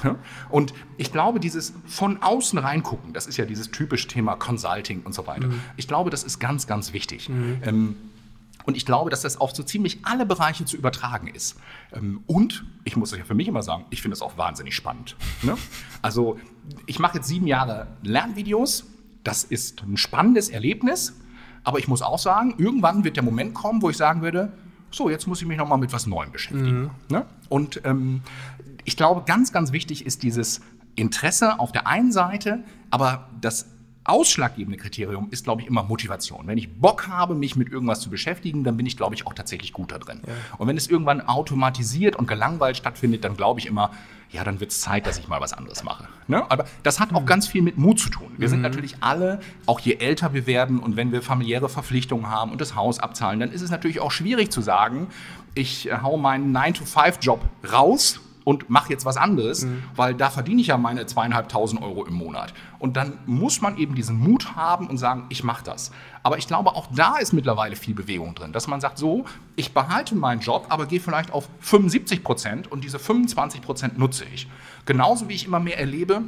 Und 0.50 0.74
ich 0.98 1.12
glaube, 1.12 1.40
dieses 1.40 1.72
von 1.86 2.22
außen 2.22 2.58
reingucken, 2.58 3.14
das 3.14 3.26
ist 3.26 3.38
ja 3.38 3.46
dieses 3.46 3.70
typische 3.70 4.06
Thema 4.06 4.36
Consulting 4.36 5.00
und 5.02 5.14
so 5.14 5.26
weiter. 5.26 5.48
Ich 5.78 5.88
glaube, 5.88 6.10
das 6.10 6.24
ist 6.24 6.40
ganz, 6.40 6.66
ganz 6.66 6.92
wichtig. 6.92 7.30
Ähm, 7.62 7.96
und 8.66 8.76
ich 8.76 8.86
glaube, 8.86 9.10
dass 9.10 9.22
das 9.22 9.40
auf 9.40 9.54
so 9.54 9.62
ziemlich 9.62 9.98
alle 10.04 10.26
Bereiche 10.26 10.64
zu 10.64 10.76
übertragen 10.76 11.28
ist. 11.28 11.56
Ähm, 11.92 12.22
Und 12.26 12.64
ich 12.84 12.96
muss 12.96 13.12
es 13.12 13.18
ja 13.18 13.24
für 13.24 13.34
mich 13.34 13.48
immer 13.48 13.62
sagen, 13.62 13.84
ich 13.90 14.02
finde 14.02 14.14
es 14.14 14.22
auch 14.22 14.38
wahnsinnig 14.38 14.74
spannend. 14.74 15.16
Ne? 15.42 15.56
Also 16.02 16.38
ich 16.86 16.98
mache 16.98 17.18
jetzt 17.18 17.28
sieben 17.28 17.46
Jahre 17.46 17.88
Lernvideos. 18.02 18.86
Das 19.22 19.44
ist 19.44 19.82
ein 19.82 19.96
spannendes 19.96 20.48
Erlebnis. 20.48 21.14
Aber 21.62 21.78
ich 21.78 21.88
muss 21.88 22.02
auch 22.02 22.18
sagen, 22.18 22.54
irgendwann 22.58 23.04
wird 23.04 23.16
der 23.16 23.22
Moment 23.22 23.54
kommen, 23.54 23.80
wo 23.82 23.90
ich 23.90 23.96
sagen 23.96 24.22
würde, 24.22 24.52
so, 24.90 25.10
jetzt 25.10 25.26
muss 25.26 25.40
ich 25.40 25.48
mich 25.48 25.58
noch 25.58 25.68
mal 25.68 25.76
mit 25.76 25.92
was 25.92 26.06
Neuem 26.06 26.30
beschäftigen. 26.30 26.90
Ne? 27.08 27.26
Und 27.48 27.80
ähm, 27.84 28.22
ich 28.84 28.96
glaube, 28.96 29.22
ganz, 29.26 29.50
ganz 29.52 29.72
wichtig 29.72 30.06
ist 30.06 30.22
dieses 30.22 30.60
Interesse 30.94 31.58
auf 31.58 31.72
der 31.72 31.86
einen 31.86 32.12
Seite, 32.12 32.62
aber 32.90 33.28
das 33.40 33.66
ausschlaggebende 34.04 34.78
Kriterium 34.78 35.28
ist, 35.30 35.44
glaube 35.44 35.62
ich, 35.62 35.68
immer 35.68 35.82
Motivation. 35.82 36.46
Wenn 36.46 36.58
ich 36.58 36.72
Bock 36.72 37.08
habe, 37.08 37.34
mich 37.34 37.56
mit 37.56 37.70
irgendwas 37.70 38.00
zu 38.00 38.10
beschäftigen, 38.10 38.64
dann 38.64 38.76
bin 38.76 38.86
ich, 38.86 38.96
glaube 38.96 39.14
ich, 39.14 39.26
auch 39.26 39.34
tatsächlich 39.34 39.72
gut 39.72 39.92
da 39.92 39.98
drin. 39.98 40.20
Und 40.58 40.68
wenn 40.68 40.76
es 40.76 40.88
irgendwann 40.88 41.22
automatisiert 41.22 42.16
und 42.16 42.26
gelangweilt 42.26 42.76
stattfindet, 42.76 43.24
dann 43.24 43.36
glaube 43.36 43.60
ich 43.60 43.66
immer, 43.66 43.90
ja, 44.30 44.42
dann 44.42 44.58
wird 44.60 44.72
es 44.72 44.80
Zeit, 44.80 45.06
dass 45.06 45.16
ich 45.18 45.28
mal 45.28 45.40
was 45.40 45.52
anderes 45.52 45.84
mache. 45.84 46.08
Ne? 46.26 46.50
Aber 46.50 46.66
das 46.82 46.98
hat 46.98 47.14
auch 47.14 47.24
ganz 47.24 47.46
viel 47.46 47.62
mit 47.62 47.78
Mut 47.78 48.00
zu 48.00 48.10
tun. 48.10 48.32
Wir 48.36 48.48
sind 48.48 48.62
natürlich 48.62 48.96
alle, 49.00 49.40
auch 49.66 49.78
je 49.78 49.94
älter 49.94 50.34
wir 50.34 50.46
werden 50.46 50.80
und 50.80 50.96
wenn 50.96 51.12
wir 51.12 51.22
familiäre 51.22 51.68
Verpflichtungen 51.68 52.28
haben 52.28 52.50
und 52.50 52.60
das 52.60 52.74
Haus 52.74 52.98
abzahlen, 52.98 53.38
dann 53.38 53.52
ist 53.52 53.62
es 53.62 53.70
natürlich 53.70 54.00
auch 54.00 54.10
schwierig 54.10 54.50
zu 54.50 54.60
sagen, 54.60 55.06
ich 55.54 55.88
äh, 55.88 55.98
hau 56.02 56.16
meinen 56.16 56.54
9-to-5-Job 56.54 57.40
raus 57.72 58.20
und 58.44 58.68
mache 58.68 58.90
jetzt 58.90 59.04
was 59.04 59.16
anderes, 59.16 59.66
weil 59.96 60.14
da 60.14 60.30
verdiene 60.30 60.60
ich 60.60 60.68
ja 60.68 60.76
meine 60.76 61.06
zweieinhalbtausend 61.06 61.82
Euro 61.82 62.04
im 62.04 62.14
Monat. 62.14 62.52
Und 62.78 62.96
dann 62.96 63.18
muss 63.26 63.60
man 63.62 63.78
eben 63.78 63.94
diesen 63.94 64.18
Mut 64.18 64.54
haben 64.54 64.86
und 64.88 64.98
sagen, 64.98 65.24
ich 65.30 65.42
mache 65.42 65.64
das. 65.64 65.90
Aber 66.22 66.38
ich 66.38 66.46
glaube, 66.46 66.70
auch 66.74 66.86
da 66.94 67.16
ist 67.16 67.32
mittlerweile 67.32 67.74
viel 67.74 67.94
Bewegung 67.94 68.34
drin, 68.34 68.52
dass 68.52 68.66
man 68.66 68.80
sagt, 68.80 68.98
so, 68.98 69.24
ich 69.56 69.72
behalte 69.72 70.14
meinen 70.14 70.40
Job, 70.40 70.66
aber 70.68 70.86
gehe 70.86 71.00
vielleicht 71.00 71.32
auf 71.32 71.48
75 71.60 72.22
Prozent 72.22 72.70
und 72.70 72.84
diese 72.84 72.98
25 72.98 73.62
Prozent 73.62 73.98
nutze 73.98 74.24
ich. 74.32 74.46
Genauso 74.84 75.28
wie 75.28 75.34
ich 75.34 75.46
immer 75.46 75.60
mehr 75.60 75.78
erlebe, 75.78 76.22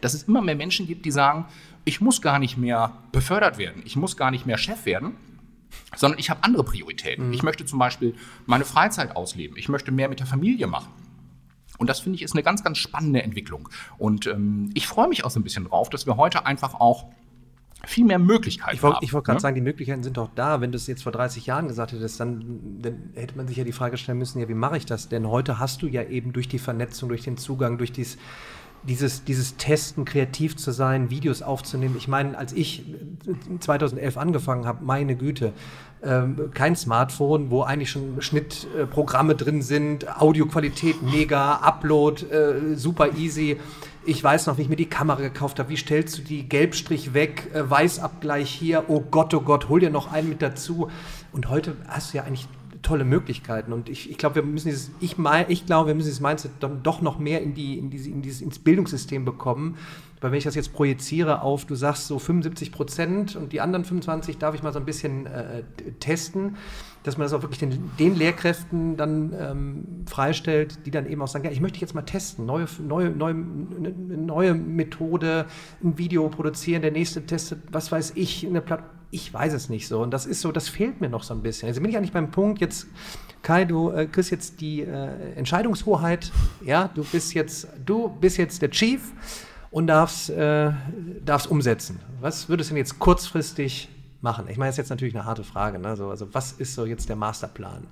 dass 0.00 0.14
es 0.14 0.24
immer 0.24 0.40
mehr 0.40 0.56
Menschen 0.56 0.86
gibt, 0.86 1.04
die 1.04 1.10
sagen, 1.10 1.44
ich 1.84 2.00
muss 2.00 2.22
gar 2.22 2.38
nicht 2.38 2.56
mehr 2.56 2.92
befördert 3.10 3.58
werden, 3.58 3.82
ich 3.84 3.96
muss 3.96 4.16
gar 4.16 4.30
nicht 4.30 4.46
mehr 4.46 4.58
Chef 4.58 4.86
werden, 4.86 5.16
sondern 5.96 6.18
ich 6.18 6.30
habe 6.30 6.44
andere 6.44 6.64
Prioritäten. 6.64 7.32
Ich 7.32 7.42
möchte 7.42 7.64
zum 7.64 7.78
Beispiel 7.78 8.14
meine 8.46 8.64
Freizeit 8.64 9.16
ausleben, 9.16 9.56
ich 9.56 9.68
möchte 9.68 9.90
mehr 9.90 10.08
mit 10.08 10.20
der 10.20 10.26
Familie 10.26 10.66
machen. 10.66 10.92
Und 11.78 11.88
das 11.88 12.00
finde 12.00 12.16
ich 12.16 12.22
ist 12.22 12.34
eine 12.34 12.42
ganz, 12.42 12.62
ganz 12.62 12.78
spannende 12.78 13.22
Entwicklung. 13.22 13.68
Und 13.98 14.26
ähm, 14.26 14.70
ich 14.74 14.86
freue 14.86 15.08
mich 15.08 15.24
auch 15.24 15.30
so 15.30 15.40
ein 15.40 15.42
bisschen 15.42 15.64
drauf, 15.64 15.88
dass 15.90 16.06
wir 16.06 16.16
heute 16.16 16.46
einfach 16.46 16.74
auch 16.74 17.06
viel 17.84 18.04
mehr 18.04 18.18
Möglichkeiten 18.18 18.76
Ich 18.76 18.82
wollte 18.82 18.96
haben. 18.96 19.04
ich 19.04 19.12
wollt 19.12 19.24
gerade 19.24 19.36
ne? 19.38 19.40
sagen, 19.40 19.54
die 19.54 19.60
Möglichkeiten 19.60 20.02
sind 20.02 20.16
doch 20.16 20.30
da. 20.34 20.60
Wenn 20.60 20.70
du 20.70 20.76
es 20.76 20.86
jetzt 20.86 21.02
vor 21.02 21.12
30 21.12 21.46
Jahren 21.46 21.68
gesagt 21.68 21.92
hättest, 21.92 22.20
dann, 22.20 22.80
dann 22.80 23.10
hätte 23.14 23.36
man 23.36 23.48
sich 23.48 23.56
ja 23.56 23.64
die 23.64 23.72
Frage 23.72 23.96
stellen 23.96 24.18
müssen, 24.18 24.40
ja, 24.40 24.48
wie 24.48 24.54
mache 24.54 24.76
ich 24.76 24.86
das? 24.86 25.08
Denn 25.08 25.26
heute 25.26 25.58
hast 25.58 25.82
du 25.82 25.88
ja 25.88 26.02
eben 26.04 26.32
durch 26.32 26.48
die 26.48 26.58
Vernetzung, 26.58 27.08
durch 27.08 27.22
den 27.22 27.36
Zugang, 27.36 27.78
durch 27.78 27.92
dies, 27.92 28.18
dieses, 28.84 29.24
dieses 29.24 29.56
Testen, 29.56 30.04
kreativ 30.04 30.56
zu 30.56 30.72
sein, 30.72 31.10
Videos 31.10 31.42
aufzunehmen. 31.42 31.94
Ich 31.96 32.08
meine, 32.08 32.36
als 32.36 32.52
ich 32.52 32.84
2011 33.60 34.16
angefangen 34.16 34.66
habe, 34.66 34.84
meine 34.84 35.14
Güte, 35.16 35.52
ähm, 36.02 36.50
kein 36.52 36.74
Smartphone, 36.74 37.50
wo 37.50 37.62
eigentlich 37.62 37.90
schon 37.90 38.20
Schnittprogramme 38.20 39.36
drin 39.36 39.62
sind, 39.62 40.20
Audioqualität 40.20 41.02
mega, 41.02 41.56
Upload 41.56 42.26
äh, 42.26 42.74
super 42.74 43.16
easy. 43.16 43.60
Ich 44.04 44.22
weiß 44.22 44.46
noch, 44.46 44.58
wie 44.58 44.62
ich 44.62 44.68
mir 44.68 44.74
die 44.74 44.88
Kamera 44.88 45.20
gekauft 45.20 45.60
habe. 45.60 45.68
Wie 45.68 45.76
stellst 45.76 46.18
du 46.18 46.22
die 46.22 46.48
Gelbstrich 46.48 47.14
weg, 47.14 47.50
äh, 47.54 47.70
Weißabgleich 47.70 48.50
hier? 48.50 48.84
Oh 48.88 49.00
Gott, 49.00 49.32
oh 49.32 49.42
Gott, 49.42 49.68
hol 49.68 49.78
dir 49.78 49.90
noch 49.90 50.10
einen 50.10 50.28
mit 50.28 50.42
dazu. 50.42 50.90
Und 51.30 51.48
heute 51.48 51.76
hast 51.86 52.12
du 52.12 52.16
ja 52.16 52.24
eigentlich 52.24 52.48
tolle 52.82 53.04
Möglichkeiten. 53.04 53.72
Und 53.72 53.88
ich, 53.88 54.10
ich 54.10 54.18
glaube, 54.18 54.36
wir 54.36 54.42
müssen 54.42 54.68
dieses, 54.68 54.90
ich, 55.00 55.18
mein, 55.18 55.46
ich 55.48 55.66
glaube, 55.66 55.88
wir 55.88 55.94
müssen 55.94 56.08
dieses 56.08 56.20
Mindset 56.20 56.52
dann 56.60 56.82
doch 56.82 57.00
noch 57.00 57.18
mehr 57.18 57.40
in 57.42 57.54
die, 57.54 57.78
in 57.78 57.90
diese, 57.90 58.10
in 58.10 58.22
dieses, 58.22 58.42
ins 58.42 58.58
Bildungssystem 58.58 59.24
bekommen. 59.24 59.76
Weil 60.20 60.30
wenn 60.30 60.38
ich 60.38 60.44
das 60.44 60.54
jetzt 60.54 60.72
projiziere 60.72 61.42
auf, 61.42 61.64
du 61.64 61.74
sagst 61.74 62.06
so 62.06 62.18
75 62.18 62.72
Prozent 62.72 63.36
und 63.36 63.52
die 63.52 63.60
anderen 63.60 63.84
25 63.84 64.38
darf 64.38 64.54
ich 64.54 64.62
mal 64.62 64.72
so 64.72 64.78
ein 64.78 64.84
bisschen 64.84 65.26
äh, 65.26 65.62
testen, 65.98 66.56
dass 67.02 67.18
man 67.18 67.24
das 67.24 67.32
auch 67.32 67.42
wirklich 67.42 67.58
den, 67.58 67.90
den 67.98 68.14
Lehrkräften 68.16 68.96
dann 68.96 69.32
ähm, 69.38 69.84
freistellt, 70.06 70.86
die 70.86 70.90
dann 70.90 71.06
eben 71.06 71.20
auch 71.22 71.28
sagen, 71.28 71.44
ja, 71.44 71.50
ich 71.50 71.60
möchte 71.60 71.80
jetzt 71.80 71.94
mal 71.94 72.02
testen, 72.02 72.46
neue, 72.46 72.66
neue, 72.80 73.10
neue, 73.10 73.34
eine 73.34 74.16
neue 74.16 74.54
Methode, 74.54 75.46
ein 75.82 75.98
Video 75.98 76.28
produzieren, 76.28 76.82
der 76.82 76.92
nächste 76.92 77.26
testet, 77.26 77.60
was 77.70 77.90
weiß 77.90 78.12
ich, 78.14 78.46
eine 78.46 78.60
Plattform 78.60 79.02
ich 79.12 79.32
weiß 79.32 79.52
es 79.52 79.68
nicht 79.68 79.86
so. 79.86 80.00
Und 80.00 80.10
das 80.10 80.26
ist 80.26 80.40
so, 80.40 80.50
das 80.50 80.68
fehlt 80.68 81.00
mir 81.00 81.10
noch 81.10 81.22
so 81.22 81.34
ein 81.34 81.42
bisschen. 81.42 81.68
Also 81.68 81.80
bin 81.82 81.90
ich 81.90 81.96
eigentlich 81.96 82.12
beim 82.12 82.30
Punkt, 82.30 82.60
jetzt, 82.60 82.86
Kai, 83.42 83.66
du 83.66 83.90
äh, 83.90 84.06
kriegst 84.06 84.30
jetzt 84.30 84.60
die 84.60 84.80
äh, 84.80 85.34
Entscheidungshoheit. 85.36 86.32
Ja, 86.64 86.88
du 86.92 87.04
bist 87.04 87.34
jetzt, 87.34 87.68
du 87.84 88.08
bist 88.08 88.38
jetzt 88.38 88.62
der 88.62 88.70
Chief 88.70 89.02
und 89.70 89.86
darfst, 89.86 90.30
äh, 90.30 90.72
darfst 91.24 91.50
umsetzen. 91.50 92.00
Was 92.20 92.48
würdest 92.48 92.70
du 92.70 92.74
denn 92.74 92.78
jetzt 92.78 92.98
kurzfristig 92.98 93.90
machen? 94.22 94.46
Ich 94.48 94.56
meine, 94.56 94.68
das 94.68 94.74
ist 94.74 94.78
jetzt 94.78 94.90
natürlich 94.90 95.14
eine 95.14 95.24
harte 95.24 95.44
Frage. 95.44 95.78
Ne? 95.78 95.96
So, 95.96 96.10
also, 96.10 96.32
was 96.32 96.52
ist 96.52 96.74
so 96.74 96.86
jetzt 96.86 97.08
der 97.08 97.16
Masterplan? 97.16 97.86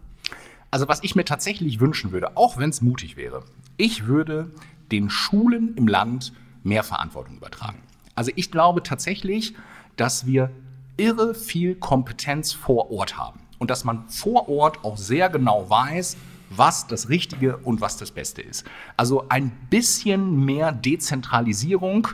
Also, 0.70 0.88
was 0.88 1.02
ich 1.02 1.14
mir 1.14 1.24
tatsächlich 1.24 1.80
wünschen 1.80 2.12
würde, 2.12 2.36
auch 2.36 2.58
wenn 2.58 2.70
es 2.70 2.80
mutig 2.80 3.16
wäre, 3.16 3.44
ich 3.76 4.06
würde 4.06 4.50
den 4.92 5.10
Schulen 5.10 5.74
im 5.76 5.88
Land 5.88 6.32
mehr 6.62 6.82
Verantwortung 6.82 7.36
übertragen. 7.36 7.78
Also, 8.14 8.30
ich 8.36 8.50
glaube 8.50 8.82
tatsächlich, 8.82 9.54
dass 9.96 10.26
wir 10.26 10.50
irre 10.96 11.34
viel 11.34 11.74
Kompetenz 11.74 12.52
vor 12.52 12.90
Ort 12.90 13.16
haben 13.16 13.40
und 13.58 13.70
dass 13.70 13.84
man 13.84 14.08
vor 14.08 14.48
Ort 14.48 14.84
auch 14.84 14.96
sehr 14.96 15.28
genau 15.28 15.68
weiß, 15.68 16.16
was 16.50 16.86
das 16.86 17.08
Richtige 17.08 17.56
und 17.58 17.80
was 17.80 17.96
das 17.96 18.10
Beste 18.10 18.42
ist. 18.42 18.64
Also 18.96 19.28
ein 19.28 19.50
bisschen 19.70 20.44
mehr 20.44 20.72
Dezentralisierung, 20.72 22.08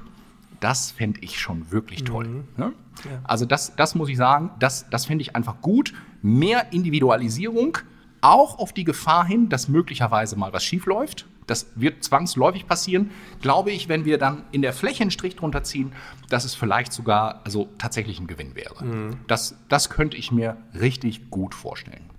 das 0.60 0.90
fände 0.90 1.20
ich 1.22 1.38
schon 1.38 1.70
wirklich 1.70 2.04
toll. 2.04 2.26
Mhm. 2.26 2.44
Ne? 2.56 2.72
Ja. 3.04 3.20
Also 3.24 3.44
das, 3.44 3.76
das 3.76 3.94
muss 3.94 4.08
ich 4.08 4.16
sagen, 4.16 4.50
das, 4.58 4.88
das 4.90 5.06
fände 5.06 5.22
ich 5.22 5.36
einfach 5.36 5.60
gut. 5.60 5.92
Mehr 6.22 6.72
Individualisierung, 6.72 7.78
auch 8.20 8.58
auf 8.58 8.72
die 8.72 8.84
Gefahr 8.84 9.24
hin, 9.24 9.48
dass 9.48 9.68
möglicherweise 9.68 10.36
mal 10.36 10.52
was 10.52 10.64
schief 10.64 10.86
läuft. 10.86 11.26
Das 11.46 11.68
wird 11.76 12.02
zwangsläufig 12.02 12.66
passieren, 12.66 13.10
glaube 13.40 13.70
ich, 13.70 13.88
wenn 13.88 14.04
wir 14.04 14.18
dann 14.18 14.42
in 14.50 14.62
der 14.62 14.72
Fläche 14.72 15.02
einen 15.02 15.12
Strich 15.12 15.36
drunter 15.36 15.62
ziehen, 15.62 15.92
dass 16.28 16.44
es 16.44 16.56
vielleicht 16.56 16.92
sogar 16.92 17.42
also 17.44 17.68
tatsächlich 17.78 18.18
ein 18.18 18.26
Gewinn 18.26 18.56
wäre. 18.56 18.84
Mhm. 18.84 19.18
Das, 19.28 19.56
das 19.68 19.88
könnte 19.88 20.16
ich 20.16 20.32
mir 20.32 20.56
richtig 20.74 21.30
gut 21.30 21.54
vorstellen. 21.54 22.10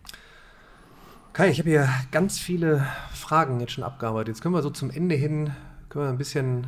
Kai, 1.34 1.50
ich 1.50 1.60
habe 1.60 1.70
hier 1.70 1.90
ganz 2.12 2.40
viele 2.40 2.88
Fragen 3.14 3.60
jetzt 3.60 3.74
schon 3.74 3.84
abgearbeitet. 3.84 4.30
Jetzt 4.30 4.42
können 4.42 4.56
wir 4.56 4.64
so 4.64 4.70
zum 4.70 4.90
Ende 4.90 5.16
hin 5.16 5.52
können 5.90 6.06
wir 6.06 6.10
ein 6.10 6.18
bisschen 6.18 6.68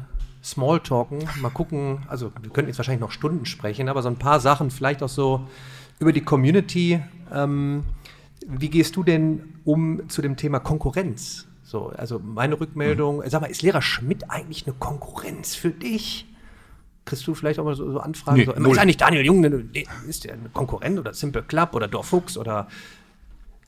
Smalltalken. 0.52 1.20
Mal 1.41 1.50
gucken, 1.50 2.00
also 2.08 2.32
wir 2.41 2.52
könnten 2.52 2.70
jetzt 2.70 2.78
wahrscheinlich 2.78 3.02
noch 3.02 3.12
Stunden 3.12 3.45
sprechen, 3.45 3.89
aber 3.89 4.02
so 4.02 4.10
ein 4.10 4.18
paar 4.18 4.39
Sachen 4.39 4.72
vielleicht 4.72 5.04
auch 5.04 5.10
so 5.10 5.47
über 6.00 6.12
die 6.12 6.22
Community. 6.22 7.02
Ähm, 7.32 7.84
wie 8.47 8.70
gehst 8.70 8.95
du 8.95 9.04
denn 9.04 9.56
um 9.66 10.10
zu 10.10 10.22
dem 10.22 10.38
Thema 10.38 10.60
Konkurrenz? 10.60 11.47
So, 11.64 11.89
also 11.95 12.20
meine 12.20 12.60
Rückmeldung, 12.60 13.18
mhm. 13.18 13.30
sag 13.30 13.41
mal, 13.41 13.47
ist 13.47 13.62
Lehrer 13.62 13.82
Schmidt 13.82 14.32
eigentlich 14.32 14.66
eine 14.66 14.76
Konkurrenz 14.76 15.56
für 15.56 15.70
dich? 15.70 16.26
Kriegst 17.06 17.28
du 17.28 17.36
vielleicht 17.36 17.60
auch 17.60 17.66
mal 17.66 17.76
so, 17.76 17.91
so 17.91 18.00
Anfragen? 18.00 18.38
Nee, 18.38 18.45
so, 18.45 18.72
ist 18.72 18.80
eigentlich 18.80 18.97
Daniel 18.97 19.26
Jung, 19.26 19.43
ist 20.08 20.24
der 20.24 20.34
ein 20.34 20.50
Konkurrent 20.54 21.00
oder 21.00 21.14
Simple 21.14 21.43
Club 21.43 21.76
oder 21.76 21.88
Dorfuchs 21.88 22.38
oder 22.38 22.68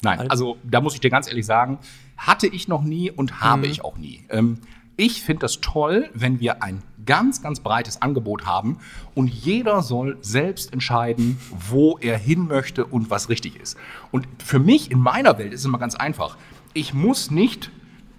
Nein, 0.04 0.32
also 0.32 0.58
da 0.64 0.82
muss 0.82 0.96
ich 0.96 1.00
dir 1.00 1.12
ganz 1.12 1.28
ehrlich 1.28 1.46
sagen, 1.46 1.78
hatte 2.18 2.48
ich 2.48 2.68
noch 2.68 2.82
nie 2.82 3.12
und 3.12 3.42
habe 3.42 3.68
mhm. 3.68 3.72
ich 3.72 3.84
auch 3.84 3.98
nie. 3.98 4.26
Ähm, 4.30 4.58
ich 4.98 5.24
finde 5.24 5.42
das 5.42 5.62
toll, 5.62 6.10
wenn 6.14 6.40
wir 6.40 6.62
ein 6.64 6.84
ganz, 7.06 7.42
ganz 7.42 7.60
breites 7.60 8.02
Angebot 8.02 8.46
haben 8.46 8.78
und 9.16 9.28
jeder 9.28 9.82
soll 9.82 10.18
selbst 10.22 10.72
entscheiden, 10.74 11.40
wo 11.70 11.98
er 12.00 12.18
hin 12.18 12.48
möchte 12.48 12.86
und 12.86 13.10
was 13.10 13.30
richtig 13.30 13.60
ist. 13.60 13.78
Und 14.12 14.28
für 14.44 14.60
mich 14.60 14.92
in 14.92 15.00
meiner 15.00 15.38
Welt 15.38 15.54
ist 15.54 15.62
es 15.62 15.66
immer 15.66 15.80
ganz 15.80 15.96
einfach. 15.96 16.38
Ich 16.74 16.94
muss 16.94 17.32
nicht 17.32 17.72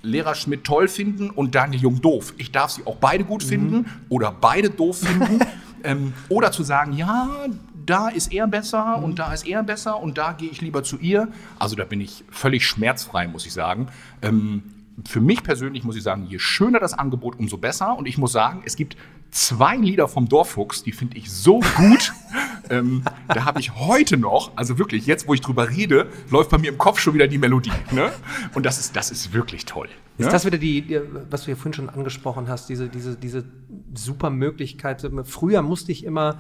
Lehrer 0.05 0.35
Schmidt 0.35 0.65
toll 0.65 0.89
finden 0.89 1.31
und 1.31 1.55
Daniel 1.55 1.83
Jung 1.83 2.01
doof. 2.01 2.35
Ich 2.37 2.51
darf 2.51 2.71
sie 2.71 2.85
auch 2.87 2.97
beide 2.97 3.23
gut 3.23 3.45
mhm. 3.45 3.49
finden 3.49 3.87
oder 4.09 4.33
beide 4.33 4.69
doof 4.69 4.99
finden. 4.99 5.39
ähm, 5.85 6.13
oder 6.29 6.51
zu 6.51 6.65
sagen, 6.65 6.93
ja, 6.93 7.47
da 7.87 8.09
ist 8.09 8.33
er 8.33 8.49
besser 8.49 8.99
mhm. 8.99 9.05
und 9.05 9.19
da 9.19 9.33
ist 9.33 9.47
er 9.47 9.63
besser 9.63 10.01
und 10.01 10.19
da 10.19 10.33
gehe 10.33 10.51
ich 10.51 10.61
lieber 10.61 10.83
zu 10.83 10.99
ihr. 10.99 11.29
Also 11.59 11.77
da 11.77 11.85
bin 11.85 12.01
ich 12.01 12.25
völlig 12.31 12.67
schmerzfrei, 12.67 13.29
muss 13.29 13.47
ich 13.47 13.53
sagen. 13.53 13.89
Ähm, 14.23 14.72
für 15.07 15.21
mich 15.21 15.43
persönlich 15.43 15.85
muss 15.85 15.97
ich 15.97 16.03
sagen, 16.03 16.27
je 16.29 16.39
schöner 16.39 16.79
das 16.79 16.95
Angebot, 16.95 17.39
umso 17.39 17.57
besser. 17.57 17.97
Und 17.97 18.07
ich 18.07 18.19
muss 18.19 18.33
sagen, 18.33 18.63
es 18.65 18.77
gibt 18.77 18.97
zwei 19.31 19.77
Lieder 19.77 20.09
vom 20.09 20.29
Dorffuchs, 20.29 20.83
die 20.83 20.93
finde 20.93 21.17
ich 21.17 21.31
so 21.31 21.61
gut. 21.77 22.13
ähm, 22.71 23.03
da 23.29 23.45
habe 23.45 23.61
ich 23.61 23.75
heute 23.75 24.17
noch, 24.17 24.53
also 24.57 24.79
wirklich, 24.79 25.07
jetzt 25.07 25.27
wo 25.27 25.35
ich 25.35 25.41
drüber 25.41 25.71
rede, 25.71 26.09
läuft 26.31 26.51
bei 26.51 26.59
mir 26.59 26.71
im 26.71 26.79
Kopf 26.79 27.01
schon 27.01 27.15
wieder 27.15 27.27
die 27.27 27.39
Melodie. 27.39 27.73
Ne? 27.91 28.13
Und 28.55 28.67
das 28.67 28.79
ist, 28.79 28.95
das 28.95 29.11
ist 29.11 29.33
wirklich 29.33 29.65
toll. 29.65 29.89
Ist 30.19 30.27
ne? 30.27 30.33
das 30.33 30.45
wieder 30.45 30.59
die, 30.59 31.01
was 31.31 31.45
du 31.45 31.51
ja 31.51 31.57
vorhin 31.57 31.73
schon 31.73 31.89
angesprochen 31.89 32.49
hast, 32.49 32.69
diese, 32.69 32.89
diese, 32.89 33.17
diese 33.17 33.45
super 33.95 34.31
Möglichkeit? 34.31 35.07
Früher 35.25 35.63
musste 35.63 35.93
ich 35.93 36.05
immer 36.05 36.39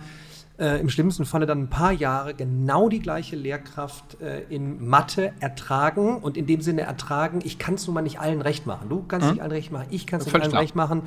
äh, 0.58 0.80
im 0.80 0.88
schlimmsten 0.88 1.24
Falle 1.24 1.46
dann 1.46 1.62
ein 1.62 1.70
paar 1.70 1.92
Jahre 1.92 2.34
genau 2.34 2.88
die 2.88 3.00
gleiche 3.00 3.36
Lehrkraft 3.36 4.20
äh, 4.20 4.42
in 4.48 4.86
Mathe 4.86 5.32
ertragen 5.40 6.18
und 6.18 6.36
in 6.36 6.46
dem 6.46 6.60
Sinne 6.60 6.82
ertragen, 6.82 7.40
ich 7.42 7.58
kann 7.58 7.74
es 7.74 7.86
nun 7.86 7.94
mal 7.94 8.02
nicht 8.02 8.20
allen 8.20 8.42
recht 8.42 8.66
machen. 8.66 8.88
Du 8.88 9.02
kannst 9.02 9.26
mhm. 9.26 9.32
nicht 9.34 9.42
allen 9.42 9.52
recht 9.52 9.72
machen, 9.72 9.86
ich 9.90 10.06
kann 10.06 10.20
es 10.20 10.26
nicht 10.26 10.34
allen 10.34 10.50
klar. 10.50 10.62
recht 10.62 10.74
machen. 10.74 11.02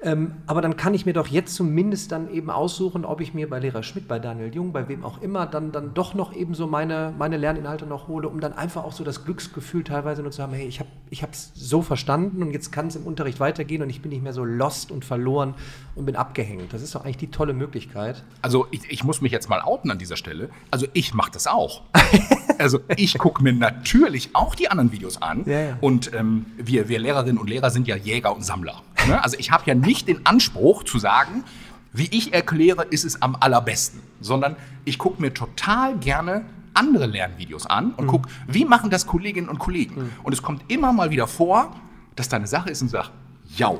Ähm, 0.00 0.34
aber 0.46 0.62
dann 0.62 0.76
kann 0.76 0.94
ich 0.94 1.06
mir 1.06 1.12
doch 1.12 1.26
jetzt 1.26 1.54
zumindest 1.54 2.12
dann 2.12 2.30
eben 2.30 2.50
aussuchen, 2.50 3.04
ob 3.04 3.20
ich 3.20 3.34
mir 3.34 3.48
bei 3.48 3.58
Lehrer 3.58 3.82
Schmidt, 3.82 4.06
bei 4.06 4.20
Daniel 4.20 4.54
Jung, 4.54 4.72
bei 4.72 4.88
wem 4.88 5.04
auch 5.04 5.20
immer, 5.22 5.46
dann, 5.46 5.72
dann 5.72 5.92
doch 5.92 6.14
noch 6.14 6.32
eben 6.32 6.54
so 6.54 6.68
meine, 6.68 7.12
meine 7.18 7.36
Lerninhalte 7.36 7.84
noch 7.84 8.06
hole, 8.06 8.28
um 8.28 8.40
dann 8.40 8.52
einfach 8.52 8.84
auch 8.84 8.92
so 8.92 9.02
das 9.02 9.24
Glücksgefühl 9.24 9.82
teilweise 9.82 10.22
nur 10.22 10.30
zu 10.30 10.42
haben, 10.42 10.52
hey, 10.52 10.68
ich 10.68 11.22
habe 11.22 11.32
es 11.32 11.50
so 11.54 11.82
verstanden 11.82 12.42
und 12.42 12.52
jetzt 12.52 12.70
kann 12.70 12.86
es 12.86 12.96
im 12.96 13.04
Unterricht 13.04 13.40
weitergehen 13.40 13.82
und 13.82 13.90
ich 13.90 14.00
bin 14.00 14.10
nicht 14.10 14.22
mehr 14.22 14.32
so 14.32 14.44
lost 14.44 14.92
und 14.92 15.04
verloren 15.04 15.54
und 15.96 16.06
bin 16.06 16.14
abgehängt. 16.14 16.72
Das 16.72 16.82
ist 16.82 16.94
doch 16.94 17.04
eigentlich 17.04 17.16
die 17.16 17.30
tolle 17.30 17.52
Möglichkeit. 17.52 18.22
Also 18.40 18.66
ich, 18.70 18.88
ich 18.88 19.02
muss 19.02 19.20
mich 19.20 19.32
jetzt 19.32 19.48
mal 19.48 19.60
outen 19.60 19.90
an 19.90 19.98
dieser 19.98 20.16
Stelle. 20.16 20.50
Also 20.70 20.86
ich 20.92 21.12
mache 21.12 21.32
das 21.32 21.48
auch. 21.48 21.82
also 22.58 22.78
ich 22.96 23.18
gucke 23.18 23.42
mir 23.42 23.52
natürlich 23.52 24.30
auch 24.34 24.54
die 24.54 24.70
anderen 24.70 24.92
Videos 24.92 25.20
an 25.20 25.44
ja, 25.46 25.60
ja. 25.60 25.78
und 25.80 26.12
ähm, 26.14 26.46
wir, 26.56 26.88
wir 26.88 27.00
Lehrerinnen 27.00 27.38
und 27.38 27.50
Lehrer 27.50 27.70
sind 27.70 27.88
ja 27.88 27.96
Jäger 27.96 28.34
und 28.34 28.44
Sammler. 28.44 28.82
Ne? 29.06 29.22
Also 29.22 29.36
ich 29.38 29.50
habe 29.50 29.64
ja 29.66 29.74
nicht 29.88 30.06
den 30.06 30.26
Anspruch 30.26 30.84
zu 30.84 30.98
sagen, 30.98 31.44
wie 31.92 32.08
ich 32.10 32.34
erkläre, 32.34 32.84
ist 32.84 33.04
es 33.04 33.22
am 33.22 33.36
allerbesten, 33.40 34.00
sondern 34.20 34.54
ich 34.84 34.98
gucke 34.98 35.20
mir 35.20 35.32
total 35.32 35.96
gerne 35.96 36.44
andere 36.74 37.06
Lernvideos 37.06 37.66
an 37.66 37.92
und 37.92 38.04
mhm. 38.04 38.08
gucke, 38.08 38.28
wie 38.46 38.66
machen 38.66 38.90
das 38.90 39.06
Kolleginnen 39.06 39.48
und 39.48 39.58
Kollegen. 39.58 39.94
Mhm. 40.02 40.10
Und 40.22 40.32
es 40.34 40.42
kommt 40.42 40.70
immer 40.70 40.92
mal 40.92 41.10
wieder 41.10 41.26
vor, 41.26 41.74
dass 42.14 42.28
da 42.28 42.36
eine 42.36 42.46
Sache 42.46 42.68
ist 42.70 42.82
und 42.82 42.88
sage, 42.88 43.08
ja, 43.56 43.72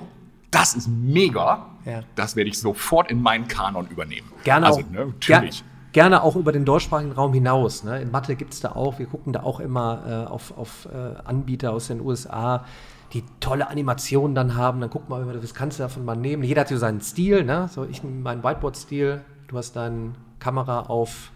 das 0.50 0.74
ist 0.74 0.88
mega, 0.88 1.66
ja. 1.84 2.00
das 2.14 2.34
werde 2.34 2.48
ich 2.48 2.58
sofort 2.58 3.10
in 3.10 3.20
meinen 3.20 3.46
Kanon 3.46 3.86
übernehmen. 3.88 4.32
Gerne 4.44 4.66
also, 4.66 4.80
auch. 4.80 4.90
Ne, 4.90 5.06
natürlich. 5.06 5.58
Ger 5.58 5.68
gerne 5.92 6.22
auch 6.22 6.36
über 6.36 6.52
den 6.52 6.64
deutschsprachigen 6.64 7.12
Raum 7.12 7.34
hinaus. 7.34 7.82
Ne? 7.84 8.00
In 8.00 8.10
Mathe 8.10 8.36
gibt 8.36 8.54
es 8.54 8.60
da 8.60 8.72
auch, 8.72 8.98
wir 8.98 9.06
gucken 9.06 9.32
da 9.32 9.42
auch 9.42 9.60
immer 9.60 10.26
äh, 10.28 10.30
auf, 10.30 10.56
auf 10.56 10.86
äh, 10.86 11.22
Anbieter 11.24 11.72
aus 11.72 11.88
den 11.88 12.00
USA, 12.00 12.64
die 13.12 13.24
tolle 13.40 13.68
Animationen 13.68 14.34
dann 14.34 14.54
haben. 14.54 14.80
Dann 14.80 14.90
guck 14.90 15.08
mal, 15.08 15.24
was 15.42 15.54
kannst 15.54 15.78
du 15.78 15.82
davon 15.82 16.04
mal 16.04 16.16
nehmen? 16.16 16.42
Jeder 16.42 16.62
hat 16.62 16.68
so 16.68 16.76
seinen 16.76 17.00
Stil, 17.00 17.44
ne? 17.44 17.68
So, 17.72 17.84
ich 17.84 18.02
nehme 18.02 18.20
meinen 18.20 18.42
Whiteboard-Stil, 18.42 19.22
du 19.48 19.56
hast 19.56 19.76
deine 19.76 20.12
Kamera 20.38 20.82
auf, 20.82 21.32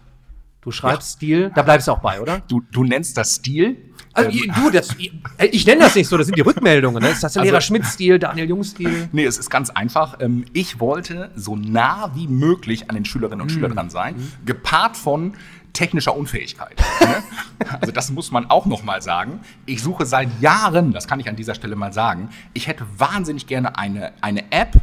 du 0.61 0.71
schreibst 0.71 1.15
ja. 1.15 1.17
Stil, 1.17 1.53
da 1.55 1.63
bleibst 1.63 1.89
du 1.89 1.93
auch 1.93 2.01
bei, 2.01 2.21
oder? 2.21 2.43
Du, 2.49 2.63
du 2.73 2.85
nennst 2.85 3.17
das 3.17 3.37
Stil. 3.37 3.77
Also, 4.13 4.31
ähm, 4.31 4.53
du, 4.55 4.71
das, 4.71 4.95
ich, 4.99 5.13
ich 5.39 5.67
nenne 5.67 5.81
das 5.81 5.95
nicht 5.95 6.09
so, 6.09 6.19
das 6.19 6.27
sind 6.27 6.37
die 6.37 6.43
Rückmeldungen. 6.43 7.03
Ne? 7.03 7.09
Ist 7.09 7.23
das 7.23 7.33
der 7.33 7.41
also, 7.41 7.51
Lehrer 7.51 7.61
Schmidt-Stil, 7.63 8.19
Daniel 8.19 8.51
Jung-Stil? 8.51 9.09
Nee, 9.13 9.25
es 9.25 9.39
ist 9.39 9.49
ganz 9.49 9.71
einfach. 9.71 10.19
Ähm, 10.21 10.45
ich 10.53 10.79
wollte 10.81 11.31
so 11.35 11.57
nah 11.57 12.13
wie 12.15 12.29
möglich 12.29 12.91
an 12.91 12.97
den 12.97 13.07
Schülerinnen 13.07 13.41
und 13.41 13.51
mhm. 13.51 13.55
Schülern 13.55 13.73
dran 13.73 13.91
sein, 13.91 14.17
mhm. 14.17 14.33
gepaart 14.45 14.99
von 14.99 15.33
technischer 15.73 16.17
Unfähigkeit. 16.17 16.83
Ne? 17.01 17.23
Also 17.81 17.93
das 17.93 18.11
muss 18.11 18.33
man 18.33 18.51
auch 18.51 18.67
noch 18.67 18.83
mal 18.83 19.01
sagen. 19.03 19.41
Ich 19.67 19.83
suche 19.83 20.05
seit 20.05 20.29
Jahren, 20.41 20.93
das 20.93 21.07
kann 21.07 21.21
ich 21.21 21.29
an 21.29 21.37
dieser 21.37 21.55
Stelle 21.55 21.77
mal 21.77 21.93
sagen, 21.93 22.29
ich 22.55 22.67
hätte 22.67 22.85
wahnsinnig 22.99 23.47
gerne 23.47 23.79
eine, 23.79 24.13
eine 24.21 24.51
App, 24.51 24.81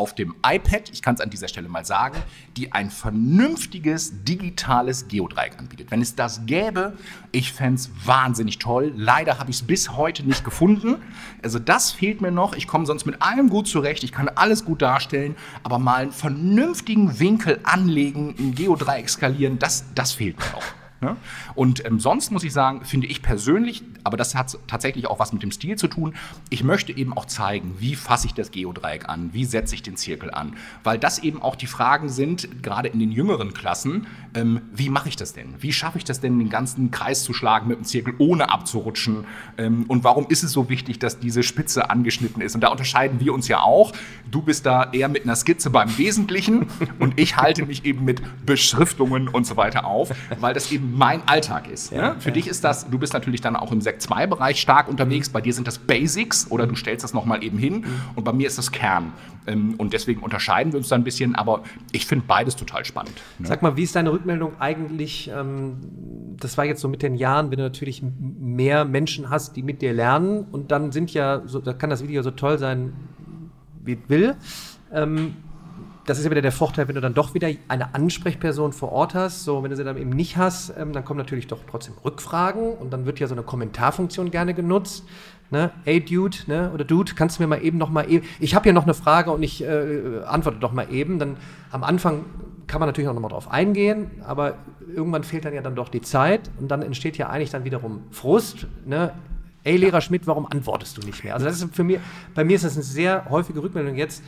auf 0.00 0.14
dem 0.14 0.34
iPad, 0.42 0.88
ich 0.94 1.02
kann 1.02 1.14
es 1.14 1.20
an 1.20 1.28
dieser 1.28 1.46
Stelle 1.46 1.68
mal 1.68 1.84
sagen, 1.84 2.16
die 2.56 2.72
ein 2.72 2.88
vernünftiges 2.88 4.24
digitales 4.24 5.08
Geodreieck 5.08 5.58
anbietet. 5.58 5.90
Wenn 5.90 6.00
es 6.00 6.14
das 6.14 6.46
gäbe, 6.46 6.94
ich 7.32 7.52
fände 7.52 7.74
es 7.74 7.90
wahnsinnig 8.06 8.58
toll. 8.58 8.94
Leider 8.96 9.38
habe 9.38 9.50
ich 9.50 9.56
es 9.56 9.62
bis 9.62 9.90
heute 9.98 10.22
nicht 10.22 10.42
gefunden. 10.42 10.96
Also 11.42 11.58
das 11.58 11.92
fehlt 11.92 12.22
mir 12.22 12.30
noch. 12.30 12.54
Ich 12.54 12.66
komme 12.66 12.86
sonst 12.86 13.04
mit 13.04 13.20
allem 13.20 13.50
gut 13.50 13.68
zurecht. 13.68 14.02
Ich 14.02 14.12
kann 14.12 14.30
alles 14.30 14.64
gut 14.64 14.80
darstellen, 14.80 15.36
aber 15.64 15.78
mal 15.78 16.04
einen 16.04 16.12
vernünftigen 16.12 17.20
Winkel 17.20 17.60
anlegen, 17.64 18.34
ein 18.38 18.54
Geodreieck 18.54 19.10
skalieren, 19.10 19.58
das, 19.58 19.84
das 19.94 20.12
fehlt 20.12 20.38
mir 20.38 20.50
noch. 20.52 20.64
Ne? 21.02 21.16
Und 21.54 21.84
ähm, 21.84 22.00
sonst 22.00 22.30
muss 22.30 22.42
ich 22.42 22.54
sagen, 22.54 22.84
finde 22.86 23.06
ich 23.06 23.20
persönlich 23.20 23.82
aber 24.04 24.16
das 24.16 24.34
hat 24.34 24.58
tatsächlich 24.66 25.06
auch 25.06 25.18
was 25.18 25.32
mit 25.32 25.42
dem 25.42 25.50
Stil 25.50 25.76
zu 25.76 25.88
tun. 25.88 26.14
Ich 26.48 26.64
möchte 26.64 26.96
eben 26.96 27.16
auch 27.16 27.26
zeigen, 27.26 27.76
wie 27.78 27.94
fasse 27.94 28.26
ich 28.26 28.34
das 28.34 28.50
Geodreieck 28.50 29.08
an, 29.08 29.30
wie 29.32 29.44
setze 29.44 29.74
ich 29.74 29.82
den 29.82 29.96
Zirkel 29.96 30.30
an, 30.30 30.56
weil 30.84 30.98
das 30.98 31.18
eben 31.18 31.42
auch 31.42 31.56
die 31.56 31.66
Fragen 31.66 32.08
sind, 32.08 32.62
gerade 32.62 32.88
in 32.88 32.98
den 32.98 33.12
jüngeren 33.12 33.54
Klassen, 33.54 34.06
ähm, 34.34 34.60
wie 34.72 34.88
mache 34.88 35.08
ich 35.08 35.16
das 35.16 35.32
denn? 35.32 35.54
Wie 35.58 35.72
schaffe 35.72 35.98
ich 35.98 36.04
das 36.04 36.20
denn, 36.20 36.38
den 36.38 36.50
ganzen 36.50 36.90
Kreis 36.90 37.24
zu 37.24 37.32
schlagen 37.32 37.68
mit 37.68 37.78
dem 37.78 37.84
Zirkel, 37.84 38.14
ohne 38.18 38.50
abzurutschen? 38.50 39.24
Ähm, 39.58 39.84
und 39.88 40.04
warum 40.04 40.26
ist 40.28 40.42
es 40.42 40.52
so 40.52 40.68
wichtig, 40.68 40.98
dass 40.98 41.18
diese 41.18 41.42
Spitze 41.42 41.90
angeschnitten 41.90 42.40
ist? 42.42 42.54
Und 42.54 42.60
da 42.60 42.68
unterscheiden 42.68 43.20
wir 43.20 43.34
uns 43.34 43.48
ja 43.48 43.60
auch. 43.60 43.92
Du 44.30 44.42
bist 44.42 44.66
da 44.66 44.92
eher 44.92 45.08
mit 45.08 45.24
einer 45.24 45.36
Skizze 45.36 45.70
beim 45.70 45.96
Wesentlichen 45.98 46.66
und 46.98 47.18
ich 47.18 47.36
halte 47.36 47.66
mich 47.66 47.84
eben 47.84 48.04
mit 48.04 48.22
Beschriftungen 48.46 49.28
und 49.28 49.46
so 49.46 49.56
weiter 49.56 49.84
auf, 49.84 50.10
weil 50.38 50.54
das 50.54 50.70
eben 50.70 50.96
mein 50.96 51.26
Alltag 51.26 51.68
ist. 51.68 51.92
Ja, 51.92 52.14
ne? 52.14 52.16
Für 52.20 52.28
ja. 52.28 52.34
dich 52.34 52.46
ist 52.46 52.62
das, 52.64 52.88
du 52.88 52.98
bist 52.98 53.12
natürlich 53.12 53.40
dann 53.40 53.56
auch 53.56 53.72
im 53.72 53.80
Sekt 53.90 54.02
2 54.02 54.26
Bereich 54.28 54.60
stark 54.60 54.88
unterwegs. 54.88 55.28
Bei 55.28 55.40
dir 55.40 55.52
sind 55.52 55.66
das 55.66 55.78
Basics 55.78 56.50
oder 56.50 56.66
du 56.66 56.76
stellst 56.76 57.02
das 57.02 57.12
nochmal 57.12 57.42
eben 57.42 57.58
hin. 57.58 57.84
Und 58.14 58.24
bei 58.24 58.32
mir 58.32 58.46
ist 58.46 58.56
das 58.56 58.70
Kern. 58.70 59.12
Ähm, 59.46 59.74
und 59.78 59.92
deswegen 59.92 60.22
unterscheiden 60.22 60.72
wir 60.72 60.78
uns 60.78 60.88
da 60.88 60.96
ein 60.96 61.02
bisschen. 61.02 61.34
Aber 61.34 61.62
ich 61.90 62.06
finde 62.06 62.24
beides 62.28 62.54
total 62.54 62.84
spannend. 62.84 63.14
Ne? 63.38 63.48
Sag 63.48 63.62
mal, 63.62 63.76
wie 63.76 63.82
ist 63.82 63.96
deine 63.96 64.12
Rückmeldung 64.12 64.52
eigentlich? 64.60 65.28
Ähm, 65.34 65.78
das 66.38 66.56
war 66.56 66.64
jetzt 66.64 66.80
so 66.80 66.88
mit 66.88 67.02
den 67.02 67.16
Jahren, 67.16 67.50
wenn 67.50 67.58
du 67.58 67.64
natürlich 67.64 68.02
mehr 68.02 68.84
Menschen 68.84 69.28
hast, 69.28 69.56
die 69.56 69.62
mit 69.62 69.82
dir 69.82 69.92
lernen. 69.92 70.46
Und 70.52 70.70
dann 70.70 70.92
sind 70.92 71.12
ja, 71.12 71.42
so, 71.46 71.60
da 71.60 71.72
kann 71.72 71.90
das 71.90 72.02
Video 72.02 72.22
so 72.22 72.30
toll 72.30 72.58
sein, 72.58 72.92
wie 73.82 73.94
es 73.94 74.08
will. 74.08 74.36
Ähm, 74.92 75.34
das 76.10 76.18
ist 76.18 76.24
ja 76.24 76.30
wieder 76.32 76.42
der 76.42 76.50
Vorteil, 76.50 76.88
wenn 76.88 76.96
du 76.96 77.00
dann 77.00 77.14
doch 77.14 77.34
wieder 77.34 77.48
eine 77.68 77.94
Ansprechperson 77.94 78.72
vor 78.72 78.90
Ort 78.90 79.14
hast. 79.14 79.44
So, 79.44 79.62
wenn 79.62 79.70
du 79.70 79.76
sie 79.76 79.84
dann 79.84 79.96
eben 79.96 80.10
nicht 80.10 80.36
hast, 80.36 80.74
ähm, 80.76 80.92
dann 80.92 81.04
kommen 81.04 81.18
natürlich 81.18 81.46
doch 81.46 81.60
trotzdem 81.70 81.94
Rückfragen 82.04 82.74
und 82.74 82.92
dann 82.92 83.06
wird 83.06 83.20
ja 83.20 83.28
so 83.28 83.34
eine 83.34 83.44
Kommentarfunktion 83.44 84.32
gerne 84.32 84.52
genutzt. 84.52 85.04
Ne? 85.52 85.70
Ey 85.84 86.04
Dude, 86.04 86.36
ne? 86.48 86.72
oder 86.74 86.84
Dude, 86.84 87.12
kannst 87.14 87.38
du 87.38 87.44
mir 87.44 87.46
mal 87.46 87.62
eben 87.62 87.78
noch 87.78 87.90
mal 87.90 88.10
eben. 88.10 88.26
Ich 88.40 88.56
habe 88.56 88.64
hier 88.64 88.72
noch 88.72 88.82
eine 88.82 88.94
Frage 88.94 89.30
und 89.30 89.44
ich 89.44 89.62
äh, 89.62 90.20
antworte 90.26 90.58
doch 90.58 90.72
mal 90.72 90.92
eben. 90.92 91.20
Dann 91.20 91.36
am 91.70 91.84
Anfang 91.84 92.24
kann 92.66 92.80
man 92.80 92.88
natürlich 92.88 93.08
auch 93.08 93.14
noch 93.14 93.20
mal 93.20 93.28
drauf 93.28 93.48
eingehen, 93.48 94.10
aber 94.26 94.54
irgendwann 94.92 95.22
fehlt 95.22 95.44
dann 95.44 95.54
ja 95.54 95.62
dann 95.62 95.76
doch 95.76 95.90
die 95.90 96.00
Zeit 96.00 96.50
und 96.58 96.72
dann 96.72 96.82
entsteht 96.82 97.18
ja 97.18 97.28
eigentlich 97.28 97.50
dann 97.50 97.64
wiederum 97.64 98.02
Frust. 98.10 98.66
Ne? 98.84 99.12
Ey 99.62 99.76
Lehrer 99.76 100.00
Schmidt, 100.00 100.26
warum 100.26 100.46
antwortest 100.46 100.96
du 100.96 101.06
nicht 101.06 101.22
mehr? 101.22 101.34
Also 101.34 101.46
das 101.46 101.62
ist 101.62 101.72
für 101.72 101.84
mich, 101.84 102.00
bei 102.34 102.42
mir 102.42 102.56
ist 102.56 102.64
das 102.64 102.74
eine 102.74 102.82
sehr 102.82 103.30
häufige 103.30 103.62
Rückmeldung 103.62 103.94
jetzt 103.94 104.24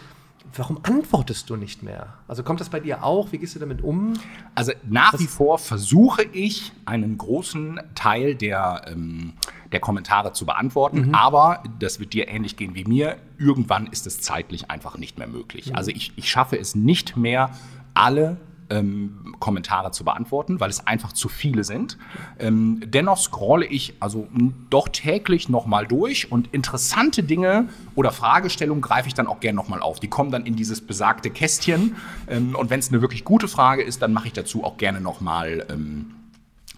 Warum 0.54 0.78
antwortest 0.82 1.48
du 1.48 1.56
nicht 1.56 1.82
mehr? 1.82 2.14
Also 2.28 2.42
kommt 2.42 2.60
das 2.60 2.68
bei 2.68 2.80
dir 2.80 3.04
auch? 3.04 3.32
Wie 3.32 3.38
gehst 3.38 3.54
du 3.54 3.58
damit 3.58 3.82
um? 3.82 4.14
Also 4.54 4.72
nach 4.88 5.14
Was? 5.14 5.20
wie 5.20 5.26
vor 5.26 5.58
versuche 5.58 6.22
ich, 6.22 6.72
einen 6.84 7.16
großen 7.16 7.80
Teil 7.94 8.34
der, 8.34 8.82
ähm, 8.86 9.34
der 9.72 9.80
Kommentare 9.80 10.32
zu 10.32 10.44
beantworten, 10.44 11.08
mhm. 11.08 11.14
aber 11.14 11.62
das 11.78 12.00
wird 12.00 12.12
dir 12.12 12.28
ähnlich 12.28 12.56
gehen 12.56 12.74
wie 12.74 12.84
mir. 12.84 13.16
Irgendwann 13.38 13.86
ist 13.86 14.06
es 14.06 14.20
zeitlich 14.20 14.70
einfach 14.70 14.98
nicht 14.98 15.18
mehr 15.18 15.28
möglich. 15.28 15.70
Mhm. 15.70 15.76
Also 15.76 15.90
ich, 15.90 16.12
ich 16.16 16.30
schaffe 16.30 16.58
es 16.58 16.74
nicht 16.74 17.16
mehr, 17.16 17.50
alle 17.94 18.36
ähm, 18.72 19.36
Kommentare 19.38 19.90
zu 19.90 20.04
beantworten, 20.04 20.60
weil 20.60 20.70
es 20.70 20.86
einfach 20.86 21.12
zu 21.12 21.28
viele 21.28 21.64
sind. 21.64 21.98
Ähm, 22.38 22.80
dennoch 22.84 23.18
scrolle 23.18 23.66
ich 23.66 23.94
also 24.00 24.26
doch 24.70 24.88
täglich 24.88 25.48
nochmal 25.48 25.86
durch 25.86 26.32
und 26.32 26.52
interessante 26.52 27.22
Dinge 27.22 27.68
oder 27.94 28.10
Fragestellungen 28.10 28.82
greife 28.82 29.08
ich 29.08 29.14
dann 29.14 29.26
auch 29.26 29.40
gerne 29.40 29.56
nochmal 29.56 29.80
auf. 29.80 30.00
Die 30.00 30.08
kommen 30.08 30.30
dann 30.30 30.46
in 30.46 30.56
dieses 30.56 30.80
besagte 30.80 31.30
Kästchen 31.30 31.96
ähm, 32.28 32.54
und 32.56 32.70
wenn 32.70 32.80
es 32.80 32.88
eine 32.88 33.02
wirklich 33.02 33.24
gute 33.24 33.48
Frage 33.48 33.82
ist, 33.82 34.02
dann 34.02 34.12
mache 34.12 34.28
ich 34.28 34.32
dazu 34.32 34.64
auch 34.64 34.78
gerne 34.78 35.00
nochmal 35.00 35.66
ähm, 35.70 36.14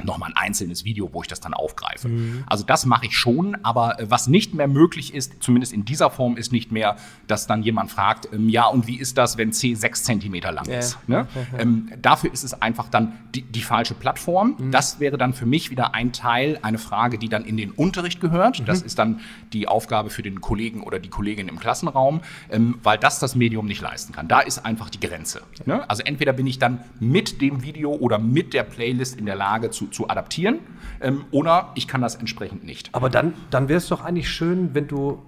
nochmal 0.03 0.31
ein 0.31 0.37
einzelnes 0.37 0.85
Video, 0.85 1.11
wo 1.13 1.23
ich 1.23 1.29
das 1.29 1.41
dann 1.41 1.55
aufgreife. 1.55 2.09
Mhm. 2.09 2.45
Also 2.47 2.65
das 2.65 2.85
mache 2.85 3.07
ich 3.07 3.17
schon, 3.17 3.57
aber 3.63 4.01
äh, 4.01 4.11
was 4.11 4.27
nicht 4.27 4.55
mehr 4.55 4.67
möglich 4.67 5.15
ist, 5.15 5.43
zumindest 5.43 5.73
in 5.73 5.85
dieser 5.85 6.11
Form, 6.11 6.37
ist 6.37 6.53
nicht 6.53 6.73
mehr, 6.73 6.97
dass 7.27 7.47
dann 7.47 7.63
jemand 7.63 7.91
fragt, 7.91 8.29
ähm, 8.33 8.49
ja, 8.49 8.67
und 8.67 8.87
wie 8.87 8.97
ist 8.97 9.17
das, 9.19 9.39
wenn 9.39 9.53
C 9.53 9.75
sechs 9.75 10.03
Zentimeter 10.03 10.51
lang 10.51 10.69
ja. 10.69 10.79
ist? 10.79 10.99
Ne? 11.09 11.29
ähm, 11.59 11.93
dafür 12.03 12.33
ist 12.33 12.43
es 12.43 12.61
einfach 12.61 12.89
dann 12.89 13.13
die, 13.35 13.43
die 13.43 13.63
falsche 13.63 13.95
Plattform. 13.95 14.57
Mhm. 14.59 14.71
Das 14.73 14.99
wäre 14.99 15.17
dann 15.17 15.33
für 15.33 15.47
mich 15.47 15.71
wieder 15.71 15.95
ein 15.95 16.13
Teil, 16.13 16.59
eine 16.63 16.79
Frage, 16.79 17.19
die 17.19 17.29
dann 17.29 17.45
in 17.45 17.57
den 17.57 17.71
Unterricht 17.71 18.21
gehört. 18.21 18.61
Mhm. 18.61 18.65
Das 18.65 18.83
ist 18.83 18.99
dann 18.99 19.21
die 19.53 19.69
Aufgabe 19.69 20.11
für 20.11 20.23
den 20.23 20.41
Kollegen 20.41 20.83
oder 20.83 20.99
die 20.99 21.09
Kollegin 21.09 21.49
im 21.49 21.61
Klassenraum, 21.61 22.21
ähm, 22.51 22.79
weil 22.83 22.99
das 22.99 23.21
das 23.21 23.37
Medium 23.37 23.67
nicht 23.67 23.81
leisten 23.81 24.13
kann. 24.13 24.27
Da 24.27 24.41
ist 24.41 24.59
einfach 24.59 24.91
die 24.91 25.01
Grenze. 25.01 25.43
Ne? 25.67 25.89
Also 25.89 26.03
entweder 26.03 26.33
bin 26.33 26.47
ich 26.47 26.59
dann 26.59 26.81
mit 26.99 27.41
dem 27.41 27.63
Video 27.63 27.93
oder 27.93 28.19
mit 28.19 28.55
der 28.55 28.65
Playlist 28.65 29.17
in 29.17 29.27
der 29.27 29.37
Lage 29.37 29.71
zu 29.71 29.84
zu, 29.91 30.05
zu 30.05 30.09
adaptieren 30.09 30.61
ähm, 31.01 31.25
oder 31.31 31.73
ich 31.75 31.89
kann 31.89 32.01
das 32.01 32.15
entsprechend 32.15 32.65
nicht. 32.65 32.91
Aber 32.93 33.11
dann, 33.11 33.35
dann 33.51 33.69
wäre 33.69 33.79
es 33.79 33.89
doch 33.89 34.03
eigentlich 34.03 34.29
schön, 34.29 34.75
wenn 34.75 34.89
du, 34.89 35.23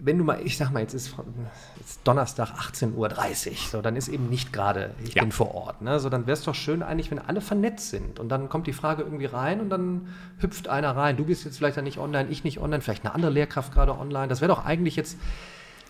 wenn 0.00 0.18
du 0.18 0.24
mal, 0.24 0.40
ich 0.44 0.56
sag 0.56 0.70
mal, 0.70 0.80
jetzt 0.80 0.94
ist, 0.94 1.14
jetzt 1.78 2.00
Donnerstag 2.04 2.50
18.30 2.50 2.94
Uhr, 2.94 3.10
so, 3.70 3.82
dann 3.82 3.96
ist 3.96 4.08
eben 4.08 4.28
nicht 4.28 4.52
gerade, 4.52 4.94
ich 5.04 5.14
ja. 5.14 5.22
bin 5.22 5.32
vor 5.32 5.54
Ort. 5.54 5.82
Ne? 5.82 6.00
So, 6.00 6.08
dann 6.08 6.26
wäre 6.26 6.36
es 6.36 6.44
doch 6.44 6.54
schön 6.54 6.82
eigentlich, 6.82 7.10
wenn 7.10 7.18
alle 7.18 7.40
vernetzt 7.40 7.90
sind 7.90 8.18
und 8.18 8.28
dann 8.28 8.48
kommt 8.48 8.66
die 8.66 8.72
Frage 8.72 9.02
irgendwie 9.02 9.26
rein 9.26 9.60
und 9.60 9.70
dann 9.70 10.08
hüpft 10.38 10.68
einer 10.68 10.96
rein. 10.96 11.16
Du 11.16 11.24
bist 11.24 11.44
jetzt 11.44 11.58
vielleicht 11.58 11.76
dann 11.76 11.84
nicht 11.84 11.98
online, 11.98 12.28
ich 12.30 12.44
nicht 12.44 12.58
online, 12.58 12.82
vielleicht 12.82 13.04
eine 13.04 13.14
andere 13.14 13.30
Lehrkraft 13.30 13.72
gerade 13.72 13.96
online. 13.96 14.28
Das 14.28 14.40
wäre 14.40 14.52
doch 14.52 14.64
eigentlich 14.64 14.96
jetzt 14.96 15.18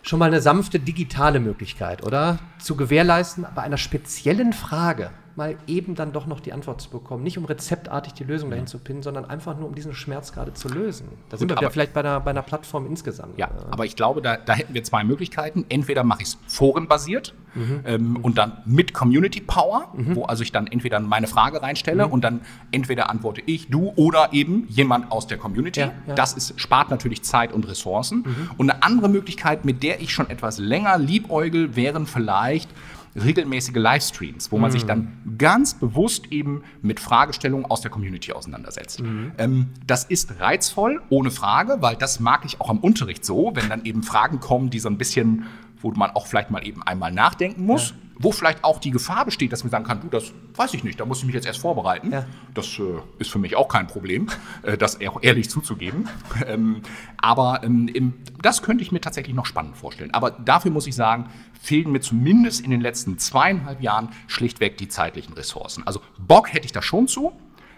schon 0.02 0.18
mal 0.18 0.26
eine 0.26 0.40
sanfte 0.40 0.80
digitale 0.80 1.40
Möglichkeit, 1.40 2.04
oder? 2.04 2.38
Zu 2.58 2.76
gewährleisten, 2.76 3.46
bei 3.54 3.62
einer 3.62 3.78
speziellen 3.78 4.52
Frage 4.52 5.10
mal 5.36 5.56
eben 5.66 5.94
dann 5.94 6.12
doch 6.12 6.26
noch 6.26 6.40
die 6.40 6.52
Antwort 6.52 6.80
zu 6.80 6.90
bekommen. 6.90 7.22
Nicht 7.22 7.38
um 7.38 7.44
rezeptartig 7.44 8.12
die 8.12 8.24
Lösung 8.24 8.50
dahin 8.50 8.66
zu 8.66 8.78
pinnen, 8.78 9.02
sondern 9.02 9.24
einfach 9.24 9.56
nur 9.56 9.68
um 9.68 9.74
diesen 9.74 9.94
Schmerz 9.94 10.32
gerade 10.32 10.52
zu 10.52 10.68
lösen. 10.68 11.08
Da 11.30 11.36
sind 11.36 11.48
Gut, 11.48 11.60
wir 11.60 11.70
vielleicht 11.70 11.94
bei 11.94 12.00
einer, 12.00 12.20
bei 12.20 12.30
einer 12.30 12.42
Plattform 12.42 12.86
insgesamt. 12.86 13.38
Ja, 13.38 13.46
äh. 13.46 13.50
aber 13.70 13.84
ich 13.84 13.96
glaube, 13.96 14.22
da, 14.22 14.36
da 14.36 14.52
hätten 14.52 14.74
wir 14.74 14.84
zwei 14.84 15.04
Möglichkeiten. 15.04 15.64
Entweder 15.68 16.04
mache 16.04 16.22
ich 16.22 16.28
es 16.28 16.38
forenbasiert 16.46 17.34
mhm. 17.54 17.80
ähm, 17.84 18.16
und 18.16 18.38
dann 18.38 18.58
mit 18.66 18.92
Community 18.92 19.40
Power, 19.40 19.88
mhm. 19.94 20.16
wo 20.16 20.24
also 20.24 20.42
ich 20.42 20.52
dann 20.52 20.66
entweder 20.66 21.00
meine 21.00 21.26
Frage 21.26 21.62
reinstelle 21.62 22.06
mhm. 22.06 22.12
und 22.12 22.24
dann 22.24 22.40
entweder 22.70 23.10
antworte 23.10 23.42
ich, 23.46 23.68
du 23.68 23.92
oder 23.96 24.32
eben 24.32 24.66
jemand 24.68 25.10
aus 25.10 25.26
der 25.26 25.38
Community. 25.38 25.80
Ja, 25.80 25.92
ja. 26.06 26.14
Das 26.14 26.34
ist, 26.34 26.60
spart 26.60 26.90
natürlich 26.90 27.22
Zeit 27.22 27.52
und 27.52 27.66
Ressourcen. 27.68 28.18
Mhm. 28.18 28.50
Und 28.56 28.70
eine 28.70 28.82
andere 28.82 29.08
Möglichkeit, 29.08 29.64
mit 29.64 29.82
der 29.82 30.00
ich 30.00 30.12
schon 30.12 30.28
etwas 30.28 30.58
länger 30.58 30.98
liebäugel, 30.98 31.76
wären 31.76 32.06
vielleicht 32.06 32.70
regelmäßige 33.14 33.76
Livestreams, 33.76 34.50
wo 34.52 34.58
man 34.58 34.70
mhm. 34.70 34.72
sich 34.72 34.84
dann 34.84 35.36
ganz 35.38 35.74
bewusst 35.74 36.32
eben 36.32 36.62
mit 36.80 37.00
Fragestellungen 37.00 37.66
aus 37.66 37.80
der 37.80 37.90
Community 37.90 38.32
auseinandersetzt. 38.32 39.00
Mhm. 39.02 39.32
Ähm, 39.38 39.66
das 39.86 40.04
ist 40.04 40.40
reizvoll, 40.40 41.02
ohne 41.10 41.30
Frage, 41.30 41.78
weil 41.80 41.96
das 41.96 42.20
mag 42.20 42.44
ich 42.44 42.60
auch 42.60 42.70
am 42.70 42.78
Unterricht 42.78 43.24
so, 43.24 43.52
wenn 43.54 43.68
dann 43.68 43.84
eben 43.84 44.02
Fragen 44.02 44.40
kommen, 44.40 44.70
die 44.70 44.78
so 44.78 44.88
ein 44.88 44.98
bisschen 44.98 45.44
wo 45.82 45.90
man 45.90 46.10
auch 46.10 46.26
vielleicht 46.26 46.50
mal 46.50 46.66
eben 46.66 46.82
einmal 46.82 47.12
nachdenken 47.12 47.66
muss, 47.66 47.90
ja. 47.90 47.96
Wo 48.18 48.32
vielleicht 48.32 48.64
auch 48.64 48.78
die 48.78 48.90
Gefahr 48.90 49.24
besteht, 49.24 49.52
dass 49.52 49.64
man 49.64 49.70
sagen 49.70 49.84
kann, 49.84 50.00
du, 50.00 50.08
das 50.08 50.32
weiß 50.54 50.74
ich 50.74 50.84
nicht, 50.84 51.00
da 51.00 51.04
muss 51.04 51.18
ich 51.18 51.24
mich 51.24 51.34
jetzt 51.34 51.46
erst 51.46 51.60
vorbereiten. 51.60 52.12
Ja. 52.12 52.26
Das 52.54 52.78
äh, 52.78 52.82
ist 53.18 53.30
für 53.30 53.38
mich 53.38 53.56
auch 53.56 53.68
kein 53.68 53.86
Problem, 53.86 54.28
äh, 54.62 54.76
das 54.76 54.98
auch 55.06 55.22
ehrlich 55.22 55.50
zuzugeben. 55.50 56.08
Ähm, 56.46 56.82
aber 57.18 57.62
ähm, 57.62 57.88
im, 57.88 58.14
das 58.42 58.62
könnte 58.62 58.82
ich 58.82 58.90
mir 58.90 59.00
tatsächlich 59.00 59.34
noch 59.34 59.46
spannend 59.46 59.76
vorstellen. 59.76 60.12
Aber 60.12 60.32
dafür 60.32 60.72
muss 60.72 60.86
ich 60.88 60.96
sagen, 60.96 61.26
fehlen 61.60 61.92
mir 61.92 62.00
zumindest 62.00 62.62
in 62.62 62.70
den 62.70 62.80
letzten 62.80 63.16
zweieinhalb 63.18 63.80
Jahren 63.80 64.08
schlichtweg 64.26 64.76
die 64.76 64.88
zeitlichen 64.88 65.34
Ressourcen. 65.34 65.86
Also 65.86 66.00
Bock 66.18 66.52
hätte 66.52 66.64
ich 66.64 66.72
da 66.72 66.82
schon 66.82 67.06
zu, 67.06 67.32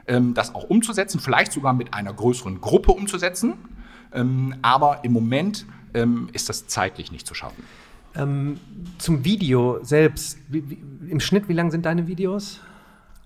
ähm, 0.07 0.33
das 0.33 0.55
auch 0.55 0.65
umzusetzen, 0.65 1.21
vielleicht 1.21 1.53
sogar 1.53 1.75
mit 1.75 1.93
einer 1.93 2.13
größeren 2.13 2.61
Gruppe 2.61 2.93
umzusetzen. 2.93 3.55
Ähm, 4.13 4.55
aber 4.63 5.05
im 5.05 5.13
Moment 5.13 5.67
ähm, 5.93 6.29
ist 6.33 6.49
das 6.49 6.67
zeitlich 6.67 7.13
nicht 7.13 7.27
zu 7.27 7.35
schaffen. 7.35 7.65
Ähm, 8.17 8.59
zum 8.99 9.25
Video 9.25 9.83
selbst, 9.83 10.39
wie, 10.49 10.71
wie, 10.71 11.11
im 11.11 11.21
Schnitt, 11.21 11.49
wie 11.49 11.53
lang 11.53 11.71
sind 11.71 11.85
deine 11.87 12.07
Videos? 12.07 12.61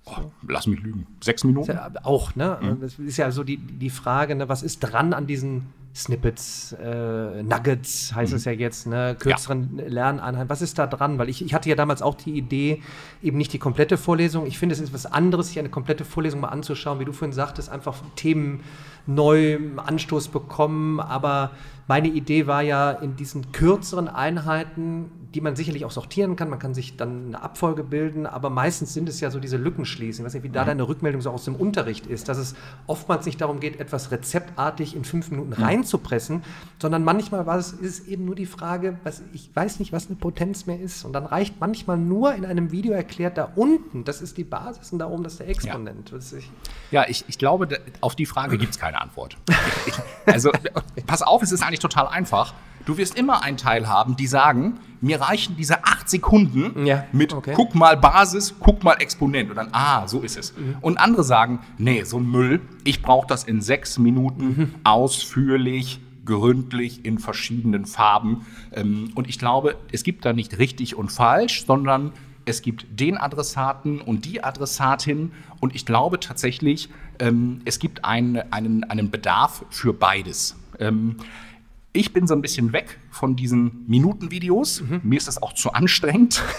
Oh, 0.07 0.31
lass 0.47 0.67
mich 0.67 0.81
lügen. 0.81 1.07
Sechs 1.23 1.45
Minuten? 1.45 1.71
Ja 1.71 1.91
auch, 2.05 2.35
ne? 2.35 2.59
Mhm. 2.61 2.81
Das 2.81 2.99
ist 2.99 3.19
ja 3.19 3.31
so 3.31 3.45
die, 3.45 3.59
die 3.59 3.91
Frage, 3.91 4.35
ne, 4.35 4.49
was 4.49 4.63
ist 4.63 4.81
dran 4.81 5.13
an 5.13 5.27
diesen 5.27 5.67
Snippets, 5.99 6.77
äh, 6.81 7.43
Nuggets 7.43 8.15
heißt 8.15 8.33
mhm. 8.33 8.37
es 8.37 8.45
ja 8.45 8.53
jetzt, 8.53 8.87
ne? 8.87 9.17
kürzeren 9.19 9.79
ja. 9.79 9.85
Lerneinheiten. 9.89 10.49
Was 10.49 10.63
ist 10.63 10.79
da 10.79 10.87
dran? 10.87 11.19
Weil 11.19 11.29
ich, 11.29 11.45
ich 11.45 11.55
hatte 11.55 11.69
ja 11.69 11.75
damals 11.75 12.03
auch 12.03 12.15
die 12.15 12.37
Idee, 12.37 12.83
eben 13.21 13.37
nicht 13.37 13.53
die 13.53 13.59
komplette 13.59 13.97
Vorlesung. 13.97 14.47
Ich 14.47 14.59
finde, 14.59 14.75
es 14.75 14.81
ist 14.81 14.95
was 14.95 15.07
anderes, 15.07 15.49
sich 15.49 15.59
eine 15.59 15.71
komplette 15.71 16.05
Vorlesung 16.05 16.41
mal 16.41 16.49
anzuschauen, 16.49 17.01
wie 17.01 17.05
du 17.05 17.13
vorhin 17.13 17.33
sagtest, 17.33 17.69
einfach 17.69 17.97
Themen 18.15 18.61
neu 19.07 19.59
Anstoß 19.77 20.29
bekommen. 20.29 21.01
Aber 21.01 21.51
meine 21.89 22.09
Idee 22.09 22.47
war 22.47 22.63
ja, 22.63 22.93
in 22.93 23.17
diesen 23.17 23.51
kürzeren 23.51 24.09
Einheiten 24.09 25.11
die 25.35 25.43
man 25.43 25.57
sicherlich 25.57 25.85
auch 25.85 25.91
sortieren 25.91 26.37
kann. 26.37 26.49
Man 26.49 26.59
kann 26.59 26.73
sich 26.75 26.97
dann 26.97 27.27
eine 27.27 27.43
Abfolge 27.43 27.85
bilden, 27.85 28.27
aber 28.27 28.49
meistens 28.49 28.95
sind 28.95 29.09
es 29.09 29.21
ja 29.21 29.31
so 29.31 29.41
diese 29.41 29.59
Lücken 29.59 29.85
schließen. 29.85 30.23
Ich 30.23 30.27
weiß 30.27 30.35
nicht, 30.35 30.43
wie 30.43 30.49
da 30.49 30.65
deine 30.65 30.89
Rückmeldung 30.89 31.21
so 31.21 31.31
aus 31.31 31.45
dem 31.45 31.55
Unterricht 31.55 32.07
ist, 32.07 32.29
dass 32.29 32.39
es 32.39 32.55
oftmals 32.87 33.27
nicht 33.27 33.41
darum 33.41 33.61
geht, 33.61 33.79
etwas 33.79 34.11
rezeptartig 34.11 34.97
in 34.97 35.05
fünf 35.05 35.31
Minuten 35.31 35.59
reinzupressen, 35.89 36.43
sondern 36.81 37.03
manchmal 37.05 37.47
war 37.47 37.57
es, 37.57 37.73
ist 37.73 38.01
es 38.01 38.07
eben 38.07 38.25
nur 38.25 38.35
die 38.35 38.47
Frage, 38.47 38.99
was, 39.05 39.23
ich 39.33 39.51
weiß 39.55 39.79
nicht, 39.81 39.93
was 39.93 40.07
eine 40.07 40.17
Potenz 40.17 40.67
mehr 40.67 40.79
ist. 40.79 41.05
Und 41.05 41.13
dann 41.13 41.25
reicht 41.25 41.61
manchmal 41.61 41.97
nur 41.97 42.35
in 42.35 42.45
einem 42.45 42.71
Video 42.71 42.93
erklärt, 42.93 43.39
da 43.39 43.53
unten, 43.57 44.05
das 44.05 44.21
ist 44.21 44.37
die 44.37 44.45
Basis 44.45 44.93
und 44.93 44.99
da 44.99 45.07
oben 45.07 45.25
das 45.25 45.35
ist 45.35 45.41
der 45.41 45.49
Exponent. 45.49 46.13
Was 46.13 46.33
ich, 46.33 46.51
Ja, 46.91 47.07
ich, 47.09 47.25
ich 47.29 47.39
glaube, 47.39 47.81
auf 48.01 48.15
die 48.15 48.27
Frage 48.27 48.59
gibt 48.59 48.73
es 48.73 48.79
keine 48.79 49.01
Antwort. 49.01 49.37
Ich, 49.87 49.95
also, 50.27 50.51
pass 51.07 51.23
auf, 51.23 51.43
es 51.43 51.53
ist 51.53 51.63
eigentlich 51.63 51.81
total 51.81 52.09
einfach. 52.09 52.55
Du 52.89 52.97
wirst 52.97 53.19
immer 53.19 53.43
einen 53.43 53.59
Teil 53.59 53.87
haben, 53.87 54.17
die 54.17 54.27
sagen, 54.27 54.81
mir 55.03 55.21
reichen 55.21 55.57
diese 55.59 55.85
acht 55.85 56.09
Sekunden 56.09 56.87
Ja, 56.87 57.05
mit 57.13 57.35
okay. 57.35 57.53
guck 57.55 57.75
mal 57.75 57.99
Basis, 57.99 58.55
guck 58.59 58.83
mal 58.83 58.95
Exponent 58.95 59.51
und 59.51 59.57
dann, 59.57 59.69
ah, 59.73 60.09
so 60.09 60.21
ist 60.23 60.39
es. 60.39 60.57
Mhm. 60.57 60.77
Und 60.81 60.97
andere 60.97 61.23
sagen, 61.23 61.59
nee, 61.77 62.03
so 62.05 62.17
ein 62.19 62.27
Müll, 62.31 62.63
ich 62.85 63.03
brauche 63.03 63.27
das 63.27 63.45
in 63.45 63.61
sechs 63.61 63.99
Minuten 63.99 64.45
Mhm. 64.47 64.75
ausführlich, 64.85 66.01
gründlich, 66.25 67.05
in 67.05 67.19
verschiedenen 67.19 67.85
Farben. 67.85 68.47
Ähm, 68.73 69.11
Und 69.15 69.29
ich 69.29 69.39
glaube, 69.39 69.77
es 69.93 70.03
gibt 70.03 70.25
da 70.25 70.33
nicht 70.33 70.59
richtig 70.59 70.97
und 70.97 71.13
falsch, 71.13 71.67
sondern 71.67 72.13
es 72.47 72.63
gibt 72.63 72.87
den 72.99 73.19
Adressaten 73.19 74.01
und 74.01 74.25
die 74.25 74.43
Adressatin. 74.43 75.33
Und 75.61 75.75
ich 75.75 75.85
glaube 75.85 76.21
tatsächlich, 76.21 76.89
ähm, 77.19 77.61
es 77.67 77.81
gibt 77.81 78.07
einen, 78.07 78.51
einen, 78.51 78.85
einen 78.85 79.11
Bedarf 79.11 79.67
für 79.69 79.93
beides. 79.93 80.57
Ähm, 80.81 81.17
ich 81.93 82.13
bin 82.13 82.27
so 82.27 82.35
ein 82.35 82.43
bisschen 82.43 82.73
weg 82.73 82.99
von 83.11 83.35
diesen 83.35 83.85
Minutenvideos. 83.87 84.83
Mir 85.03 85.17
ist 85.17 85.27
das 85.27 85.43
auch 85.43 85.55
zu 85.55 85.73
anstrengend. 85.73 86.43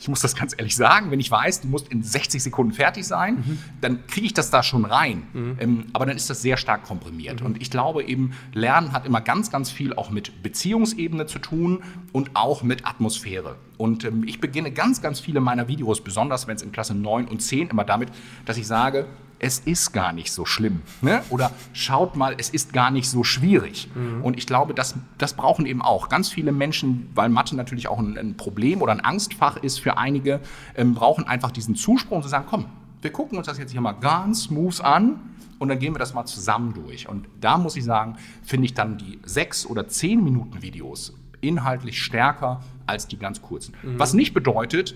Ich 0.00 0.08
muss 0.08 0.20
das 0.20 0.34
ganz 0.34 0.52
ehrlich 0.58 0.74
sagen. 0.74 1.12
Wenn 1.12 1.20
ich 1.20 1.30
weiß, 1.30 1.60
du 1.60 1.68
musst 1.68 1.86
in 1.86 2.02
60 2.02 2.42
Sekunden 2.42 2.72
fertig 2.72 3.06
sein, 3.06 3.60
dann 3.80 4.04
kriege 4.08 4.26
ich 4.26 4.34
das 4.34 4.50
da 4.50 4.64
schon 4.64 4.84
rein. 4.84 5.22
Ähm, 5.60 5.84
aber 5.92 6.06
dann 6.06 6.16
ist 6.16 6.28
das 6.28 6.42
sehr 6.42 6.56
stark 6.56 6.82
komprimiert. 6.82 7.40
Und 7.40 7.62
ich 7.62 7.70
glaube 7.70 8.02
eben, 8.02 8.32
Lernen 8.52 8.90
hat 8.90 9.06
immer 9.06 9.20
ganz, 9.20 9.52
ganz 9.52 9.70
viel 9.70 9.94
auch 9.94 10.10
mit 10.10 10.42
Beziehungsebene 10.42 11.26
zu 11.26 11.38
tun 11.38 11.84
und 12.10 12.32
auch 12.34 12.64
mit 12.64 12.84
Atmosphäre. 12.84 13.54
Und 13.78 14.04
ähm, 14.04 14.24
ich 14.26 14.40
beginne 14.40 14.72
ganz, 14.72 15.00
ganz 15.02 15.20
viele 15.20 15.38
meiner 15.38 15.68
Videos, 15.68 16.00
besonders 16.00 16.48
wenn 16.48 16.56
es 16.56 16.62
in 16.62 16.72
Klasse 16.72 16.96
9 16.96 17.28
und 17.28 17.40
10, 17.40 17.68
immer 17.68 17.84
damit, 17.84 18.08
dass 18.44 18.56
ich 18.56 18.66
sage, 18.66 19.06
es 19.42 19.58
ist 19.58 19.92
gar 19.92 20.12
nicht 20.12 20.32
so 20.32 20.46
schlimm. 20.46 20.82
Ne? 21.02 21.22
Oder 21.28 21.50
schaut 21.72 22.16
mal, 22.16 22.34
es 22.38 22.48
ist 22.48 22.72
gar 22.72 22.90
nicht 22.90 23.10
so 23.10 23.24
schwierig. 23.24 23.90
Und 24.22 24.38
ich 24.38 24.46
glaube, 24.46 24.72
das, 24.72 24.94
das 25.18 25.34
brauchen 25.34 25.66
eben 25.66 25.82
auch 25.82 26.08
ganz 26.08 26.28
viele 26.30 26.52
Menschen, 26.52 27.10
weil 27.14 27.28
Mathe 27.28 27.56
natürlich 27.56 27.88
auch 27.88 27.98
ein, 27.98 28.16
ein 28.16 28.36
Problem 28.36 28.80
oder 28.80 28.92
ein 28.92 29.00
Angstfach 29.00 29.56
ist 29.56 29.80
für 29.80 29.98
einige, 29.98 30.40
ähm, 30.76 30.94
brauchen 30.94 31.26
einfach 31.26 31.50
diesen 31.50 31.74
Zuspruch 31.74 32.22
zu 32.22 32.28
sagen, 32.28 32.46
komm, 32.48 32.66
wir 33.02 33.10
gucken 33.10 33.36
uns 33.36 33.48
das 33.48 33.58
jetzt 33.58 33.72
hier 33.72 33.80
mal 33.80 33.92
ganz 33.92 34.44
smooth 34.44 34.80
an 34.80 35.18
und 35.58 35.68
dann 35.68 35.80
gehen 35.80 35.92
wir 35.92 35.98
das 35.98 36.14
mal 36.14 36.24
zusammen 36.24 36.72
durch. 36.72 37.08
Und 37.08 37.26
da 37.40 37.58
muss 37.58 37.76
ich 37.76 37.84
sagen, 37.84 38.16
finde 38.44 38.66
ich 38.66 38.74
dann 38.74 38.96
die 38.96 39.18
sechs 39.24 39.66
oder 39.66 39.88
zehn 39.88 40.22
Minuten 40.22 40.62
Videos 40.62 41.14
inhaltlich 41.40 42.00
stärker 42.00 42.62
als 42.86 43.08
die 43.08 43.18
ganz 43.18 43.42
kurzen. 43.42 43.74
Was 43.98 44.14
nicht 44.14 44.34
bedeutet, 44.34 44.94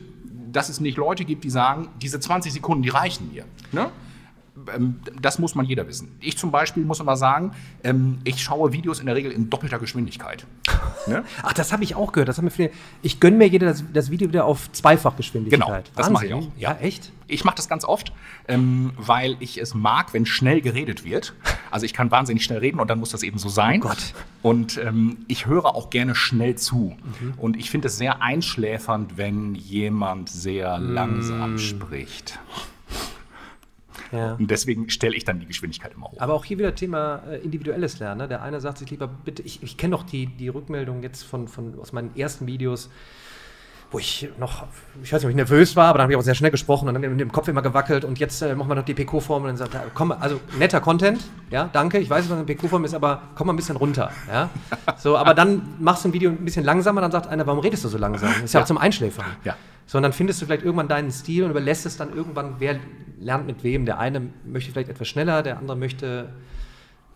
dass 0.53 0.69
es 0.69 0.81
nicht 0.81 0.97
Leute 0.97 1.25
gibt, 1.25 1.43
die 1.43 1.51
sagen, 1.51 1.89
diese 2.01 2.21
20 2.21 2.53
Sekunden, 2.53 2.85
die 2.85 2.89
reichen 2.89 3.33
mir. 3.33 3.45
Ne? 3.73 3.91
Ähm, 4.75 4.97
Das 5.21 5.39
muss 5.39 5.55
man 5.55 5.67
jeder 5.67 5.87
wissen. 5.87 6.17
Ich 6.21 6.37
zum 6.39 6.51
Beispiel 6.51 6.85
muss 6.85 7.01
immer 7.01 7.17
sagen, 7.17 7.53
ähm, 7.85 8.19
ich 8.25 8.43
schaue 8.43 8.73
Videos 8.73 9.01
in 9.01 9.07
der 9.07 9.15
Regel 9.15 9.31
in 9.33 9.51
doppelter 9.51 9.79
Geschwindigkeit. 9.79 10.47
Ne? 11.09 11.23
ach, 11.45 11.53
das 11.53 11.73
habe 11.73 11.85
ich 11.85 11.95
auch 11.95 12.11
gehört. 12.11 12.29
Das 12.29 12.37
haben 12.39 12.51
viele, 12.51 12.71
ich 13.01 13.21
gönne 13.21 13.37
mir 13.37 13.47
jeder 13.47 13.67
das, 13.69 13.85
das 13.93 14.11
Video 14.11 14.27
wieder 14.27 14.45
auf 14.45 14.73
Zweifachgeschwindigkeit. 14.73 15.61
Genau, 15.61 15.79
das 15.95 16.11
mache 16.11 16.27
ich 16.27 16.33
Wahnsinn. 16.33 16.51
auch, 16.51 16.59
Ja, 16.61 16.73
ja. 16.73 16.79
echt? 16.79 17.13
Ich 17.29 17.45
mache 17.45 17.55
das 17.55 17.69
ganz 17.69 17.85
oft, 17.85 18.13
ähm, 18.49 18.91
weil 18.97 19.37
ich 19.39 19.59
es 19.61 19.75
mag, 19.75 20.13
wenn 20.15 20.27
schnell 20.27 20.61
geredet 20.61 21.05
wird. 21.05 21.35
Also 21.71 21.87
ich 21.87 21.93
kann 21.95 22.11
wahnsinnig 22.11 22.43
schnell 22.45 22.59
reden 22.59 22.81
und 22.81 22.91
dann 22.91 22.99
muss 22.99 23.11
das 23.11 23.23
eben 23.23 23.39
so 23.39 23.49
sein. 23.49 23.81
Oh 23.85 23.89
Gott. 23.89 24.15
Und 24.43 24.81
ich 25.29 25.47
höre 25.47 25.67
auch 25.77 25.91
gerne 25.91 26.17
schnell 26.17 26.57
zu. 26.57 26.97
Mhm. 27.21 27.35
Und 27.37 27.57
ich 27.57 27.71
finde 27.71 27.87
es 27.87 27.99
sehr 27.99 28.21
einschläfernd, 28.23 29.17
wenn 29.17 29.55
jemand 29.55 30.29
sehr 30.29 30.79
Mm. 30.79 30.93
langsam 30.93 31.59
spricht. 31.59 32.39
Ja. 34.13 34.35
Und 34.35 34.51
deswegen 34.51 34.91
stelle 34.91 35.17
ich 35.17 35.25
dann 35.25 35.41
die 35.41 35.47
Geschwindigkeit 35.47 35.93
immer 35.95 36.07
hoch. 36.07 36.21
Aber 36.21 36.35
auch 36.35 36.45
hier 36.45 36.59
wieder 36.59 36.75
Thema 36.75 37.23
äh, 37.31 37.39
individuelles 37.39 37.99
Lernen. 37.99 38.23
Ne? 38.23 38.29
Der 38.29 38.43
eine 38.43 38.61
sagt 38.61 38.79
sich 38.79 38.91
lieber, 38.91 39.09
bitte, 39.09 39.43
ich, 39.43 39.63
ich 39.63 39.77
kenne 39.77 39.97
doch 39.97 40.05
die, 40.05 40.27
die 40.27 40.49
Rückmeldung 40.49 41.03
jetzt 41.03 41.23
von, 41.23 41.49
von, 41.49 41.79
aus 41.79 41.93
meinen 41.93 42.17
ersten 42.17 42.47
Videos, 42.47 42.91
wo 43.91 43.99
ich 43.99 44.29
noch, 44.39 44.67
ich 45.03 45.13
weiß 45.13 45.21
nicht, 45.21 45.27
ob 45.27 45.31
ich 45.31 45.37
nervös 45.37 45.77
war, 45.77 45.87
aber 45.87 45.99
dann 45.99 46.05
habe 46.05 46.13
ich 46.13 46.19
auch 46.19 46.23
sehr 46.23 46.35
schnell 46.35 46.51
gesprochen 46.51 46.89
und 46.89 46.95
dann 46.95 47.01
mit 47.03 47.21
dem 47.21 47.31
Kopf 47.31 47.47
immer 47.49 47.63
gewackelt 47.63 48.05
und 48.05 48.19
jetzt 48.19 48.43
äh, 48.43 48.55
machen 48.55 48.69
wir 48.69 48.75
noch 48.75 48.85
die 48.85 48.95
PQ-Formel 48.95 49.51
und 49.51 49.59
dann 49.59 49.69
sagt 49.69 49.75
er, 49.75 49.91
komm, 49.95 50.11
also 50.13 50.41
netter 50.59 50.81
Content, 50.81 51.21
ja, 51.51 51.71
danke, 51.73 51.99
ich 51.99 52.11
weiß, 52.11 52.29
was 52.29 52.37
eine 52.37 52.45
PQ-Formel 52.45 52.87
ist, 52.87 52.95
aber 52.95 53.23
komm 53.37 53.47
mal 53.47 53.53
ein 53.53 53.57
bisschen 53.57 53.77
runter, 53.77 54.11
ja. 54.29 54.51
So, 54.99 55.17
aber 55.17 55.35
dann 55.35 55.77
machst 55.79 56.05
du 56.05 56.09
ein 56.09 56.13
Video 56.13 56.31
ein 56.31 56.45
bisschen 56.45 56.65
langsamer, 56.65 57.01
dann 57.01 57.13
sagt 57.13 57.29
einer, 57.29 57.47
warum 57.47 57.61
redest 57.61 57.85
du 57.85 57.89
so 57.89 57.99
langsam? 57.99 58.33
Das 58.33 58.43
ist 58.43 58.55
ja, 58.55 58.63
auch 58.63 58.67
zum 58.67 58.79
Einschläfern. 58.79 59.27
Ja. 59.45 59.57
So, 59.87 59.99
und 59.99 60.03
dann 60.03 60.13
findest 60.13 60.43
du 60.43 60.47
vielleicht 60.47 60.65
irgendwann 60.65 60.89
deinen 60.89 61.11
Stil 61.11 61.45
und 61.45 61.51
überlässt 61.51 61.87
es 61.87 61.97
dann 61.97 62.15
irgendwann, 62.15 62.57
wer 62.59 62.79
lernt 63.21 63.47
mit 63.47 63.63
wem. 63.63 63.87
Der 63.87 63.99
eine 63.99 64.23
möchte 64.45 64.73
vielleicht 64.73 64.89
etwas 64.89 65.09
schneller, 65.09 65.43
der 65.43 65.59
andere 65.59 65.77
möchte 65.77 66.31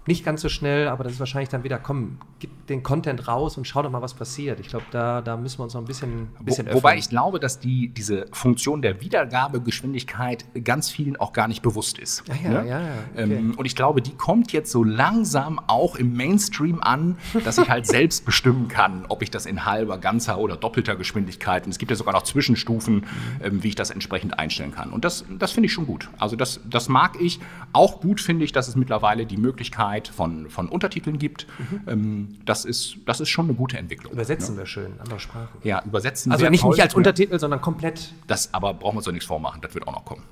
nicht 0.07 0.25
ganz 0.25 0.41
so 0.41 0.49
schnell, 0.49 0.89
aber 0.89 1.05
das 1.05 1.15
ist 1.15 1.21
wahrscheinlich 1.21 1.51
dann 1.51 1.63
wieder, 1.63 1.79
komm, 1.79 2.19
gib 2.39 2.67
den 2.67 2.83
Content 2.83 3.29
raus 3.29 3.57
und 3.59 3.67
schau 3.67 3.83
doch 3.83 3.91
mal, 3.91 4.03
was 4.03 4.15
passiert. 4.15 4.59
Ich 4.59 4.69
glaube, 4.69 4.87
da, 4.91 5.21
da 5.21 5.37
müssen 5.37 5.59
wir 5.59 5.65
uns 5.65 5.75
noch 5.75 5.83
ein 5.83 5.87
bisschen, 5.87 6.29
ein 6.39 6.45
bisschen 6.45 6.67
Wo, 6.69 6.75
wobei 6.75 6.97
ich 6.97 7.09
glaube, 7.11 7.39
dass 7.39 7.59
die, 7.61 7.89
diese 7.89 8.27
Funktion 8.33 8.81
der 8.83 9.01
Wiedergabegeschwindigkeit 9.01 10.45
ganz 10.65 10.91
vielen 10.91 11.17
auch 11.17 11.33
gar 11.33 11.49
nicht 11.49 11.63
bewusst 11.63 11.99
ist. 11.99 12.25
Ah 12.31 12.35
ja, 12.43 12.49
ne? 12.51 12.69
ja, 12.69 12.81
ja, 12.81 12.95
okay. 13.13 13.35
ähm, 13.35 13.55
und 13.57 13.67
ich 13.67 13.77
glaube, 13.77 14.01
die 14.01 14.15
kommt 14.15 14.53
jetzt 14.53 14.71
so 14.73 14.83
langsam 14.85 15.61
auch 15.67 15.97
im 15.97 16.17
Mainstream 16.17 16.81
an, 16.81 17.19
dass 17.45 17.59
ich 17.59 17.69
halt 17.69 17.87
selbst 17.87 18.25
bestimmen 18.25 18.69
kann, 18.69 19.05
ob 19.09 19.23
ich 19.23 19.31
das 19.31 19.45
in 19.47 19.65
halber, 19.67 19.99
ganzer 19.99 20.39
oder 20.39 20.57
doppelter 20.57 20.97
Geschwindigkeit, 20.97 21.65
und 21.67 21.71
es 21.71 21.79
gibt 21.79 21.91
ja 21.91 21.97
sogar 21.97 22.15
noch 22.15 22.23
Zwischenstufen, 22.23 22.95
Mhm. 23.01 23.05
ähm, 23.43 23.63
wie 23.63 23.69
ich 23.69 23.75
das 23.75 23.91
entsprechend 23.91 24.39
einstellen 24.39 24.73
kann. 24.73 24.91
Und 24.91 25.05
das, 25.05 25.25
das 25.39 25.53
finde 25.53 25.67
ich 25.67 25.73
schon 25.73 25.87
gut. 25.87 26.09
Also 26.19 26.37
das, 26.37 26.61
das 26.69 26.89
mag 26.89 27.21
ich. 27.21 27.39
Auch 27.73 28.01
gut 28.01 28.21
finde 28.21 28.45
ich, 28.45 28.53
dass 28.53 28.69
es 28.69 28.77
mittlerweile 28.77 29.27
die 29.27 29.37
Möglichkeit 29.37 29.90
von, 30.09 30.49
von 30.51 30.69
Untertiteln 30.69 31.19
gibt. 31.19 31.47
Ähm, 31.87 32.39
das, 32.45 32.65
ist, 32.65 32.97
das 33.07 33.21
ist 33.21 33.29
schon 33.29 33.47
eine 33.47 33.55
gute 33.55 33.77
Entwicklung. 33.79 34.13
Mhm. 34.13 34.19
Übersetzen 34.19 34.57
wir 34.57 34.67
schön, 34.67 34.93
andere 35.01 35.21
Sprachen. 35.21 35.49
Ja, 35.63 35.83
übersetzen. 35.85 36.33
Also 36.33 36.43
wäre 36.43 36.51
nicht, 36.51 36.63
toll, 36.63 36.71
nicht 36.71 36.83
als 36.83 36.93
ne? 36.95 36.99
Untertitel, 36.99 37.39
sondern 37.39 37.61
komplett. 37.61 38.13
Das 38.27 38.53
aber 38.55 38.75
brauchen 38.75 38.95
wir 38.95 38.99
uns 38.99 39.05
doch 39.07 39.13
nichts 39.13 39.27
vormachen, 39.27 39.61
das 39.61 39.75
wird 39.75 39.87
auch 39.87 39.93
noch 39.93 40.05
kommen. 40.05 40.23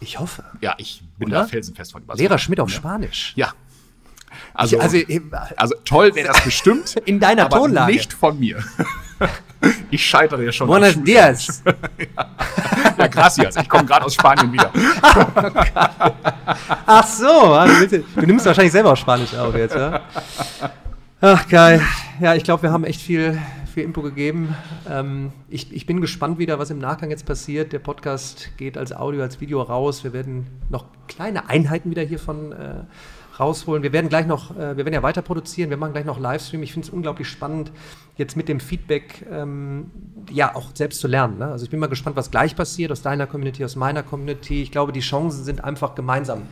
Ich 0.00 0.18
hoffe. 0.18 0.44
Ja, 0.60 0.74
ich 0.78 1.02
bin 1.18 1.28
Oder? 1.28 1.40
da 1.40 1.46
felsenfest 1.46 1.92
von 1.92 2.02
überzeugt. 2.02 2.20
Lehrer 2.20 2.38
Schmidt 2.38 2.58
auf 2.60 2.70
Spanisch. 2.70 3.32
Ja. 3.36 3.52
Also, 4.54 4.76
Ich- 4.76 4.82
also, 4.82 4.98
also, 5.56 5.74
toll 5.84 6.14
wäre 6.14 6.28
das 6.28 6.42
bestimmt. 6.44 6.94
In 7.04 7.20
deiner 7.20 7.46
aber 7.46 7.58
Tonlage. 7.58 7.92
Nicht 7.92 8.12
von 8.12 8.38
mir. 8.38 8.62
Ich 9.90 10.06
scheitere 10.06 10.44
ja 10.44 10.52
schon. 10.52 10.68
Buenos 10.68 11.02
dias. 11.04 11.62
Ja, 12.96 13.06
gracias. 13.08 13.56
Ich 13.56 13.68
komme 13.68 13.84
gerade 13.84 14.04
aus 14.06 14.14
Spanien 14.14 14.52
wieder. 14.52 14.70
Ach 16.86 17.06
so, 17.06 17.26
du, 17.26 17.80
willst, 17.80 17.92
du 18.16 18.26
nimmst 18.26 18.46
wahrscheinlich 18.46 18.72
selber 18.72 18.92
auch 18.92 18.96
Spanisch 18.96 19.34
auf 19.34 19.54
jetzt, 19.54 19.74
ja? 19.74 20.00
Ach, 21.20 21.46
geil. 21.48 21.82
Ja, 22.20 22.34
ich 22.34 22.44
glaube, 22.44 22.62
wir 22.62 22.72
haben 22.72 22.84
echt 22.84 23.02
viel, 23.02 23.40
viel 23.74 23.82
Info 23.82 24.00
gegeben. 24.00 24.54
Ähm, 24.88 25.32
ich, 25.48 25.72
ich 25.72 25.86
bin 25.86 26.00
gespannt 26.00 26.38
wieder, 26.38 26.58
was 26.58 26.70
im 26.70 26.78
Nachgang 26.78 27.10
jetzt 27.10 27.26
passiert. 27.26 27.72
Der 27.72 27.80
Podcast 27.80 28.56
geht 28.56 28.78
als 28.78 28.92
Audio, 28.92 29.22
als 29.22 29.40
Video 29.40 29.60
raus. 29.60 30.04
Wir 30.04 30.12
werden 30.12 30.46
noch 30.70 30.86
kleine 31.08 31.48
Einheiten 31.48 31.90
wieder 31.90 32.02
hiervon 32.02 32.52
äh, 32.52 32.84
rausholen. 33.40 33.82
Wir 33.82 33.92
werden 33.92 34.08
gleich 34.08 34.26
noch, 34.26 34.56
äh, 34.56 34.76
wir 34.76 34.84
werden 34.84 34.94
ja 34.94 35.02
weiter 35.02 35.22
produzieren. 35.22 35.70
Wir 35.70 35.76
machen 35.76 35.92
gleich 35.92 36.04
noch 36.04 36.20
Livestream. 36.20 36.62
Ich 36.62 36.72
finde 36.72 36.86
es 36.86 36.92
unglaublich 36.92 37.28
spannend, 37.28 37.72
jetzt 38.16 38.36
mit 38.36 38.48
dem 38.48 38.60
Feedback 38.60 39.26
ähm, 39.30 39.90
ja 40.30 40.54
auch 40.54 40.70
selbst 40.74 41.00
zu 41.00 41.08
lernen. 41.08 41.38
Ne? 41.38 41.46
Also 41.46 41.64
ich 41.64 41.70
bin 41.70 41.80
mal 41.80 41.88
gespannt, 41.88 42.16
was 42.16 42.30
gleich 42.30 42.54
passiert 42.54 42.92
aus 42.92 43.02
deiner 43.02 43.26
Community, 43.26 43.64
aus 43.64 43.76
meiner 43.76 44.02
Community. 44.02 44.62
Ich 44.62 44.70
glaube, 44.70 44.92
die 44.92 45.00
Chancen 45.00 45.42
sind 45.44 45.64
einfach 45.64 45.94
gemeinsam 45.94 46.42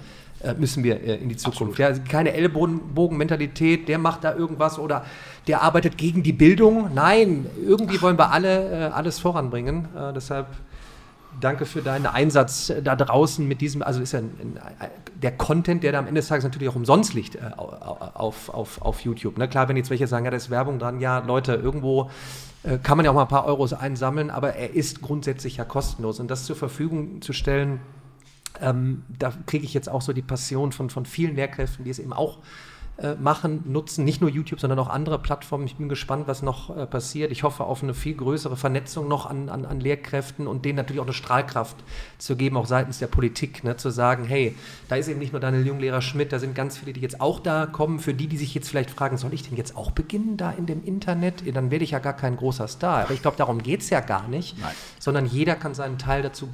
äh, 0.43 0.55
müssen 0.55 0.85
wir 0.85 1.03
äh, 1.03 1.17
in 1.17 1.29
die 1.29 1.37
Zukunft. 1.37 1.79
Ja, 1.79 1.93
keine 1.93 2.33
Ellbogenmentalität, 2.33 3.89
der 3.89 3.99
macht 3.99 4.25
da 4.25 4.35
irgendwas 4.35 4.79
oder 4.79 5.05
der 5.49 5.63
arbeitet 5.63 5.99
gegen 5.99 6.23
die 6.23 6.33
Bildung. 6.33 6.91
Nein, 6.95 7.47
irgendwie 7.65 8.01
wollen 8.01 8.19
wir 8.19 8.31
alle 8.31 8.93
alles 8.95 9.19
voranbringen. 9.19 9.89
Deshalb 10.15 10.47
danke 11.41 11.67
für 11.67 11.83
deinen 11.83 12.07
Einsatz 12.07 12.71
äh, 12.71 12.83
da 12.83 12.97
draußen 12.97 13.47
mit 13.47 13.61
diesem, 13.61 13.83
also 13.83 14.01
ist 14.01 14.13
ja 14.13 14.21
ein, 14.21 14.59
ein, 14.79 14.91
der 15.23 15.33
Content, 15.33 15.83
der 15.83 15.93
da 15.93 15.99
am 15.99 16.07
Ende 16.07 16.21
des 16.21 16.29
Tages 16.29 16.45
natürlich 16.45 16.69
auch 16.69 16.77
umsonst 16.77 17.15
liegt 17.15 17.37
äh, 17.37 17.41
auf, 17.57 18.49
auf, 18.49 18.83
auf 18.83 19.01
YouTube. 19.01 19.39
Ne? 19.39 19.49
Klar, 19.49 19.69
wenn 19.69 19.77
jetzt 19.77 19.91
welche 19.91 20.07
sagen, 20.07 20.25
ja, 20.25 20.31
da 20.31 20.37
ist 20.37 20.51
Werbung 20.51 20.79
dran, 20.79 21.01
ja, 21.01 21.19
Leute, 21.21 21.55
irgendwo 21.55 22.11
äh, 22.63 22.79
kann 22.79 22.97
man 22.97 23.05
ja 23.05 23.11
auch 23.11 23.15
mal 23.15 23.23
ein 23.23 23.29
paar 23.29 23.47
Euros 23.47 23.73
einsammeln, 23.73 24.31
aber 24.31 24.55
er 24.55 24.75
ist 24.75 25.01
grundsätzlich 25.01 25.57
ja 25.57 25.65
kostenlos. 25.65 26.21
Und 26.21 26.29
das 26.31 26.45
zur 26.45 26.57
Verfügung 26.57 27.23
zu 27.23 27.33
stellen, 27.33 27.81
ähm, 28.61 29.05
da 29.19 29.33
kriege 29.47 29.65
ich 29.65 29.75
jetzt 29.75 29.89
auch 29.89 30.03
so 30.03 30.13
die 30.13 30.23
Passion 30.23 30.73
von, 30.73 30.91
von 30.91 31.07
vielen 31.07 31.37
Lehrkräften, 31.37 31.85
die 31.85 31.91
es 31.91 31.99
eben 31.99 32.13
auch 32.13 32.39
äh, 33.01 33.15
machen, 33.15 33.63
nutzen. 33.67 34.05
Nicht 34.05 34.21
nur 34.21 34.29
YouTube, 34.29 34.59
sondern 34.59 34.81
auch 34.81 34.89
andere 34.89 35.21
Plattformen. 35.21 35.67
Ich 35.67 35.77
bin 35.77 35.89
gespannt, 35.89 36.27
was 36.27 36.43
noch 36.43 36.77
äh, 36.77 36.85
passiert. 36.85 37.31
Ich 37.31 37.45
hoffe 37.45 37.63
auf 37.63 37.81
eine 37.85 37.95
viel 37.95 38.17
größere 38.17 38.57
Vernetzung 38.57 39.07
noch 39.07 39.25
an, 39.27 39.49
an, 39.49 39.65
an 39.65 39.79
Lehrkräften 39.79 40.49
und 40.49 40.65
denen 40.65 40.75
natürlich 40.79 40.99
auch 40.99 41.07
eine 41.07 41.13
Strahlkraft 41.13 41.77
zu 42.19 42.35
geben, 42.35 42.57
auch 42.57 42.67
seitens 42.67 42.99
der 42.99 43.07
Politik, 43.07 43.63
ne, 43.63 43.77
zu 43.77 43.91
sagen, 43.91 44.25
hey, 44.25 44.57
da 44.89 44.97
ist 44.97 45.07
eben 45.07 45.21
nicht 45.21 45.31
nur 45.33 45.39
Daniel 45.41 45.65
Junglehrer 45.65 46.03
Schmidt, 46.03 46.33
da 46.33 46.41
sind 46.41 46.57
ganz 46.57 46.77
viele, 46.79 46.93
die 46.93 47.01
jetzt 47.01 47.21
auch 47.21 47.39
da 47.39 47.67
kommen. 47.67 48.01
Für 48.01 48.15
die, 48.15 48.27
die 48.27 48.37
sich 48.37 48.53
jetzt 48.53 48.69
vielleicht 48.69 48.91
fragen, 48.91 49.17
soll 49.17 49.33
ich 49.33 49.49
denn 49.49 49.57
jetzt 49.57 49.77
auch 49.77 49.93
beginnen 49.93 50.37
da 50.37 50.51
in 50.51 50.67
dem 50.67 50.83
Internet? 50.83 51.45
Dann 51.55 51.71
werde 51.71 51.85
ich 51.85 51.93
ja 51.93 52.01
gar 52.01 52.15
kein 52.15 52.37
großer 52.37 52.67
Star. 52.67 53.05
Aber 53.05 53.15
ich 53.15 53.23
glaube, 53.23 53.37
darum 53.37 53.63
geht 53.63 53.83
es 53.83 53.91
ja 53.91 54.01
gar 54.01 54.27
nicht, 54.27 54.59
Nein. 54.59 54.75
sondern 54.99 55.27
jeder 55.27 55.55
kann 55.55 55.73
seinen 55.73 55.99
Teil 55.99 56.23
dazu 56.23 56.49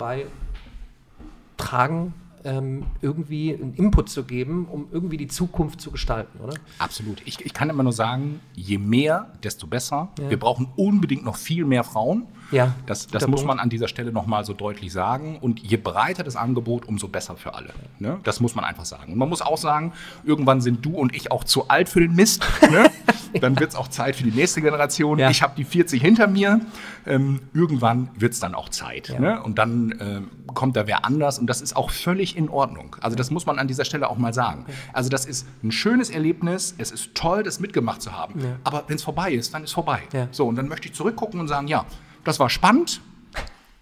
beitragen, 1.56 2.12
ähm, 2.44 2.84
irgendwie 3.00 3.54
einen 3.54 3.74
Input 3.74 4.08
zu 4.08 4.24
geben, 4.24 4.66
um 4.70 4.86
irgendwie 4.92 5.16
die 5.16 5.28
Zukunft 5.28 5.80
zu 5.80 5.90
gestalten, 5.90 6.38
oder? 6.40 6.54
Absolut. 6.78 7.22
Ich, 7.24 7.44
ich 7.44 7.54
kann 7.54 7.70
immer 7.70 7.82
nur 7.82 7.92
sagen, 7.92 8.40
je 8.54 8.78
mehr, 8.78 9.32
desto 9.42 9.66
besser. 9.66 10.10
Ja. 10.18 10.30
Wir 10.30 10.38
brauchen 10.38 10.68
unbedingt 10.76 11.24
noch 11.24 11.36
viel 11.36 11.64
mehr 11.64 11.84
Frauen. 11.84 12.26
Ja, 12.54 12.74
das, 12.86 13.06
das 13.08 13.26
muss 13.26 13.44
man 13.44 13.58
an 13.58 13.68
dieser 13.68 13.88
Stelle 13.88 14.12
nochmal 14.12 14.44
so 14.44 14.52
deutlich 14.52 14.92
sagen. 14.92 15.38
Und 15.40 15.60
je 15.60 15.76
breiter 15.76 16.22
das 16.22 16.36
Angebot, 16.36 16.86
umso 16.86 17.08
besser 17.08 17.36
für 17.36 17.54
alle. 17.54 17.70
Ne? 17.98 18.18
Das 18.22 18.40
muss 18.40 18.54
man 18.54 18.64
einfach 18.64 18.84
sagen. 18.84 19.12
Und 19.12 19.18
man 19.18 19.28
muss 19.28 19.42
auch 19.42 19.58
sagen, 19.58 19.92
irgendwann 20.24 20.60
sind 20.60 20.84
du 20.84 20.94
und 20.96 21.14
ich 21.14 21.32
auch 21.32 21.44
zu 21.44 21.68
alt 21.68 21.88
für 21.88 22.00
den 22.00 22.14
Mist. 22.14 22.46
Ne? 22.70 22.90
dann 23.40 23.58
wird 23.58 23.70
es 23.70 23.76
auch 23.76 23.88
Zeit 23.88 24.16
für 24.16 24.24
die 24.24 24.30
nächste 24.30 24.62
Generation. 24.62 25.18
Ja. 25.18 25.30
Ich 25.30 25.42
habe 25.42 25.54
die 25.56 25.64
40 25.64 26.00
hinter 26.00 26.26
mir. 26.26 26.60
Ähm, 27.06 27.40
irgendwann 27.52 28.08
wird 28.16 28.32
es 28.32 28.40
dann 28.40 28.54
auch 28.54 28.68
Zeit. 28.68 29.08
Ja. 29.08 29.18
Ne? 29.18 29.42
Und 29.42 29.58
dann 29.58 29.92
äh, 29.92 30.20
kommt 30.52 30.76
da 30.76 30.86
wer 30.86 31.04
anders. 31.04 31.38
Und 31.38 31.46
das 31.48 31.60
ist 31.60 31.76
auch 31.76 31.90
völlig 31.90 32.36
in 32.36 32.48
Ordnung. 32.48 32.96
Also 33.00 33.16
das 33.16 33.30
muss 33.30 33.46
man 33.46 33.58
an 33.58 33.68
dieser 33.68 33.84
Stelle 33.84 34.08
auch 34.08 34.18
mal 34.18 34.32
sagen. 34.32 34.66
Also 34.92 35.10
das 35.10 35.26
ist 35.26 35.46
ein 35.62 35.72
schönes 35.72 36.10
Erlebnis. 36.10 36.74
Es 36.78 36.90
ist 36.90 37.14
toll, 37.14 37.42
das 37.42 37.60
mitgemacht 37.60 38.02
zu 38.02 38.12
haben. 38.12 38.40
Ja. 38.40 38.56
Aber 38.64 38.84
wenn 38.86 38.96
es 38.96 39.02
vorbei 39.02 39.32
ist, 39.32 39.54
dann 39.54 39.64
ist 39.64 39.72
vorbei. 39.72 40.02
So, 40.30 40.46
und 40.46 40.56
dann 40.56 40.68
möchte 40.68 40.88
ich 40.88 40.94
zurückgucken 40.94 41.40
und 41.40 41.48
sagen, 41.48 41.68
ja, 41.68 41.84
das 42.24 42.40
war 42.40 42.50
spannend 42.50 43.00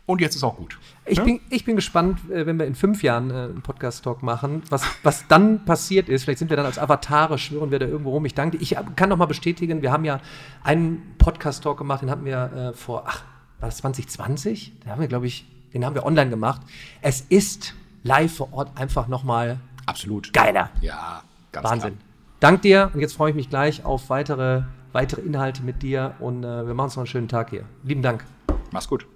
und 0.06 0.20
jetzt 0.20 0.34
ist 0.34 0.42
auch 0.42 0.56
gut. 0.56 0.78
Ich, 1.04 1.18
ja? 1.18 1.24
bin, 1.24 1.40
ich 1.48 1.64
bin 1.64 1.76
gespannt, 1.76 2.18
äh, 2.30 2.44
wenn 2.46 2.58
wir 2.58 2.66
in 2.66 2.74
fünf 2.74 3.02
Jahren 3.02 3.30
äh, 3.30 3.34
einen 3.34 3.62
Podcast-Talk 3.62 4.22
machen, 4.22 4.62
was, 4.68 4.82
was 5.02 5.26
dann 5.28 5.64
passiert 5.64 6.08
ist. 6.08 6.24
Vielleicht 6.24 6.38
sind 6.38 6.50
wir 6.50 6.56
dann 6.56 6.66
als 6.66 6.78
Avatare, 6.78 7.38
schwören 7.38 7.70
wir 7.70 7.78
da 7.78 7.86
irgendwo 7.86 8.10
rum. 8.10 8.24
Ich 8.24 8.34
danke 8.34 8.58
dir. 8.58 8.62
Ich 8.62 8.76
kann 8.96 9.08
noch 9.08 9.16
mal 9.16 9.26
bestätigen, 9.26 9.82
wir 9.82 9.92
haben 9.92 10.04
ja 10.04 10.20
einen 10.64 11.14
Podcast-Talk 11.18 11.78
gemacht, 11.78 12.02
den 12.02 12.10
hatten 12.10 12.24
wir 12.24 12.52
äh, 12.52 12.72
vor, 12.76 13.04
ach, 13.06 13.22
war 13.60 13.68
das 13.68 13.78
2020? 13.78 14.80
Den 14.80 14.90
haben 14.90 15.00
wir, 15.00 15.08
glaube 15.08 15.26
ich, 15.26 15.46
den 15.72 15.84
haben 15.84 15.94
wir 15.94 16.04
online 16.04 16.30
gemacht. 16.30 16.60
Es 17.00 17.22
ist 17.22 17.74
live 18.02 18.34
vor 18.36 18.52
Ort 18.52 18.78
einfach 18.78 19.08
noch 19.08 19.22
mal 19.22 19.60
Absolut. 19.86 20.32
geiler. 20.32 20.70
Ja, 20.80 21.22
ganz 21.52 21.68
Wahnsinn. 21.68 21.98
Klar. 21.98 22.08
Dank 22.40 22.62
dir 22.62 22.90
und 22.92 23.00
jetzt 23.00 23.14
freue 23.14 23.30
ich 23.30 23.36
mich 23.36 23.48
gleich 23.48 23.84
auf 23.84 24.10
weitere 24.10 24.62
weitere 24.92 25.20
Inhalte 25.22 25.62
mit 25.62 25.82
dir 25.82 26.14
und 26.20 26.44
äh, 26.44 26.66
wir 26.66 26.74
machen 26.74 26.86
uns 26.86 26.96
noch 26.96 27.02
einen 27.02 27.06
schönen 27.06 27.28
Tag 27.28 27.50
hier. 27.50 27.64
Lieben 27.82 28.02
Dank. 28.02 28.24
Mach's 28.70 28.88
gut. 28.88 29.06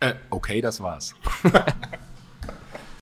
Äh, 0.00 0.14
okay, 0.30 0.60
das 0.60 0.80
war's. 0.80 1.14